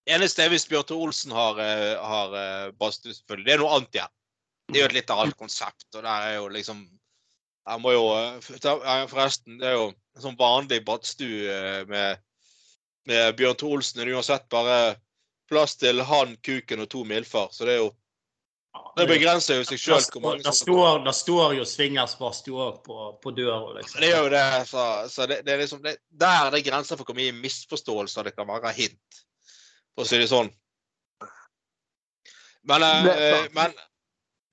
eneste 0.05 0.45
hvis 0.51 0.67
Bjørte 0.69 0.93
Olsen 0.93 1.33
har, 1.33 1.57
eh, 1.63 1.95
har 1.97 2.35
badstue, 2.77 3.15
selvfølgelig. 3.15 3.47
Det 3.47 3.55
er 3.55 3.63
noe 3.63 3.79
annet 3.79 3.97
igjen. 3.97 4.13
Det 4.71 4.79
er 4.79 4.85
jo 4.85 4.89
et 4.91 4.97
litt 4.99 5.13
annet 5.13 5.37
konsept. 5.39 5.87
Og 5.93 6.01
der 6.01 6.27
er 6.29 6.35
jo 6.37 6.51
liksom 6.51 6.83
Jeg 7.63 7.79
må 7.79 7.93
jo 7.95 8.07
eh, 8.11 8.39
Forresten, 8.43 9.57
det 9.59 9.69
er 9.69 9.77
jo 9.77 9.89
en 9.91 10.23
sånn 10.25 10.39
vanlig 10.39 10.81
badstue 10.85 11.85
med, 11.89 12.23
med 13.09 13.35
Bjørn 13.39 13.67
Olsen. 13.69 13.99
Det 13.99 14.07
er 14.07 14.17
uansett 14.17 14.49
bare 14.51 14.77
plass 15.49 15.77
til 15.79 16.01
han, 16.07 16.35
kuken 16.43 16.83
og 16.83 16.89
to 16.91 17.03
milfer. 17.07 17.51
Så 17.51 17.67
det 17.67 17.77
er 17.77 17.85
jo 17.85 17.91
det 18.97 19.05
begrenser 19.09 19.59
jo 19.59 19.65
seg 19.65 19.79
sjøl 19.81 20.03
hvor 20.13 20.21
mange 20.23 20.45
som 20.45 20.55
står, 20.57 21.03
Det 21.05 21.13
står 21.17 21.55
jo 21.59 21.65
swingersbadstue 21.67 22.67
på, 22.85 22.97
på 23.21 23.33
døra. 23.37 23.75
Liksom. 23.77 24.01
Det 24.01 24.09
er 24.09 24.19
jo 24.21 24.31
det. 24.33 24.45
Så, 24.69 24.85
så 25.13 25.27
det, 25.29 25.39
det, 25.45 25.53
er 25.53 25.61
liksom 25.61 25.81
det, 25.83 25.95
Der 26.09 26.47
er 26.47 26.53
det 26.53 26.63
grenser 26.65 26.97
for 26.97 27.09
hvor 27.09 27.17
mye 27.17 27.35
misforståelser 27.37 28.29
det 28.29 28.35
kan 28.37 28.49
være 28.49 28.73
hint, 28.77 29.23
for 29.93 30.05
å 30.05 30.09
si 30.09 30.21
det 30.21 30.29
sånn. 30.31 30.49
Men, 32.69 32.85
eh, 32.85 33.49
men 33.53 33.73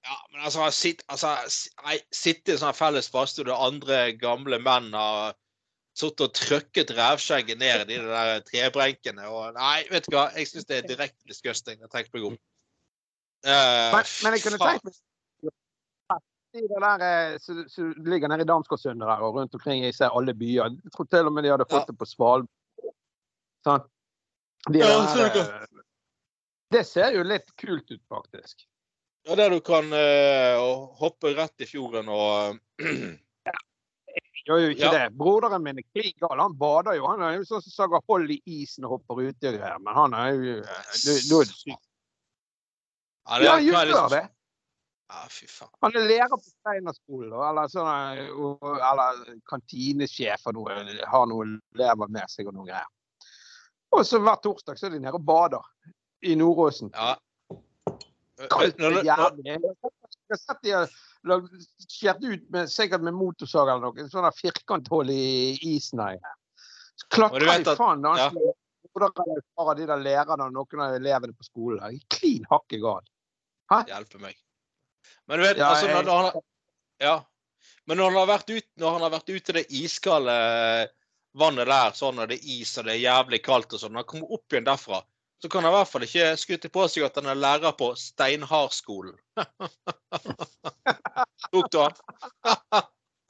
ja, 0.07 0.17
men 0.33 0.41
altså, 0.41 0.71
sitt, 0.73 1.03
altså 1.13 1.35
sitte 2.15 2.55
i 2.55 2.61
sånn 2.61 2.77
felles 2.77 3.11
badstue 3.13 3.45
der 3.49 3.67
andre 3.69 4.01
gamle 4.21 4.61
menn 4.63 4.95
har 4.97 5.37
sittet 5.99 6.25
og 6.25 6.35
trøkket 6.39 6.95
rævskjegget 6.97 7.61
ned 7.61 7.85
i 7.85 7.99
de 7.99 8.01
der 8.07 8.41
trebrenkene 8.47 9.29
og 9.29 9.59
Nei, 9.59 9.83
vet 9.91 10.09
du 10.09 10.17
hva, 10.17 10.31
jeg 10.37 10.49
syns 10.49 10.69
det 10.71 10.79
er 10.79 10.89
direkte 10.89 11.29
disgusting. 11.29 11.81
Jeg 11.83 11.93
tenker 11.93 12.17
meg 12.17 12.31
om. 12.31 12.41
Uh, 13.45 13.93
men, 13.97 14.11
men, 14.25 14.37
jeg 14.37 14.45
kunne 14.47 14.61
tenkt 14.61 14.87
meg 14.87 14.99
i 16.51 16.65
det 16.67 16.81
der 16.83 17.37
som 17.39 17.61
eh, 17.63 17.91
ligger 18.11 18.29
nede 18.29 18.43
i 18.43 18.49
Damsgårdsundet 18.49 19.07
der 19.07 19.21
og 19.23 19.37
rundt 19.37 19.55
omkring 19.55 19.85
i 19.87 19.93
alle 20.03 20.35
byer. 20.35 20.73
Jeg 20.83 20.93
tror 20.97 21.07
til 21.07 21.29
og 21.29 21.33
med 21.33 21.47
de 21.47 21.53
hadde 21.53 21.69
fått 21.71 21.87
det 21.87 21.95
på 21.99 22.09
Svalbard. 22.11 22.49
Sånn. 23.67 23.85
De 24.73 24.81
ja, 24.81 24.89
der, 25.15 25.39
eh, 25.39 25.85
det 26.75 26.83
ser 26.89 27.15
jo 27.15 27.23
litt 27.23 27.53
kult 27.61 27.87
ut, 27.93 28.03
faktisk. 28.11 28.67
Ja, 29.31 29.37
der 29.38 29.53
du 29.55 29.61
kan 29.62 29.93
uh, 29.95 30.88
hoppe 30.99 31.31
rett 31.37 31.62
i 31.62 31.66
fjorden 31.69 32.09
og 32.11 32.57
ja. 33.47 33.53
Jeg 34.11 34.43
gjør 34.49 34.62
jo 34.64 34.73
ikke 34.75 34.88
ja. 34.88 34.90
det. 34.97 35.05
Broderen 35.14 35.62
min 35.62 35.79
er 35.79 35.87
klin 35.95 36.16
gal. 36.19 36.40
Han 36.40 36.57
bader 36.59 36.97
jo. 36.99 37.05
Han 37.07 37.23
er 37.23 37.37
jo 37.37 37.45
sånn 37.47 37.62
som 37.62 37.77
sager 37.77 38.03
hold 38.11 38.33
i 38.35 38.40
isen 38.59 38.88
og 38.88 38.97
hopper 38.97 39.21
uti 39.29 39.53
greier. 39.55 39.79
Men 39.85 39.95
han 39.95 40.19
er 40.19 40.33
jo 40.35 40.57
Da 40.66 40.81
er 40.81 40.90
det 40.90 41.47
sykt. 41.47 41.79
Ja, 43.29 43.38
det, 43.38 43.47
ja 43.47 43.55
gjør 43.69 43.93
liksom... 43.93 44.11
det. 44.16 44.25
Ja, 45.14 45.23
fy 45.31 45.47
faen. 45.47 45.73
Han 45.87 46.01
er 46.03 46.11
lærer 46.11 46.35
på 46.35 46.43
Steinerskolen, 46.49 47.38
eller, 47.53 47.71
sånn, 47.71 48.21
eller 48.90 49.25
kantinesjef 49.51 50.51
og 50.51 50.59
noe, 50.59 50.83
har 51.14 51.31
noe 51.31 51.49
elever 51.75 52.11
med 52.19 52.31
seg 52.35 52.51
og 52.51 52.59
noe 52.59 52.66
greier. 52.66 52.90
Og 53.95 54.07
så 54.07 54.19
hver 54.23 54.43
torsdag 54.43 54.79
så 54.79 54.90
er 54.90 54.99
de 54.99 55.05
nede 55.07 55.19
og 55.19 55.27
bader 55.27 55.66
i 56.27 56.35
Nordåsen. 56.38 56.90
Ja. 56.95 57.14
Og. 58.40 59.05
Jeg 59.05 59.16
har 59.16 60.38
sett 60.38 60.61
de 60.62 60.72
har 60.74 60.90
skåret 61.85 62.24
ut 62.24 62.44
med, 62.50 62.70
sikkert 62.72 63.05
med 63.05 63.16
motorsag 63.16 63.68
eller 63.68 63.90
noe, 63.90 64.07
sånn 64.12 64.29
firkanthull 64.38 65.11
i 65.12 65.57
isen 65.74 66.00
her. 66.00 66.20
Så 67.00 67.29
i 67.29 67.64
faen 67.76 68.05
da 68.05 68.14
han 68.16 68.38
ja. 68.40 68.55
Fra 68.90 69.74
de 69.79 69.85
der 69.87 70.00
lærerne 70.03 70.48
og 70.48 70.55
noen 70.55 70.81
av 70.83 70.96
elevene 70.96 71.37
på 71.37 71.46
skolen. 71.46 71.83
her. 71.85 71.98
Klin 72.11 72.46
hakke 72.50 72.81
gal. 72.83 73.05
Hjelpe 73.87 74.18
meg. 74.22 74.38
Men 75.31 75.38
du 75.38 75.44
vet, 75.46 75.61
ja, 75.61 75.68
altså, 75.70 75.87
når, 75.92 76.09
når 76.09 76.24
han, 76.24 76.42
ja. 77.01 77.12
Men 77.86 78.01
når 78.01 78.11
han 78.11 78.18
har 78.18 78.30
vært 78.32 78.51
ute, 78.51 78.68
når 78.82 78.97
han 78.97 79.05
har 79.07 79.12
vært 79.14 79.30
ute 79.30 79.53
i 79.53 79.57
det 79.61 79.66
iskalde 79.78 80.34
vannet 81.38 81.70
der, 81.70 81.95
sånn 81.95 82.18
når 82.18 82.32
det 82.32 82.41
er 82.41 82.49
is 82.57 82.72
og 82.80 82.88
det 82.88 82.97
er 82.97 83.05
jævlig 83.05 83.41
kaldt 83.47 83.76
og 83.76 83.82
sånn, 83.82 83.95
når 83.95 84.03
han 84.03 84.11
kommer 84.11 84.34
opp 84.36 84.55
igjen 84.55 84.66
derfra, 84.66 85.01
så 85.43 85.49
kan 85.49 85.64
han 85.64 85.72
i 85.72 85.76
hvert 85.76 85.88
fall 85.88 86.05
ikke 86.05 86.36
skutte 86.41 86.68
på 86.72 86.88
seg 86.93 87.05
at 87.07 87.16
han 87.20 87.30
er 87.32 87.38
lærer 87.38 87.72
på 87.78 87.95
Steinhardskolen. 87.97 89.16
Tok 91.51 91.66
du 91.72 91.78
han? 91.80 91.95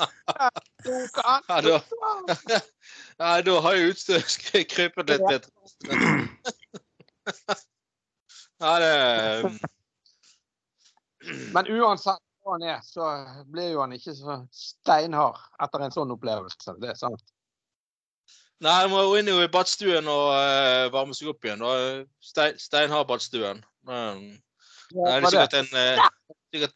ja, 1.48 1.60
da, 1.60 1.80
ja, 3.18 3.42
da 3.46 3.60
har 3.66 3.74
jo 3.76 3.90
utstyret 3.92 4.68
krypet 4.70 5.06
litt. 5.12 5.26
litt. 5.30 5.46
ja, 8.60 8.72
det 8.80 8.92
men 11.52 11.68
uansett 11.68 12.22
hva 12.40 12.52
han 12.56 12.64
er, 12.64 12.80
så 12.84 13.26
blir 13.52 13.74
jo 13.74 13.80
han 13.82 13.92
ikke 13.92 14.14
så 14.16 14.46
steinhard 14.54 15.38
etter 15.62 15.80
en 15.84 15.94
sånn 15.94 16.14
opplevelse. 16.14 16.74
Det 16.80 16.88
er 16.94 16.98
sant. 16.98 17.22
Nei, 18.60 18.76
jeg 18.84 18.90
må 18.92 19.00
jo 19.06 19.16
inn 19.16 19.30
i 19.32 19.48
badstuen 19.48 20.08
og 20.12 20.26
uh, 20.36 20.86
varme 20.92 21.16
seg 21.16 21.30
opp 21.32 21.46
igjen. 21.46 21.62
Stein, 22.20 22.58
steinhard 22.60 23.08
badstuen. 23.08 23.62
Um, 23.88 24.26
det 24.92 25.12
er 25.14 25.28
sikkert 25.32 25.56
en 25.62 25.70
uh, 25.72 26.08
sikkert, 26.52 26.74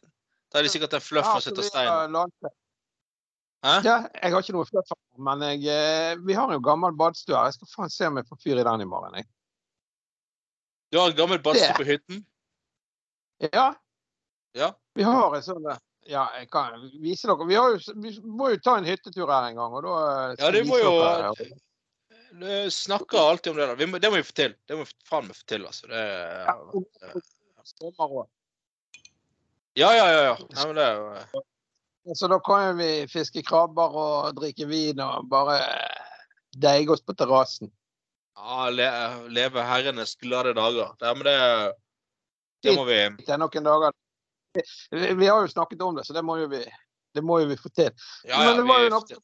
det 0.49 0.61
er 0.61 0.69
sikkert 0.73 0.95
en 0.97 1.03
fluff 1.03 1.29
å 1.35 1.41
sitte 1.45 1.65
stein. 1.67 2.17
Hæ? 3.65 3.75
Ja, 3.85 3.95
jeg 4.21 4.33
har 4.33 4.43
ikke 4.43 4.53
noe 4.53 4.67
flytt 4.69 4.91
men 5.25 5.41
jeg, 5.41 5.63
eh, 5.73 6.17
vi 6.21 6.35
har 6.37 6.51
jo 6.53 6.61
gammel 6.61 6.93
badstue 6.97 7.37
her. 7.37 7.47
Jeg 7.49 7.57
skal 7.57 7.71
faen 7.71 7.93
se 7.93 8.09
om 8.09 8.19
jeg 8.19 8.27
får 8.29 8.41
fyr 8.43 8.59
i 8.61 8.65
den 8.67 8.83
i 8.83 8.87
morgen. 8.89 9.15
Jeg. 9.17 9.25
Du 10.91 10.99
har 10.99 11.09
en 11.09 11.17
gammel 11.17 11.41
badstue 11.41 11.73
på 11.79 11.87
hytten? 11.87 12.21
Ja. 13.53 13.71
ja. 14.55 14.69
Vi 14.95 15.03
har 15.03 15.35
en 15.35 15.43
sånn 15.43 15.65
Ja, 16.05 16.27
jeg 16.37 16.49
kan 16.53 16.77
vise 17.01 17.25
dere. 17.25 17.47
Vi, 17.49 17.55
jo, 17.55 17.95
vi, 18.03 18.11
må 18.21 18.51
jo 18.53 18.59
ta 18.61 18.77
en 18.77 18.85
hyttetur 18.85 19.31
her 19.31 19.49
en 19.49 19.57
gang, 19.57 19.73
og 19.73 19.87
da 19.87 19.95
Ja, 20.43 20.51
det 20.53 20.65
må 20.69 20.77
jo 20.77 20.93
snakker 22.71 23.17
alltid 23.17 23.51
om 23.51 23.57
det. 23.57 23.67
da. 23.67 23.87
Må, 23.87 23.99
det 24.01 24.09
må 24.11 24.19
vi 24.19 24.27
få 24.27 24.35
til. 24.37 24.55
Det 24.67 24.77
må 24.77 24.85
vi 24.85 25.09
faen 25.09 25.27
meg 25.27 25.37
få 25.37 25.45
til, 25.49 25.65
altså. 25.67 25.89
Det, 25.91 26.03
ja, 29.75 29.89
ja, 29.91 29.91
ja, 29.95 30.07
ja. 30.07 30.21
ja. 30.23 30.37
ja 30.39 30.65
men 30.69 30.75
det 30.79 30.87
er 30.87 30.95
jo 31.01 31.45
så 32.13 32.27
da 32.27 32.39
kan 32.39 32.77
vi 32.77 33.07
fiske 33.09 33.41
krabber 33.41 33.95
og 33.97 34.35
drikke 34.37 34.67
vin 34.69 34.99
og 35.01 35.25
bare 35.29 35.57
deige 36.53 36.93
oss 36.93 37.01
på 37.01 37.15
terrassen. 37.17 37.71
Ja, 38.35 38.69
le, 38.69 38.89
leve 39.33 39.63
herrenes 39.65 40.13
glade 40.21 40.53
dager. 40.53 40.91
Det, 40.99 41.13
men 41.17 41.25
det, 41.25 41.37
det 42.63 42.75
må 42.77 42.83
vi 42.85 42.99
Det 43.23 43.33
er 43.33 43.41
noen 43.41 43.69
dager. 43.69 43.95
Vi 44.91 45.27
har 45.27 45.41
jo 45.41 45.47
snakket 45.51 45.81
om 45.81 45.97
det, 45.97 46.05
så 46.05 46.13
det 46.13 46.23
må 46.23 46.37
jo 46.39 46.49
vi, 46.51 46.61
det 47.15 47.23
må 47.25 47.39
jo 47.41 47.49
vi 47.49 47.57
få 47.57 47.73
til. 47.73 47.89
Ja, 48.23 48.37
ja, 48.37 48.43
men 48.51 48.61
det 48.61 48.67
var 48.69 48.85
jo 48.85 48.93
noe 48.93 49.23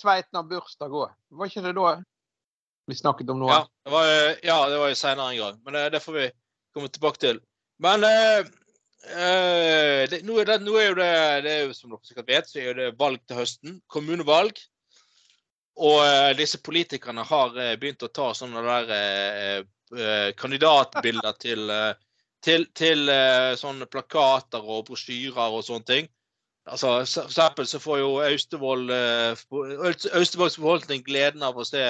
Tveiten 0.00 0.38
har 0.38 0.46
bursdag 0.48 0.94
òg. 0.94 1.10
Var 1.36 1.50
ikke 1.50 1.64
det 1.66 1.74
da 1.76 1.96
vi 2.88 2.96
snakket 2.96 3.34
om 3.34 3.42
noe? 3.42 3.52
Ja, 3.52 3.64
det 3.84 3.92
var, 3.92 4.06
ja, 4.44 4.58
det 4.72 4.78
var 4.80 4.92
jo 4.92 4.96
seinere 4.96 5.34
en 5.34 5.42
gang. 5.42 5.58
Men 5.66 5.76
det, 5.92 6.00
får 6.00 6.16
vi 6.16 6.30
komme 6.76 6.88
tilbake 6.92 7.20
til. 7.26 7.42
Men 7.84 8.06
eh, 8.08 8.48
Uh, 8.98 10.04
det, 10.10 10.24
nå, 10.26 10.40
er 10.42 10.48
det, 10.48 10.58
nå, 10.66 10.74
er 10.76 10.88
jo 10.90 10.96
det, 10.98 11.12
det 11.44 11.52
er 11.52 11.60
jo, 11.68 11.74
Som 11.76 11.92
dere 11.94 12.08
sikkert 12.08 12.32
vet, 12.32 12.48
så 12.50 12.58
er 12.60 12.74
det 12.76 12.88
valg 12.98 13.22
til 13.24 13.38
høsten. 13.38 13.78
Kommunevalg. 13.86 14.58
Og 15.78 16.00
eh, 16.02 16.32
disse 16.34 16.58
politikerne 16.58 17.22
har 17.22 17.52
eh, 17.54 17.76
begynt 17.78 18.02
å 18.02 18.10
ta 18.10 18.32
sånne 18.34 18.64
der 18.66 19.62
kandidatbilder 20.36 21.36
til, 21.38 21.70
til, 22.44 22.66
til 22.76 23.12
sånne 23.56 23.86
plakater 23.88 24.66
og 24.66 24.82
brosjyrer 24.90 25.54
og 25.54 25.62
sånne 25.64 25.86
ting. 25.88 26.10
Altså, 26.68 27.04
For 27.04 27.24
eksempel 27.28 27.66
så 27.66 27.80
får 27.80 27.98
jo 28.02 28.10
Austevoll 28.24 28.90
Austevolls 28.92 30.58
befolkning 30.58 31.04
gleden 31.06 31.42
av 31.46 31.56
å 31.58 31.66
se, 31.66 31.82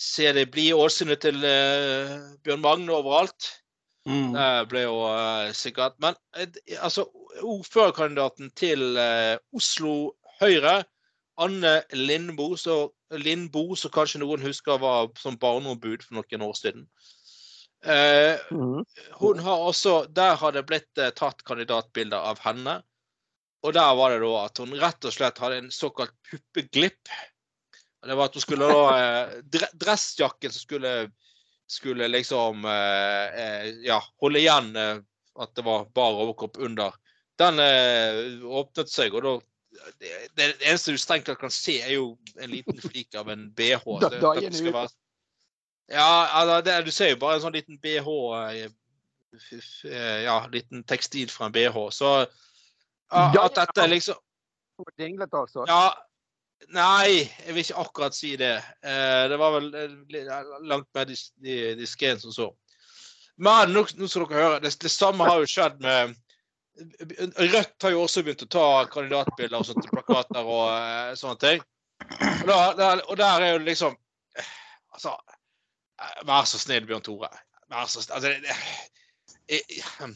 se 0.00 0.32
det 0.36 0.50
bli 0.52 0.70
åsynet 0.76 1.22
til 1.24 1.40
Bjørn 2.44 2.64
Magne 2.64 2.92
overalt. 2.92 3.50
Mm. 4.08 4.32
Det 4.34 4.46
ble 4.72 4.80
jo 4.82 4.96
uh, 5.06 5.52
sikkert 5.54 5.94
Men 6.02 6.16
altså, 6.82 7.04
ordførerkandidaten 7.38 8.50
til 8.58 8.98
Oslo 9.54 10.16
Høyre, 10.40 10.82
Anne 11.38 11.76
Lindboe, 11.94 12.58
så, 12.58 12.90
Lindbo, 13.14 13.76
så 13.78 13.92
kanskje 13.94 14.20
noen 14.24 14.42
husker 14.42 14.80
var 14.82 15.12
som 15.22 15.38
barneombud 15.38 16.02
for 16.02 16.18
noen 16.18 16.48
år 16.48 16.56
siden. 16.58 16.88
Mm. 17.82 18.82
Hun 19.18 19.38
har 19.42 19.58
også 19.58 20.04
Der 20.14 20.36
har 20.38 20.52
det 20.54 20.66
blitt 20.68 21.00
tatt 21.18 21.40
kandidatbilder 21.46 22.30
av 22.30 22.42
henne. 22.44 22.82
Og 23.62 23.74
der 23.76 23.94
var 23.94 24.10
det 24.10 24.22
da 24.24 24.32
at 24.42 24.58
hun 24.58 24.74
rett 24.78 25.06
og 25.06 25.14
slett 25.14 25.38
hadde 25.38 25.60
en 25.62 25.72
såkalt 25.74 26.14
puppeglipp. 26.28 27.10
Det 28.02 28.16
var 28.18 28.30
at 28.30 28.34
hun 28.34 28.42
skulle 28.42 28.68
da 28.68 29.66
Dressjakken 29.78 30.50
som 30.50 30.64
skulle 30.64 30.94
skulle 31.72 32.08
liksom 32.08 32.64
eh, 32.64 33.40
eh, 33.44 33.66
ja, 33.68 34.04
holde 34.20 34.38
igjen 34.38 34.76
eh, 34.76 34.96
at 35.40 35.54
det 35.56 35.64
var 35.64 35.88
bar 35.94 36.18
overkropp 36.20 36.56
under. 36.60 36.92
Den 37.40 37.56
åpnet 38.44 38.90
seg, 38.92 39.14
og 39.16 39.24
da 39.24 39.30
det, 39.98 40.10
det, 40.36 40.48
eneste 40.68 40.92
du 40.92 41.00
strengt 41.00 41.24
tatt 41.26 41.40
kan 41.40 41.50
se, 41.50 41.78
er 41.80 41.94
jo 41.96 42.10
en 42.36 42.52
liten 42.52 42.76
flik 42.84 43.16
av 43.16 43.30
en 43.32 43.46
BH. 43.56 43.86
Det, 44.04 44.20
det 44.20 44.60
være... 44.68 44.92
Ja, 45.88 46.28
altså, 46.28 46.58
det, 46.66 46.74
du 46.84 46.92
ser 46.92 47.14
jo 47.14 47.22
bare 47.24 47.38
en 47.38 47.44
sånn 47.46 47.56
liten 47.56 47.80
BH 47.82 48.12
Ja, 49.88 50.36
liten 50.52 50.84
tekstil 50.84 51.32
fra 51.32 51.48
en 51.48 51.56
BH. 51.56 51.86
Så 51.96 52.12
at 53.12 53.58
dette 53.60 53.88
liksom 53.92 54.20
Dinglete, 54.98 55.36
altså? 55.36 55.66
Ja, 55.68 55.92
Nei, 56.70 57.26
jeg 57.42 57.54
vil 57.54 57.64
ikke 57.64 57.82
akkurat 57.82 58.14
si 58.14 58.36
det. 58.38 58.54
Eh, 58.86 59.22
det 59.30 59.38
var 59.40 59.56
vel 59.56 59.66
eh, 59.74 60.52
langt 60.70 60.86
mer 60.94 61.08
diskré 61.10 62.12
enn 62.12 62.20
som 62.22 62.34
så. 62.34 62.48
Men 63.42 63.72
nå, 63.74 63.82
nå 63.98 64.08
skal 64.08 64.28
dere 64.30 64.44
høre, 64.44 64.60
det, 64.62 64.70
det, 64.84 64.92
samme 64.92 65.26
har 65.26 65.40
jo 65.42 65.48
skjedd 65.50 65.80
med 65.82 66.14
Rødt 66.72 67.84
har 67.84 67.92
jo 67.92 68.04
også 68.06 68.22
begynt 68.24 68.46
å 68.46 68.52
ta 68.54 68.66
kandidatbilder 68.88 69.58
og 69.58 69.66
sånne 69.68 69.90
plakater 69.90 70.46
og 70.46 70.70
uh, 70.72 71.10
sånne 71.18 71.40
ting. 71.42 71.64
Og, 72.46 72.78
der, 72.78 73.02
og, 73.02 73.12
der, 73.20 73.44
er 73.44 73.52
jo 73.52 73.58
liksom 73.66 73.98
Altså, 74.92 75.12
vær 76.28 76.48
så 76.48 76.60
snill, 76.60 76.86
Bjørn 76.88 77.04
Tore. 77.04 77.28
Vær 77.72 77.90
så 77.92 78.00
snill. 78.04 78.16
Altså, 78.16 80.08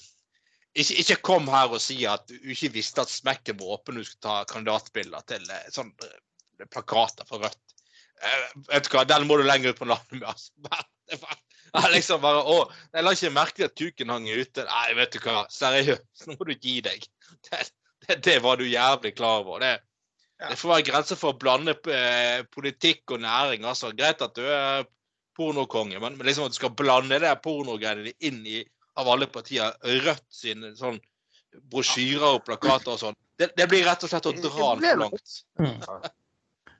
ikke, 0.77 0.97
ikke, 1.03 1.17
kom 1.25 1.49
her 1.49 1.73
og 1.73 1.81
si 1.83 2.03
at 2.09 2.29
du 2.29 2.53
ikke 2.53 2.75
visste 2.75 3.05
at 3.05 3.13
smekken 3.13 3.59
var 3.61 3.79
åpen 3.79 3.99
du 3.99 4.05
skulle 4.05 4.25
ta 4.27 4.37
kandidatbilder 4.51 5.25
til 5.29 5.49
sånn 5.75 5.93
plakater 6.73 7.29
fra 7.29 7.41
Rødt. 7.45 7.63
Uh, 8.17 8.63
vet 8.71 8.87
du 8.87 8.95
hva, 8.95 9.05
Den 9.09 9.27
må 9.29 9.37
du 9.37 9.45
lenger 9.45 9.75
ut 9.75 9.81
på 9.81 9.89
landet 9.89 10.21
med. 10.21 10.29
altså. 10.31 10.53
Liksom 11.93 12.23
bare, 12.23 12.41
å, 12.41 12.63
jeg 12.95 13.05
la 13.05 13.13
ikke 13.13 13.33
merke 13.35 13.59
til 13.59 13.67
at 13.69 13.77
kuken 13.77 14.13
hang 14.15 14.29
ute. 14.31 14.65
Nei, 14.65 14.87
vet 14.97 15.17
du 15.17 15.19
hva, 15.25 15.43
seriøst, 15.53 16.25
nå 16.29 16.37
må 16.39 16.49
du 16.49 16.55
gi 16.55 16.79
deg. 16.85 17.05
Det, 17.51 17.67
det, 18.07 18.17
det 18.23 18.35
var 18.45 18.61
du 18.61 18.65
jævlig 18.69 19.11
klar 19.19 19.41
over. 19.43 19.63
Det, 19.65 19.73
det 20.39 20.59
får 20.61 20.71
være 20.71 20.85
grenser 20.87 21.19
for 21.19 21.35
å 21.35 21.41
blande 21.41 21.75
eh, 21.91 22.45
politikk 22.53 23.17
og 23.17 23.23
næring. 23.25 23.65
altså. 23.67 23.91
Greit 23.97 24.23
at 24.23 24.37
du 24.37 24.45
er 24.45 24.87
pornokonge, 25.37 25.99
men, 26.01 26.17
men 26.17 26.29
liksom 26.29 26.47
at 26.47 26.55
du 26.55 26.59
skal 26.61 26.75
blande 26.77 27.19
det 27.23 27.33
pornogreiene 27.45 28.13
inn 28.25 28.45
i 28.47 28.63
av 28.97 29.09
alle 29.13 29.29
partier 29.31 29.77
Rødt 30.07 30.27
sine 30.33 30.75
sånn 30.79 30.99
brosjyrer 31.73 32.37
og 32.37 32.45
plakater 32.45 32.95
og 32.95 33.01
sånn. 33.01 33.19
Det, 33.37 33.51
det, 33.57 33.67
blir 33.69 33.85
rett 33.87 34.05
og 34.05 34.13
slett 34.13 34.29
å 34.29 34.33
dra 34.37 34.71
den 34.77 34.87
for 34.87 35.03
langt. 35.05 35.37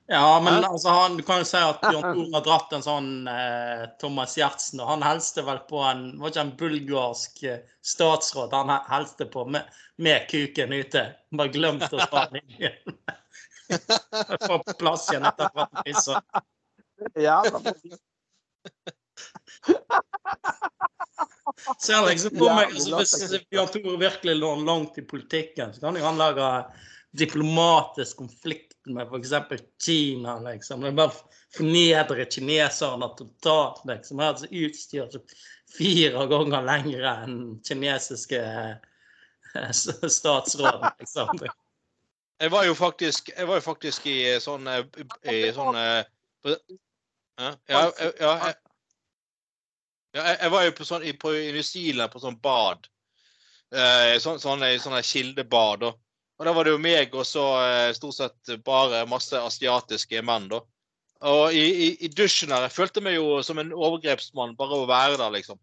Ja, 0.09 0.39
men 0.39 0.63
altså, 0.63 0.89
han, 0.89 1.17
du 1.17 1.23
kan 1.27 1.41
jo 1.41 1.45
si 1.49 1.59
at 1.59 1.81
Bjørn 1.83 2.05
Thor 2.15 2.35
har 2.37 2.43
dratt 2.45 2.75
en 2.77 2.83
sånn 2.85 3.09
eh, 3.27 3.81
Thomas 3.99 4.37
Giertsen. 4.39 4.79
Og 4.79 4.87
han 4.87 5.03
helste 5.03 5.43
vel 5.43 5.59
på 5.67 5.81
en 5.83 6.05
var 6.21 6.31
ikke 6.31 6.45
en 6.45 6.53
bulgarsk 6.61 7.41
eh, 7.43 7.57
statsråd 7.83 8.55
han 8.55 8.71
helste 8.87 9.27
på 9.33 9.43
med, 9.51 9.67
med 9.99 10.29
kuken 10.31 10.71
ute. 10.77 11.03
Bare 11.35 11.51
glemt 11.51 11.91
å 11.91 11.99
ta 11.99 12.23
den 12.31 12.39
inn. 12.55 12.95
Få 14.47 14.61
på 14.63 14.77
plass 14.79 15.09
igjen 15.11 15.27
etter 15.27 15.51
at 15.51 15.59
han 15.59 15.83
pissa. 15.83 16.23
Ja, 17.19 17.41
Ser 21.81 22.05
liksom 22.07 22.37
på 22.37 22.49
meg, 22.53 22.73
altså, 22.75 23.21
Hvis 23.25 23.47
Bjørn 23.51 23.71
Tore 23.73 23.97
virkelig 24.01 24.35
lå 24.37 24.51
langt 24.67 24.97
i 25.01 25.05
politikken, 25.07 25.73
så 25.73 25.87
kan 25.87 25.97
jo 25.97 26.05
han 26.05 26.19
lage 26.21 26.49
diplomatisk 27.17 28.17
konflikt 28.21 28.75
med 28.85 29.07
f.eks. 29.07 29.63
Kina, 29.85 30.39
liksom. 30.39 30.81
Det 30.81 30.91
er 30.91 30.99
bare 30.99 31.37
fornedre 31.57 32.27
kineserne 32.29 33.09
totalt, 33.17 33.81
liksom. 33.89 34.21
Jeg 34.21 34.33
hadde 34.33 34.65
utstyr 34.67 35.09
som 35.11 35.37
fire 35.77 36.27
ganger 36.31 36.67
lengre 36.67 37.15
enn 37.25 37.39
kinesiske 37.67 38.43
eh, 38.43 39.71
statsråden, 39.73 40.91
liksom. 41.01 41.41
Jeg 42.37 42.53
var 42.53 42.67
jo 42.67 42.77
faktisk, 42.77 43.31
jeg 43.33 43.49
var 43.49 43.57
jo 43.57 43.65
faktisk 43.65 44.05
i 44.11 44.19
sånn 44.41 44.67
i 44.69 45.39
sånn 45.55 45.77
ja, 45.77 47.49
ja, 47.65 47.81
ja, 48.19 48.51
jeg, 50.17 50.51
var 50.53 50.65
jo 50.65 50.75
på 50.77 50.87
sånn, 50.87 51.05
på, 51.21 51.33
i 51.35 51.51
New 51.55 51.65
Zealand 51.65 52.13
på 52.13 52.21
sånn 52.23 52.39
bad. 52.43 52.89
Eh, 53.75 54.17
sånn, 54.23 54.39
sånne, 54.41 54.73
sånne 54.81 55.03
kildebad. 55.05 55.87
Og 55.89 55.97
og 56.37 56.45
da 56.45 56.53
var 56.53 56.67
det 56.67 56.73
jo 56.75 56.81
meg 56.81 57.15
og 57.17 57.25
så 57.25 57.45
eh, 57.63 57.93
stort 57.97 58.17
sett 58.17 58.57
bare 58.65 59.05
masse 59.09 59.37
asiatiske 59.37 60.21
menn, 60.25 60.49
da. 60.51 60.61
Og 61.25 61.55
i, 61.57 61.63
i, 61.65 61.87
i, 62.05 62.07
dusjen 62.13 62.51
her 62.53 62.67
Jeg 62.67 62.75
følte 62.75 63.01
meg 63.01 63.15
jo 63.15 63.39
som 63.41 63.57
en 63.57 63.71
overgrepsmann 63.73 64.53
bare 64.59 64.77
å 64.77 64.89
være 64.89 65.17
der, 65.17 65.33
liksom. 65.33 65.57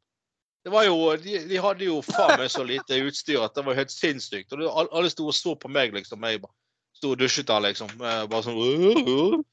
Det 0.66 0.72
var 0.74 0.88
jo, 0.88 0.96
De, 1.22 1.36
de 1.46 1.60
hadde 1.62 1.86
jo 1.86 2.00
faen 2.02 2.40
meg 2.40 2.50
så 2.50 2.64
lite 2.66 2.98
utstyr 3.06 3.44
at 3.44 3.54
det 3.54 3.62
var 3.66 3.78
helt 3.78 3.94
sinnssykt. 3.94 4.50
Og 4.50 4.64
det, 4.64 4.72
alle 4.82 5.12
sto 5.12 5.28
og 5.30 5.36
så 5.36 5.54
på 5.54 5.70
meg, 5.70 5.94
liksom. 5.94 6.26
Jeg 6.26 6.42
bare 6.42 6.98
sto 6.98 7.12
og 7.14 7.22
dusjet 7.22 7.46
der, 7.52 7.62
liksom. 7.68 7.94
Eh, 7.94 8.24
bare 8.32 8.42
sånn 8.48 9.44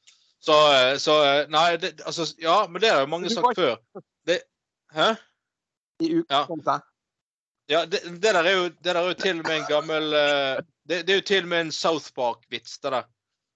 Så, 0.42 0.58
eh, 0.74 0.96
så 0.98 1.20
Nei, 1.54 1.68
det, 1.78 2.00
altså 2.02 2.26
Ja, 2.42 2.64
men 2.66 2.82
det 2.82 2.96
har 2.96 3.06
jo 3.06 3.14
mange 3.14 3.30
sagt 3.30 3.54
før. 3.60 3.78
Hæ? 4.92 5.16
I 6.02 6.16
utgangspunktet? 6.20 6.82
Ja, 7.72 7.86
det, 7.86 8.02
det, 8.04 8.34
der 8.34 8.44
er 8.44 8.52
jo, 8.52 8.64
det 8.64 8.86
der 8.86 9.00
er 9.00 9.08
jo 9.08 9.14
til 9.14 9.40
og 9.40 9.48
med 9.48 9.58
en 9.58 9.68
gammel 9.70 10.04
uh, 10.04 10.64
det, 10.90 11.08
det, 11.08 11.10
er 11.10 11.20
jo 11.22 11.28
til 11.28 11.44
og 11.44 11.50
med 11.50 11.62
en 11.62 11.72
South 11.72 12.12
Park-vits. 12.16 12.80
det 12.80 12.92
der. 12.92 13.04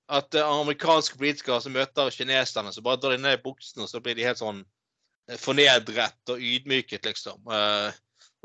At 0.09 0.35
uh, 0.35 0.59
amerikanske 0.61 1.17
politikere 1.17 1.61
som 1.61 1.75
møter 1.75 2.09
kineserne, 2.09 2.73
så 2.73 2.81
bare 2.81 3.01
drar 3.01 3.17
de 3.17 3.17
ned 3.17 3.37
i 3.37 3.41
buksene, 3.43 3.83
og 3.83 3.89
så 3.89 3.99
blir 3.99 4.15
de 4.15 4.23
helt 4.23 4.39
sånn 4.39 4.61
uh, 4.63 5.37
fornedret 5.41 6.31
og 6.31 6.39
ydmyket, 6.39 7.05
liksom. 7.05 7.41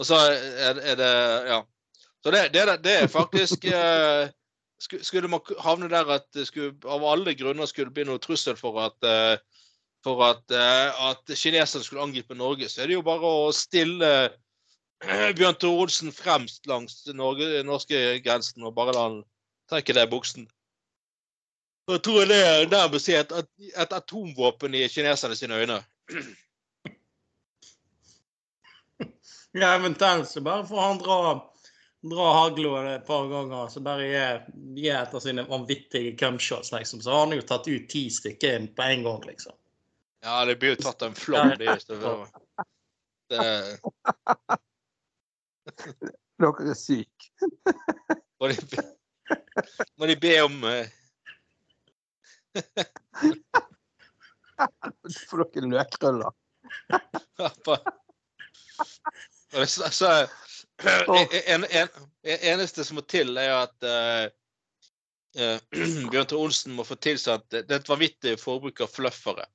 Og 0.01 0.07
så 0.09 0.17
er, 0.17 0.81
er, 0.81 0.97
det 0.97 1.13
Ja. 1.51 1.63
Så 2.25 2.31
det, 2.31 2.41
det, 2.53 2.65
det 2.85 2.95
er 3.03 3.07
faktisk 3.09 3.65
skulle 4.81 5.29
man 5.29 5.41
havne 5.61 5.89
der 5.89 6.09
at 6.13 6.27
skulle, 6.45 6.75
av 6.85 7.05
alle 7.05 7.35
grunner 7.35 7.69
skulle 7.69 7.93
bli 7.93 8.05
noe 8.09 8.21
trussel 8.21 8.57
for 8.57 8.77
at 8.81 9.09
for 10.05 10.23
at, 10.25 10.45
uh, 10.55 11.11
at 11.11 11.35
kineserne 11.37 11.85
skulle 11.85 12.05
angripe 12.05 12.35
Norge, 12.35 12.69
så 12.69 12.83
er 12.83 12.91
det 12.91 12.97
jo 12.99 13.05
bare 13.07 13.27
å 13.27 13.51
stille 13.55 14.13
uh, 14.31 15.29
Bjørn 15.37 15.59
Tore 15.61 15.85
Olsen 15.85 16.13
fremst 16.13 16.69
langs 16.71 17.03
Norge, 17.17 17.63
norske 17.67 18.21
grensen 18.25 18.65
og 18.65 18.77
bare 18.77 18.97
la 18.97 19.07
han 19.09 19.21
trekke 19.71 19.97
det 19.97 20.07
i 20.09 20.13
buksen. 20.13 20.49
Jeg 21.91 22.03
tror 22.07 22.29
det 22.29 22.39
er 22.39 22.69
nærmest 22.71 23.09
et, 23.11 23.33
et 23.75 23.93
atomvåpen 23.97 24.77
i 24.79 24.87
kineserne 24.89 25.37
sine 25.37 25.59
øyne. 25.63 25.83
Ja, 29.53 29.75
eventuelt 29.75 30.29
så 30.31 30.41
bare 30.41 30.63
får 30.67 30.81
han 30.81 30.99
dra, 30.99 31.17
dra 32.07 32.27
hagla 32.37 32.83
et 32.95 33.07
par 33.07 33.25
ganger, 33.27 33.67
så 33.69 33.81
bare 33.83 34.05
gi, 34.07 34.85
etter 34.95 35.23
sine 35.25 35.43
vanvittige 35.49 36.13
cumshots, 36.21 36.71
liksom. 36.71 37.03
Så 37.03 37.11
har 37.11 37.25
han 37.25 37.35
jo 37.35 37.43
tatt 37.43 37.67
ut 37.67 37.89
ti 37.91 38.05
stykker 38.15 38.69
på 38.77 38.87
en 38.87 39.03
gang, 39.09 39.25
liksom. 39.27 39.57
Ja, 40.21 40.45
det 40.45 40.57
blir 40.61 40.75
jo 40.75 40.83
tatt 40.83 41.03
en 41.03 41.15
flom, 41.15 41.53
det. 41.59 41.79
det... 43.33 43.45
Dere 46.41 46.67
er 46.71 46.77
syke. 46.77 47.31
Må 48.41 48.49
de 48.49 48.57
be, 48.73 48.85
må 50.01 50.09
de 50.11 50.17
be 50.21 50.35
om 50.45 50.65
uh... 50.65 50.85
For 55.29 55.45
dere 55.45 55.71
løkruller. 55.73 56.33
Så, 59.67 59.89
så 59.93 60.11
en, 61.47 61.65
en, 61.65 61.89
eneste 62.25 62.85
som 62.85 63.01
må 63.01 63.05
til, 63.09 63.37
er 63.41 63.55
at 63.57 63.89
uh, 63.89 64.27
Bjørn 66.13 66.29
Tore 66.29 66.45
Olsen 66.45 66.77
må 66.77 66.85
få 66.89 66.97
tilsatt 67.01 67.57
et 67.61 67.89
vanvittig 67.89 68.37
forbruk 68.41 68.85
av 68.85 68.93
fluffere. 68.93 69.49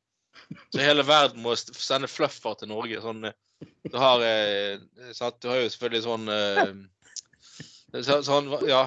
Så 0.73 0.81
hele 0.81 1.05
verden 1.07 1.41
må 1.43 1.55
sende 1.57 2.09
fluffer 2.11 2.57
til 2.59 2.71
Norge. 2.71 2.99
Sånn, 3.03 3.23
du, 3.25 3.97
har, 3.97 4.21
uh, 4.21 5.09
sant, 5.17 5.39
du 5.41 5.49
har 5.51 5.63
jo 5.63 5.71
selvfølgelig 5.73 6.05
sånn 6.05 6.29
så, 8.03 8.19
Sånn, 8.27 8.51
ja. 8.67 8.85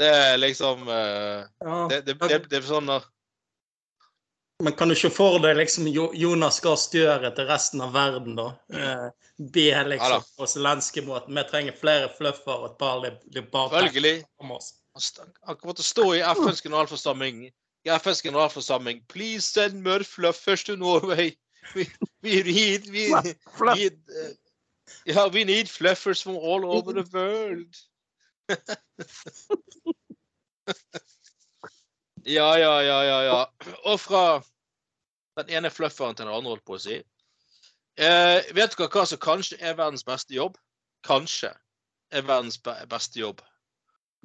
Det 0.00 0.08
er 0.08 0.38
liksom 0.40 0.86
det, 0.88 1.98
det, 2.08 2.14
det, 2.16 2.38
det 2.48 2.56
er 2.58 2.64
sånn 2.66 2.88
men 4.60 4.72
kan 4.72 4.88
du 4.88 4.94
ikke 4.94 5.12
for 5.12 5.38
deg 5.40 5.56
liksom 5.56 5.88
Jonas 5.88 6.60
Gahr 6.60 6.76
Støre 6.80 7.30
til 7.36 7.48
resten 7.48 7.80
av 7.84 7.94
verden, 7.96 8.36
da? 8.36 8.50
Eh, 8.76 9.06
be 9.40 9.68
liksom 9.88 10.26
på 10.36 10.48
zelenskyj 10.52 11.06
at 11.16 11.30
Vi 11.30 11.44
trenger 11.48 11.78
flere 11.80 12.10
fluffer 12.16 12.66
og 12.66 12.66
et 12.68 13.52
par 13.52 13.72
Selvfølgelig. 13.72 14.26
Han 14.36 15.56
kommer 15.56 15.78
til 15.78 15.86
å 15.86 15.88
stå 15.88 16.06
i 16.18 16.20
FNs 16.34 16.60
generalforsamling 16.66 17.46
i 17.84 17.90
FNs 17.90 18.22
generalforsamling 18.22 19.02
Please 19.08 19.44
send 19.44 19.82
more 19.82 20.04
fluffers 20.04 20.64
to 20.64 20.76
Norway. 20.76 21.36
We, 21.74 21.86
we 22.22 22.42
need, 22.42 22.90
we, 22.90 23.14
need 23.74 23.98
uh, 24.10 24.32
yeah, 25.06 25.28
we 25.28 25.44
need 25.44 25.66
fluffers 25.66 26.22
from 26.22 26.36
all 26.36 26.66
over 26.66 26.92
the 26.92 27.04
world. 27.12 27.76
Ja, 32.24 32.58
ja, 32.58 32.82
ja, 32.82 33.04
ja. 33.04 33.22
ja. 33.22 33.46
Og 33.84 34.00
fra 34.00 34.42
den 35.36 35.48
ene 35.48 35.70
flufferen 35.70 36.16
til 36.16 36.26
den 36.26 36.34
andre, 36.34 36.54
holdt 36.54 36.66
på 36.68 36.76
å 36.76 36.82
si. 36.82 36.98
Eh, 38.00 38.50
vet 38.56 38.76
dere 38.76 38.90
hva 38.92 39.06
som 39.08 39.20
kanskje 39.20 39.58
er 39.60 39.78
verdens 39.78 40.04
beste 40.06 40.34
jobb? 40.34 40.58
Kanskje 41.06 41.52
er 42.12 42.26
verdens 42.26 42.60
beste 42.90 43.20
jobb. 43.20 43.40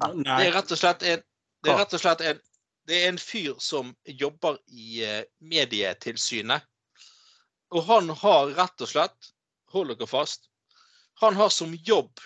Nei. 0.04 0.12
Det 0.26 0.50
er 0.50 0.58
rett 0.58 0.76
og 0.76 0.82
slett 0.82 1.06
en, 1.08 1.24
det 1.64 1.72
er 1.72 1.80
rett 1.80 1.96
og 1.96 2.04
slett 2.04 2.24
en, 2.26 2.42
det 2.88 3.02
er 3.02 3.10
en 3.10 3.22
fyr 3.22 3.56
som 3.60 3.94
jobber 4.06 4.60
i 4.68 5.02
uh, 5.06 5.22
Medietilsynet. 5.40 6.66
Og 7.74 7.84
han 7.88 8.12
har 8.22 8.54
rett 8.58 8.86
og 8.86 8.92
slett, 8.92 9.32
hold 9.74 9.92
dere 9.92 10.08
fast, 10.08 10.50
han 11.22 11.38
har 11.40 11.50
som 11.50 11.74
jobb 11.88 12.22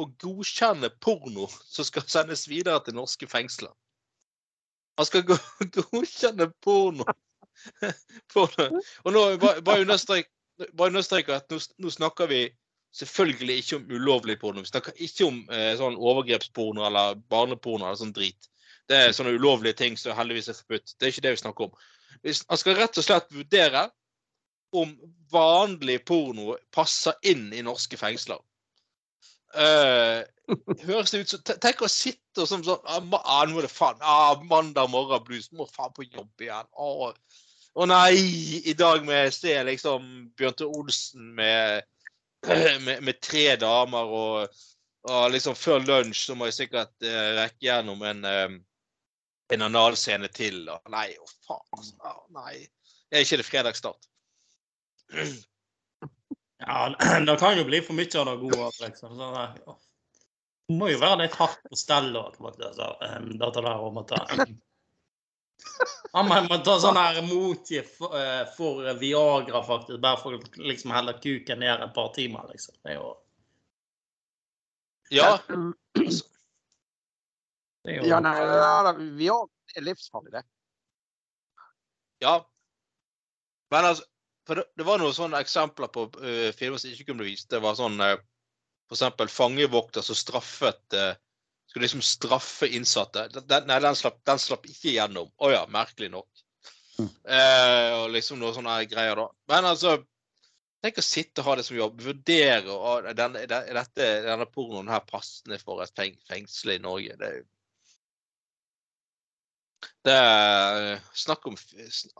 å 0.00 0.06
godkjenne 0.22 0.90
porno 1.04 1.48
som 1.50 1.86
skal 1.86 2.06
sendes 2.08 2.46
videre 2.48 2.80
til 2.86 2.96
norske 2.96 3.28
fengsler. 3.28 3.72
Han 4.98 5.08
skal 5.08 5.26
godkjenne 5.76 6.50
porno. 6.64 7.06
porno. 8.32 8.80
Og 9.04 9.14
nå 9.14 9.24
bare 9.40 9.82
understreke 9.82 11.36
at 11.36 11.52
nå, 11.52 11.60
nå, 11.80 11.92
snakker 11.92 12.30
vi 12.30 12.44
selvfølgelig 12.96 13.58
ikke 13.60 13.80
om 13.80 13.92
ulovlig 13.92 14.38
porno. 14.40 14.64
Vi 14.64 14.72
snakker 14.72 14.96
ikke 14.96 15.28
om 15.28 15.42
eh, 15.52 15.74
sånn 15.78 15.98
overgrepsporno 15.98 16.86
eller 16.88 17.20
barneporno 17.30 17.86
eller 17.86 18.00
sånn 18.00 18.14
drit. 18.16 18.50
Det 18.90 18.98
er 18.98 19.14
sånne 19.14 19.36
ulovlige 19.38 19.78
ting 19.78 19.96
som 19.98 20.16
heldigvis 20.18 20.50
er 20.50 20.58
forbudt. 20.58 20.94
Det 20.98 21.06
er 21.06 21.14
ikke 21.14 21.26
det 21.28 21.34
vi 21.36 21.42
snakker 21.44 21.68
om. 21.68 21.74
Han 22.26 22.60
skal 22.60 22.76
rett 22.76 22.98
og 22.98 23.06
slett 23.06 23.32
vurdere 23.32 23.86
om 24.76 24.92
vanlig 25.30 26.00
porno 26.06 26.56
passer 26.74 27.16
inn 27.26 27.48
i 27.54 27.62
norske 27.66 27.98
fengsler. 27.98 28.40
Uh, 29.50 30.22
høres 30.86 31.10
det 31.10 31.24
ut 31.24 31.32
som 31.32 31.40
Tenk 31.42 31.80
å 31.82 31.88
sitte 31.90 32.44
som 32.46 32.62
sånn 32.62 32.84
ah, 32.86 33.00
Nå 33.02 33.58
er 33.58 33.64
det 33.64 33.70
faen 33.72 33.98
ah, 33.98 34.38
Mandag 34.46 34.92
morgen 34.92 35.24
blues. 35.26 35.48
Må 35.50 35.66
faen 35.70 35.94
på 35.96 36.06
jobb 36.06 36.44
igjen. 36.44 36.68
Å 36.70 36.90
oh, 37.10 37.86
nei! 37.90 38.14
I 38.70 38.74
dag 38.78 39.02
må 39.06 39.14
jeg 39.16 39.34
se 39.34 39.56
liksom 39.66 40.06
Bjørnte 40.38 40.68
Olsen 40.70 41.32
med, 41.38 41.86
med, 42.86 43.02
med 43.06 43.20
tre 43.22 43.56
damer, 43.58 44.14
og, 44.22 44.62
og, 45.08 45.22
liksom 45.34 45.58
før 45.58 45.82
lunsj 45.86 46.28
så 46.28 46.38
må 46.38 46.50
jeg 46.50 46.60
sikkert 46.62 46.94
uh, 47.06 47.30
rekke 47.40 47.66
gjennom 47.66 48.06
en, 48.06 48.26
um, 48.26 48.58
en 49.54 49.66
analscene 49.66 50.30
til. 50.34 50.62
Og, 50.68 50.90
nei, 50.92 51.08
å 51.18 51.28
faen. 51.46 51.66
Altså, 51.76 52.16
nei. 52.36 52.56
Er 53.10 53.24
ikke 53.24 53.40
det 53.42 53.48
fredagsstart? 53.50 54.10
Ja, 56.60 56.96
det 57.26 57.36
kan 57.40 57.58
jo 57.58 57.64
bli 57.64 57.78
for 57.80 57.96
mye 57.96 58.18
av 58.20 58.26
det 58.28 58.36
gode. 58.36 58.66
Liksom. 58.82 59.14
Så 59.16 59.28
det, 59.32 59.76
må 60.76 60.90
jo 60.90 60.98
være 61.00 61.22
litt 61.22 61.38
hardt 61.40 61.62
på 61.66 61.78
stell 61.78 62.12
òg. 62.20 62.36
Dette 62.60 63.62
der 63.64 63.86
om 63.86 64.02
å 64.02 64.04
ta 64.04 64.20
Man 66.16 66.46
må 66.48 66.56
ta 66.64 66.76
sånn 66.80 66.96
her 66.96 67.20
motgift 67.24 67.96
for, 67.98 68.14
eh, 68.16 68.44
for, 68.56 68.84
Viagra, 69.00 69.60
faktisk. 69.64 70.00
Bare 70.04 70.20
for 70.20 70.36
å 70.36 70.40
liksom 70.60 70.92
helle 70.94 71.16
kuken 71.20 71.60
ned 71.64 71.84
et 71.84 71.94
par 71.96 72.12
timer, 72.16 72.48
liksom. 72.52 72.76
Det 72.82 72.94
er 72.94 73.00
jo 73.00 73.10
Ja. 75.10 75.32
Er 75.48 76.29
jo... 77.88 78.06
Ja, 78.08 78.20
nei, 78.24 78.36
ja, 78.40 78.94
vi 79.16 79.28
er 79.30 79.86
livsfarlig, 79.86 80.32
det. 80.34 80.44
Ja. 82.20 82.34
Men 83.70 83.92
altså 83.92 84.04
for 84.46 84.58
det, 84.58 84.64
det, 84.76 84.84
var 84.84 84.98
noen 84.98 85.14
sånne 85.14 85.40
eksempler 85.44 85.90
på 85.94 86.08
uh, 86.18 86.50
filmer 86.56 86.80
som 86.80 86.90
ikke 86.90 87.10
kunne 87.10 87.22
bli 87.22 87.36
vist. 87.36 87.50
Det 87.52 87.60
var 87.62 87.76
sånn 87.78 88.00
uh, 88.02 88.16
for 88.90 88.96
eksempel 88.96 89.30
fangevokter 89.30 90.02
som 90.02 90.18
straffet 90.18 90.96
uh, 90.98 91.12
Skulle 91.70 91.84
liksom 91.84 92.02
straffe 92.02 92.66
innsatte. 92.66 93.28
Den, 93.30 93.68
nei, 93.70 93.76
den 93.78 93.94
slapp, 93.94 94.16
den 94.26 94.40
slapp 94.42 94.64
ikke 94.66 94.88
igjennom. 94.90 95.28
Å 95.30 95.46
oh, 95.46 95.52
ja, 95.54 95.60
merkelig 95.70 96.08
nok. 96.10 96.40
Mm. 96.98 97.10
Uh, 97.30 97.90
og 98.00 98.06
liksom 98.16 98.40
noen 98.40 98.56
sånne 98.56 98.80
greier, 98.90 99.20
da. 99.20 99.28
Men 99.52 99.68
altså 99.70 100.00
Tenk 100.80 100.96
å 100.96 101.04
sitte 101.04 101.42
og 101.42 101.46
ha 101.50 101.54
det 101.58 101.66
som 101.66 101.76
jobb. 101.76 101.98
Vurdere 102.00 102.72
om 102.72 103.06
den, 103.12 103.34
den, 103.50 103.80
denne 103.92 104.46
pornoen 104.48 104.88
her 104.88 105.02
passende 105.04 105.58
for 105.60 105.82
et 105.84 105.92
feng, 105.92 106.14
fengsel 106.24 106.72
i 106.72 106.78
Norge. 106.80 107.18
Det 107.20 107.26
er 107.26 107.34
jo 107.36 107.42
det 110.06 110.14
er 110.16 111.00
snakk 111.16 111.46
om 111.50 111.56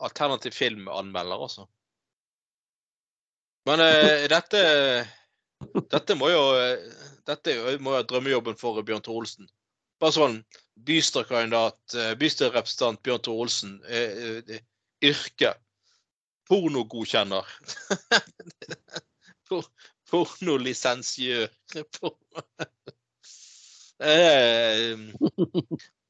alternativ 0.05 0.53
filmanmelder, 0.53 1.45
altså. 1.47 1.65
Men 3.69 3.81
uh, 3.83 4.27
dette 4.31 4.61
dette 5.91 6.15
må 6.17 6.29
jo 6.31 6.43
dette 7.27 7.55
må 7.81 7.93
være 7.93 8.07
drømmejobben 8.09 8.57
for 8.57 8.81
Bjørn 8.85 9.03
Tore 9.05 9.23
Olsen. 9.23 9.49
Bare 10.01 10.15
sånn 10.15 10.39
bystyrekandidat, 10.87 11.81
eh, 11.93 12.13
bystyrerepresentant 12.17 13.03
Bjørn 13.05 13.21
Tore 13.21 13.45
Olsen. 13.45 13.75
Uh, 13.85 14.41
uh, 14.41 14.57
yrke 15.05 15.53
pornogodkjenner. 16.49 17.45
Pornolisensiør. 20.11 21.47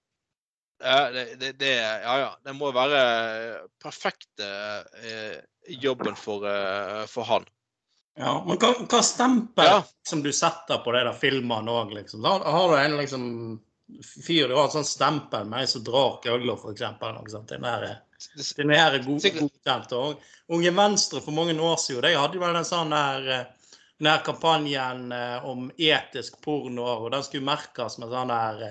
Ja, 0.83 1.11
det, 1.11 1.25
det, 1.39 1.51
det, 1.59 1.75
ja, 1.75 2.19
ja. 2.19 2.29
Det 2.43 2.53
må 2.57 2.71
være 2.73 3.01
perfekte 3.81 4.47
eh, 5.03 5.41
jobben 5.81 6.15
for, 6.17 6.45
eh, 6.49 7.03
for, 7.09 7.27
han. 7.29 7.45
Ja, 8.19 8.35
men 8.47 8.57
hva, 8.59 8.73
hva 8.89 9.01
stempel 9.05 9.69
ja. 9.69 9.81
som 10.07 10.23
du 10.25 10.31
setter 10.35 10.81
på 10.83 10.93
de 10.95 11.03
der 11.07 11.17
filmene 11.17 11.75
òg, 11.75 11.93
liksom? 11.95 12.25
Har, 12.25 12.45
har, 12.45 12.71
du 12.71 12.79
en 12.81 12.97
liksom 12.99 13.25
fyr 14.25 14.47
du 14.47 14.55
har 14.55 14.69
et 14.69 14.75
sånt 14.77 14.89
stempel 14.89 15.47
med 15.51 15.69
som 15.69 15.83
drar 15.85 16.19
køller, 16.23 16.57
f.eks.? 16.57 16.83
Den 17.51 17.67
her, 17.67 17.87
den 18.57 18.75
er 18.75 18.99
god, 19.05 19.25
godkjent. 19.39 19.97
Og 19.97 20.53
Unge 20.55 20.75
Venstre 20.75 21.21
for 21.23 21.35
mange 21.35 21.55
år 21.61 21.79
siden 21.81 22.07
de 22.07 22.15
hadde 22.17 22.41
vel 22.41 22.57
en 22.57 22.67
sånn 22.67 22.93
der 22.93 23.33
eh, 23.37 23.49
den 24.01 24.09
her 24.09 24.23
kampanjen 24.25 25.11
eh, 25.13 25.45
om 25.45 25.67
etisk 25.77 26.39
porno, 26.41 26.87
og 27.03 27.11
den 27.13 27.21
skulle 27.21 27.45
merkes 27.45 27.99
med 28.01 28.09
sånn 28.09 28.33
der 28.33 28.63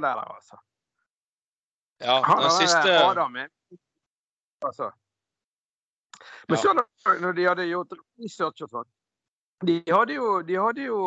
der, 0.00 0.16
altså. 0.16 0.56
Ja 2.00 2.22
Han 2.24 2.42
den 2.42 2.50
siste 2.50 2.96
Adam 3.04 3.36
altså. 4.60 4.90
Men 6.48 6.56
Ja. 6.56 6.62
så 6.62 7.18
når 7.20 7.32
de 7.32 7.44
hadde 7.48 7.68
gjort 7.68 7.92
research 8.18 8.62
og 8.62 8.70
sånn 8.70 8.88
de 9.66 9.82
hadde 9.92 10.16
jo, 10.16 10.40
de 10.42 10.56
hadde 10.56 10.84
jo, 10.86 10.98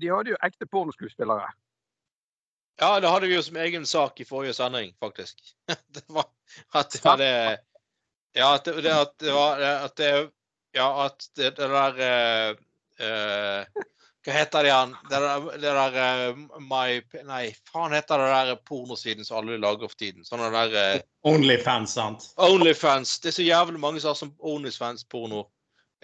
de 0.00 0.10
hadde 0.12 0.32
jo 0.32 0.38
ekte 0.46 0.66
pornoskuespillere. 0.72 1.50
Ja, 2.80 2.94
det 3.02 3.10
hadde 3.10 3.28
vi 3.28 3.34
jo 3.34 3.42
som 3.44 3.58
egen 3.60 3.86
sak 3.86 4.20
i 4.22 4.26
forrige 4.28 4.54
sending, 4.56 4.94
faktisk. 5.02 5.40
Det 5.94 6.04
var 6.08 6.28
at 6.72 6.94
det 6.94 7.04
var 7.04 7.16
det 7.20 7.58
Ja, 8.36 8.54
at 8.54 8.64
det, 8.64 8.92
at 8.92 9.12
det 9.20 9.32
var 9.34 9.60
at 9.60 9.96
det 9.96 10.30
Ja, 10.74 10.88
at 11.04 11.26
det, 11.36 11.56
det 11.56 11.68
der 11.68 11.98
uh, 11.98 12.56
eh, 13.04 13.84
Hva 14.28 14.34
heter 14.36 14.66
det 14.66 14.68
igjen? 14.68 14.90
Det 15.08 15.18
der, 15.24 15.44
det 15.56 15.70
der 15.72 15.94
uh, 16.36 16.40
My 16.60 16.98
Nei, 17.24 17.44
faen 17.72 17.94
heter 17.96 18.20
det 18.20 18.26
der 18.34 18.58
pornosiden 18.68 19.24
som 19.24 19.38
alle 19.38 19.56
lager 19.56 19.88
for 19.88 19.96
tiden? 19.96 20.26
Sånne 20.26 20.50
der 20.52 20.74
uh, 20.98 21.04
Onlyfans, 21.30 21.94
sant? 21.96 22.26
Onlyfans. 22.36 23.14
Det 23.24 23.30
er 23.30 23.36
så 23.38 23.46
jævlig 23.46 23.80
mange 23.80 24.02
som 24.04 24.12
har 24.12 24.18
sånn 24.18 24.34
Onlyfans-porno. 24.52 25.46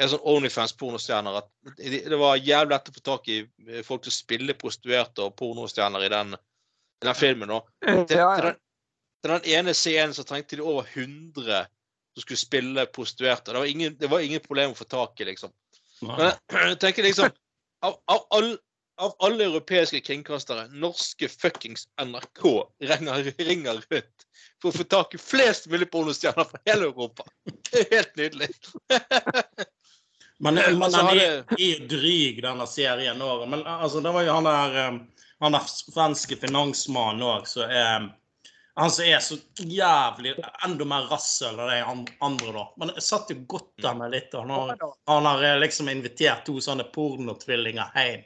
Er 0.00 0.08
sånn 0.08 0.24
Onlyfans-pornostjerner 0.24 1.36
at 1.42 1.50
det 1.76 2.16
var 2.16 2.40
jævlig 2.40 2.72
lett 2.72 2.88
å 2.88 2.96
få 2.96 3.04
tak 3.10 3.28
i 3.28 3.42
eh, 3.44 3.84
folk 3.84 4.08
som 4.08 4.16
spiller 4.16 4.56
prostituerte 4.56 5.28
og 5.28 5.36
pornostjerner 5.36 6.08
i 6.08 6.10
den, 6.16 6.32
i 6.34 7.10
den 7.10 7.20
filmen. 7.20 7.52
nå. 7.52 7.60
Til, 7.84 8.02
til, 8.08 8.24
den, 8.48 8.58
til 9.20 9.34
den 9.36 9.52
ene 9.52 9.76
scenen 9.76 10.16
så 10.16 10.24
trengte 10.24 10.56
de 10.56 10.64
over 10.64 10.88
100 10.96 11.68
som 12.16 12.24
skulle 12.24 12.40
spille 12.40 12.88
prostituerte. 12.88 13.52
Det 13.52 13.60
var 13.60 13.70
ingen, 13.76 14.00
det 14.00 14.10
var 14.10 14.24
ingen 14.24 14.42
problem 14.42 14.72
å 14.72 14.80
få 14.80 14.88
tak 14.88 15.20
i, 15.20 15.28
liksom. 15.28 15.52
Men 16.08 16.32
jeg 16.72 16.80
tenker 16.80 17.06
liksom 17.06 17.30
Av, 17.84 17.96
av, 18.08 18.26
all, 18.36 18.54
av 19.02 19.16
alle 19.26 19.44
europeiske 19.44 20.00
kringkastere, 20.00 20.68
norske 20.72 21.28
fuckings 21.28 21.84
NRK 22.00 22.44
ringer, 22.80 23.30
ringer 23.38 23.82
rundt 23.90 24.28
for 24.62 24.70
å 24.70 24.76
få 24.78 24.86
tak 24.88 25.14
i 25.14 25.20
flest 25.20 25.68
mulig 25.68 25.90
pornostjerner 25.92 26.48
fra 26.48 26.60
hele 26.64 26.88
Europa. 26.88 27.26
Det 27.44 27.82
er 27.82 27.96
helt 27.98 28.20
nydelig. 28.20 28.48
Men, 30.42 30.58
men 30.58 30.90
den 30.90 31.08
er, 31.12 31.20
er 31.54 31.68
jo 31.68 31.86
dryg, 31.88 32.40
denne 32.42 32.66
serien 32.66 33.20
òg. 33.22 33.44
Men 33.48 33.62
altså, 33.70 34.00
det 34.02 34.10
var 34.16 34.24
jo 34.26 34.34
han 34.34 34.48
der 34.48 34.78
eh, 34.82 34.96
han 35.44 35.54
der 35.54 35.68
svenske 35.68 36.36
finansmannen 36.40 37.24
òg, 37.26 37.46
som 37.48 37.68
er 37.68 38.08
Han 38.74 38.90
som 38.90 39.04
er 39.06 39.20
så 39.22 39.36
jævlig 39.54 40.34
Enda 40.66 40.86
mer 40.88 41.06
rasshøl 41.10 41.60
enn 41.62 42.04
de 42.08 42.14
andre, 42.26 42.52
da. 42.56 42.64
Men 42.80 42.90
jeg 42.96 43.06
satt 43.06 43.30
jo 43.30 43.36
godt 43.54 43.86
av 43.86 44.00
meg 44.00 44.14
litt. 44.16 44.34
Han 44.34 44.50
har, 44.50 44.74
han 45.10 45.28
har 45.30 45.44
eh, 45.46 45.58
liksom 45.62 45.90
invitert 45.92 46.42
to 46.48 46.56
sånne 46.64 46.88
pornotvillinger 46.94 47.94
hjem. 47.94 48.24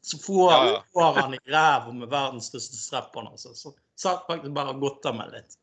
Så 0.00 0.16
får, 0.22 0.52
Ja, 0.52 0.60
ja. 0.70 0.78
får 0.96 1.20
han 1.20 1.36
i 1.36 1.40
ræva 1.52 1.92
med 1.92 2.08
verdens 2.08 2.48
største 2.48 2.80
strap-on. 2.80 3.28
Altså. 3.28 3.52
Så 3.54 3.74
satt 4.00 4.24
faktisk 4.28 4.56
bare 4.56 4.72
godt 4.80 5.10
av 5.10 5.20
meg 5.20 5.34
litt. 5.36 5.58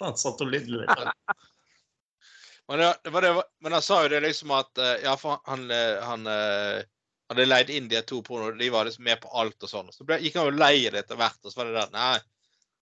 Han 0.00 0.16
satt 0.16 0.40
og 0.40 0.54
lydde 0.54 0.80
litt. 0.80 1.04
Men, 2.68 2.80
det, 2.80 2.94
det 3.04 3.10
var 3.12 3.20
det, 3.20 3.30
men 3.60 3.74
han 3.76 3.82
sa 3.84 3.98
jo 4.06 4.08
det 4.08 4.22
liksom 4.24 4.54
at 4.56 4.78
eh, 4.80 5.02
Ja, 5.04 5.18
for 5.20 5.36
han, 5.44 5.66
eh, 5.68 5.98
han 6.00 6.22
hadde 6.24 7.44
leid 7.44 7.68
inn 7.68 7.90
de 7.92 8.00
to 8.08 8.22
porno, 8.24 8.54
de 8.56 8.70
var 8.72 8.88
liksom 8.88 9.04
med 9.04 9.20
på 9.20 9.28
alt 9.36 9.66
og 9.66 9.68
sånn. 9.68 9.90
Så 9.92 10.06
ble, 10.08 10.16
gikk 10.24 10.38
han 10.40 10.48
jo 10.48 10.54
lei 10.56 10.86
av 10.86 10.94
det 10.94 11.02
etter 11.04 11.20
hvert, 11.20 11.36
og 11.44 11.52
så 11.52 11.60
var 11.60 11.68
det 11.68 11.76
der 11.76 11.92
Nei, 11.92 12.14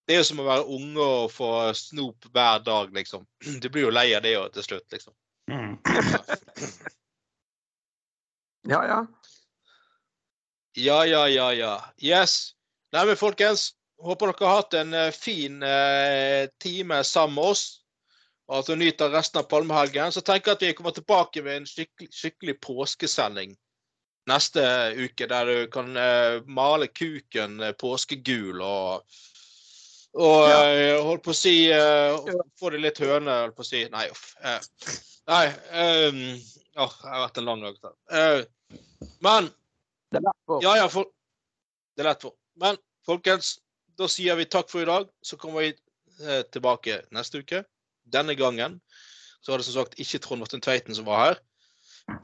det 0.07 0.15
er 0.15 0.23
jo 0.23 0.27
som 0.27 0.41
å 0.43 0.49
være 0.49 0.69
unge 0.77 1.05
og 1.05 1.33
få 1.33 1.51
snop 1.79 2.31
hver 2.35 2.63
dag, 2.67 2.95
liksom. 2.95 3.27
Du 3.63 3.69
blir 3.69 3.87
jo 3.87 3.95
lei 3.95 4.09
av 4.17 4.25
det 4.25 4.35
jo 4.35 4.47
til 4.55 4.67
slutt, 4.67 4.89
liksom. 4.95 5.15
Mm. 5.51 5.77
ja, 8.73 8.81
ja. 8.91 9.03
Ja, 10.79 10.99
ja, 11.05 11.27
ja, 11.29 11.53
ja. 11.53 11.77
Yes. 12.01 12.55
Nei, 12.93 13.05
men 13.09 13.21
folkens, 13.21 13.73
håper 14.03 14.33
dere 14.33 14.49
har 14.49 14.61
hatt 14.63 14.77
en 14.81 14.95
eh, 14.97 15.15
fin 15.15 15.63
eh, 15.63 16.49
time 16.63 17.03
sammen 17.05 17.37
med 17.37 17.53
oss. 17.53 17.65
Og 18.49 18.59
at 18.59 18.71
dere 18.71 18.81
nyter 18.81 19.13
resten 19.13 19.43
av 19.43 19.51
palmehelgen. 19.51 20.15
Så 20.15 20.25
tenker 20.25 20.53
jeg 20.53 20.59
at 20.59 20.65
vi 20.67 20.73
kommer 20.79 20.97
tilbake 20.97 21.45
med 21.45 21.61
en 21.61 21.69
skikkelig, 21.69 22.09
skikkelig 22.17 22.57
påskesending 22.65 23.53
neste 24.31 24.63
uke, 24.97 25.27
der 25.27 25.49
du 25.49 25.67
kan 25.73 25.97
eh, 25.97 26.43
male 26.47 26.89
kuken 26.89 27.61
eh, 27.61 27.75
påskegul 27.79 28.63
og 28.63 29.03
og 30.15 30.49
Ja. 30.49 30.59
eh, 30.69 30.99
holdt 31.01 31.23
på 31.25 31.33
å 31.33 31.37
si 31.37 31.55
uh, 31.73 32.19
Få 32.61 32.71
det 32.75 32.83
litt 32.83 32.99
høne, 33.01 33.33
holdt 33.47 33.57
på 33.57 33.65
å 33.65 33.69
si. 33.69 33.83
Nei, 33.93 34.09
uff. 34.13 34.35
Uh, 34.45 34.59
nei 35.31 35.45
Um, 35.73 36.19
oh, 36.77 36.93
jeg 37.03 37.13
har 37.13 37.23
vært 37.27 37.39
en 37.41 37.49
lang 37.49 37.63
dag. 37.65 37.79
Uh, 38.13 38.43
men 39.25 39.49
Det 40.13 40.21
er 40.21 40.27
lett 40.27 40.41
for. 40.47 40.63
ja, 40.65 40.75
ja, 40.83 40.89
for, 40.93 41.09
det 41.97 42.05
er 42.05 42.11
lett 42.11 42.23
for. 42.27 42.35
Men 42.61 42.77
folkens, 43.09 43.55
da 43.99 44.09
sier 44.09 44.37
vi 44.37 44.45
takk 44.51 44.69
for 44.73 44.83
i 44.85 44.89
dag. 44.89 45.09
Så 45.25 45.39
kommer 45.41 45.65
vi 45.65 45.73
uh, 46.27 46.43
tilbake 46.53 47.01
neste 47.15 47.41
uke. 47.41 47.63
Denne 48.05 48.35
gangen 48.37 48.81
så 49.41 49.53
var 49.53 49.63
det 49.63 49.67
som 49.67 49.81
sagt 49.81 49.97
ikke 50.03 50.21
Trond 50.23 50.43
Martin 50.45 50.61
Tveiten 50.63 50.95
som 50.95 51.07
var 51.09 51.25
her. 51.25 51.41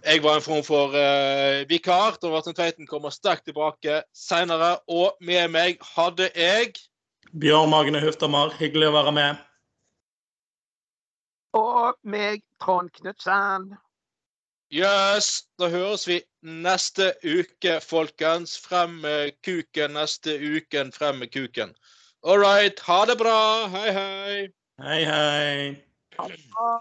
Jeg 0.05 0.23
var 0.25 0.37
en 0.39 0.45
form 0.45 0.63
for 0.67 0.93
uh, 0.93 1.65
vikar. 1.71 2.19
Trond 2.21 2.35
Martin 2.35 2.55
Tveiten 2.59 2.87
kommer 2.91 3.15
sterkt 3.15 3.47
tilbake 3.49 4.03
seinere. 4.13 4.77
Og 4.91 5.17
med 5.25 5.49
meg 5.55 5.81
hadde 5.95 6.29
jeg 6.35 6.75
Bjørn 7.37 7.69
Magne 7.69 8.01
Huftamar, 8.01 8.55
hyggelig 8.57 8.89
å 8.89 8.95
være 8.95 9.13
med. 9.13 9.45
Og 11.59 11.99
meg, 12.09 12.41
Trond 12.63 12.91
Knutsen. 12.97 13.75
Yes, 14.73 15.49
da 15.61 15.69
høres 15.73 16.05
vi 16.09 16.19
neste 16.45 17.15
uke, 17.25 17.79
folkens. 17.85 18.57
Frem 18.61 18.99
med 19.05 19.37
kuken 19.45 19.97
neste 19.97 20.37
uken. 20.37 20.93
Frem 20.93 21.21
med 21.23 21.33
kuken. 21.33 21.73
All 22.23 22.41
right. 22.41 22.81
Ha 22.85 23.05
det 23.09 23.17
bra. 23.21 23.67
Hei, 23.73 23.89
hei. 23.97 24.37
Hei, 24.85 25.01
hei. 25.09 25.85
Ha 26.19 26.29
det 26.29 26.41
bra. 26.53 26.75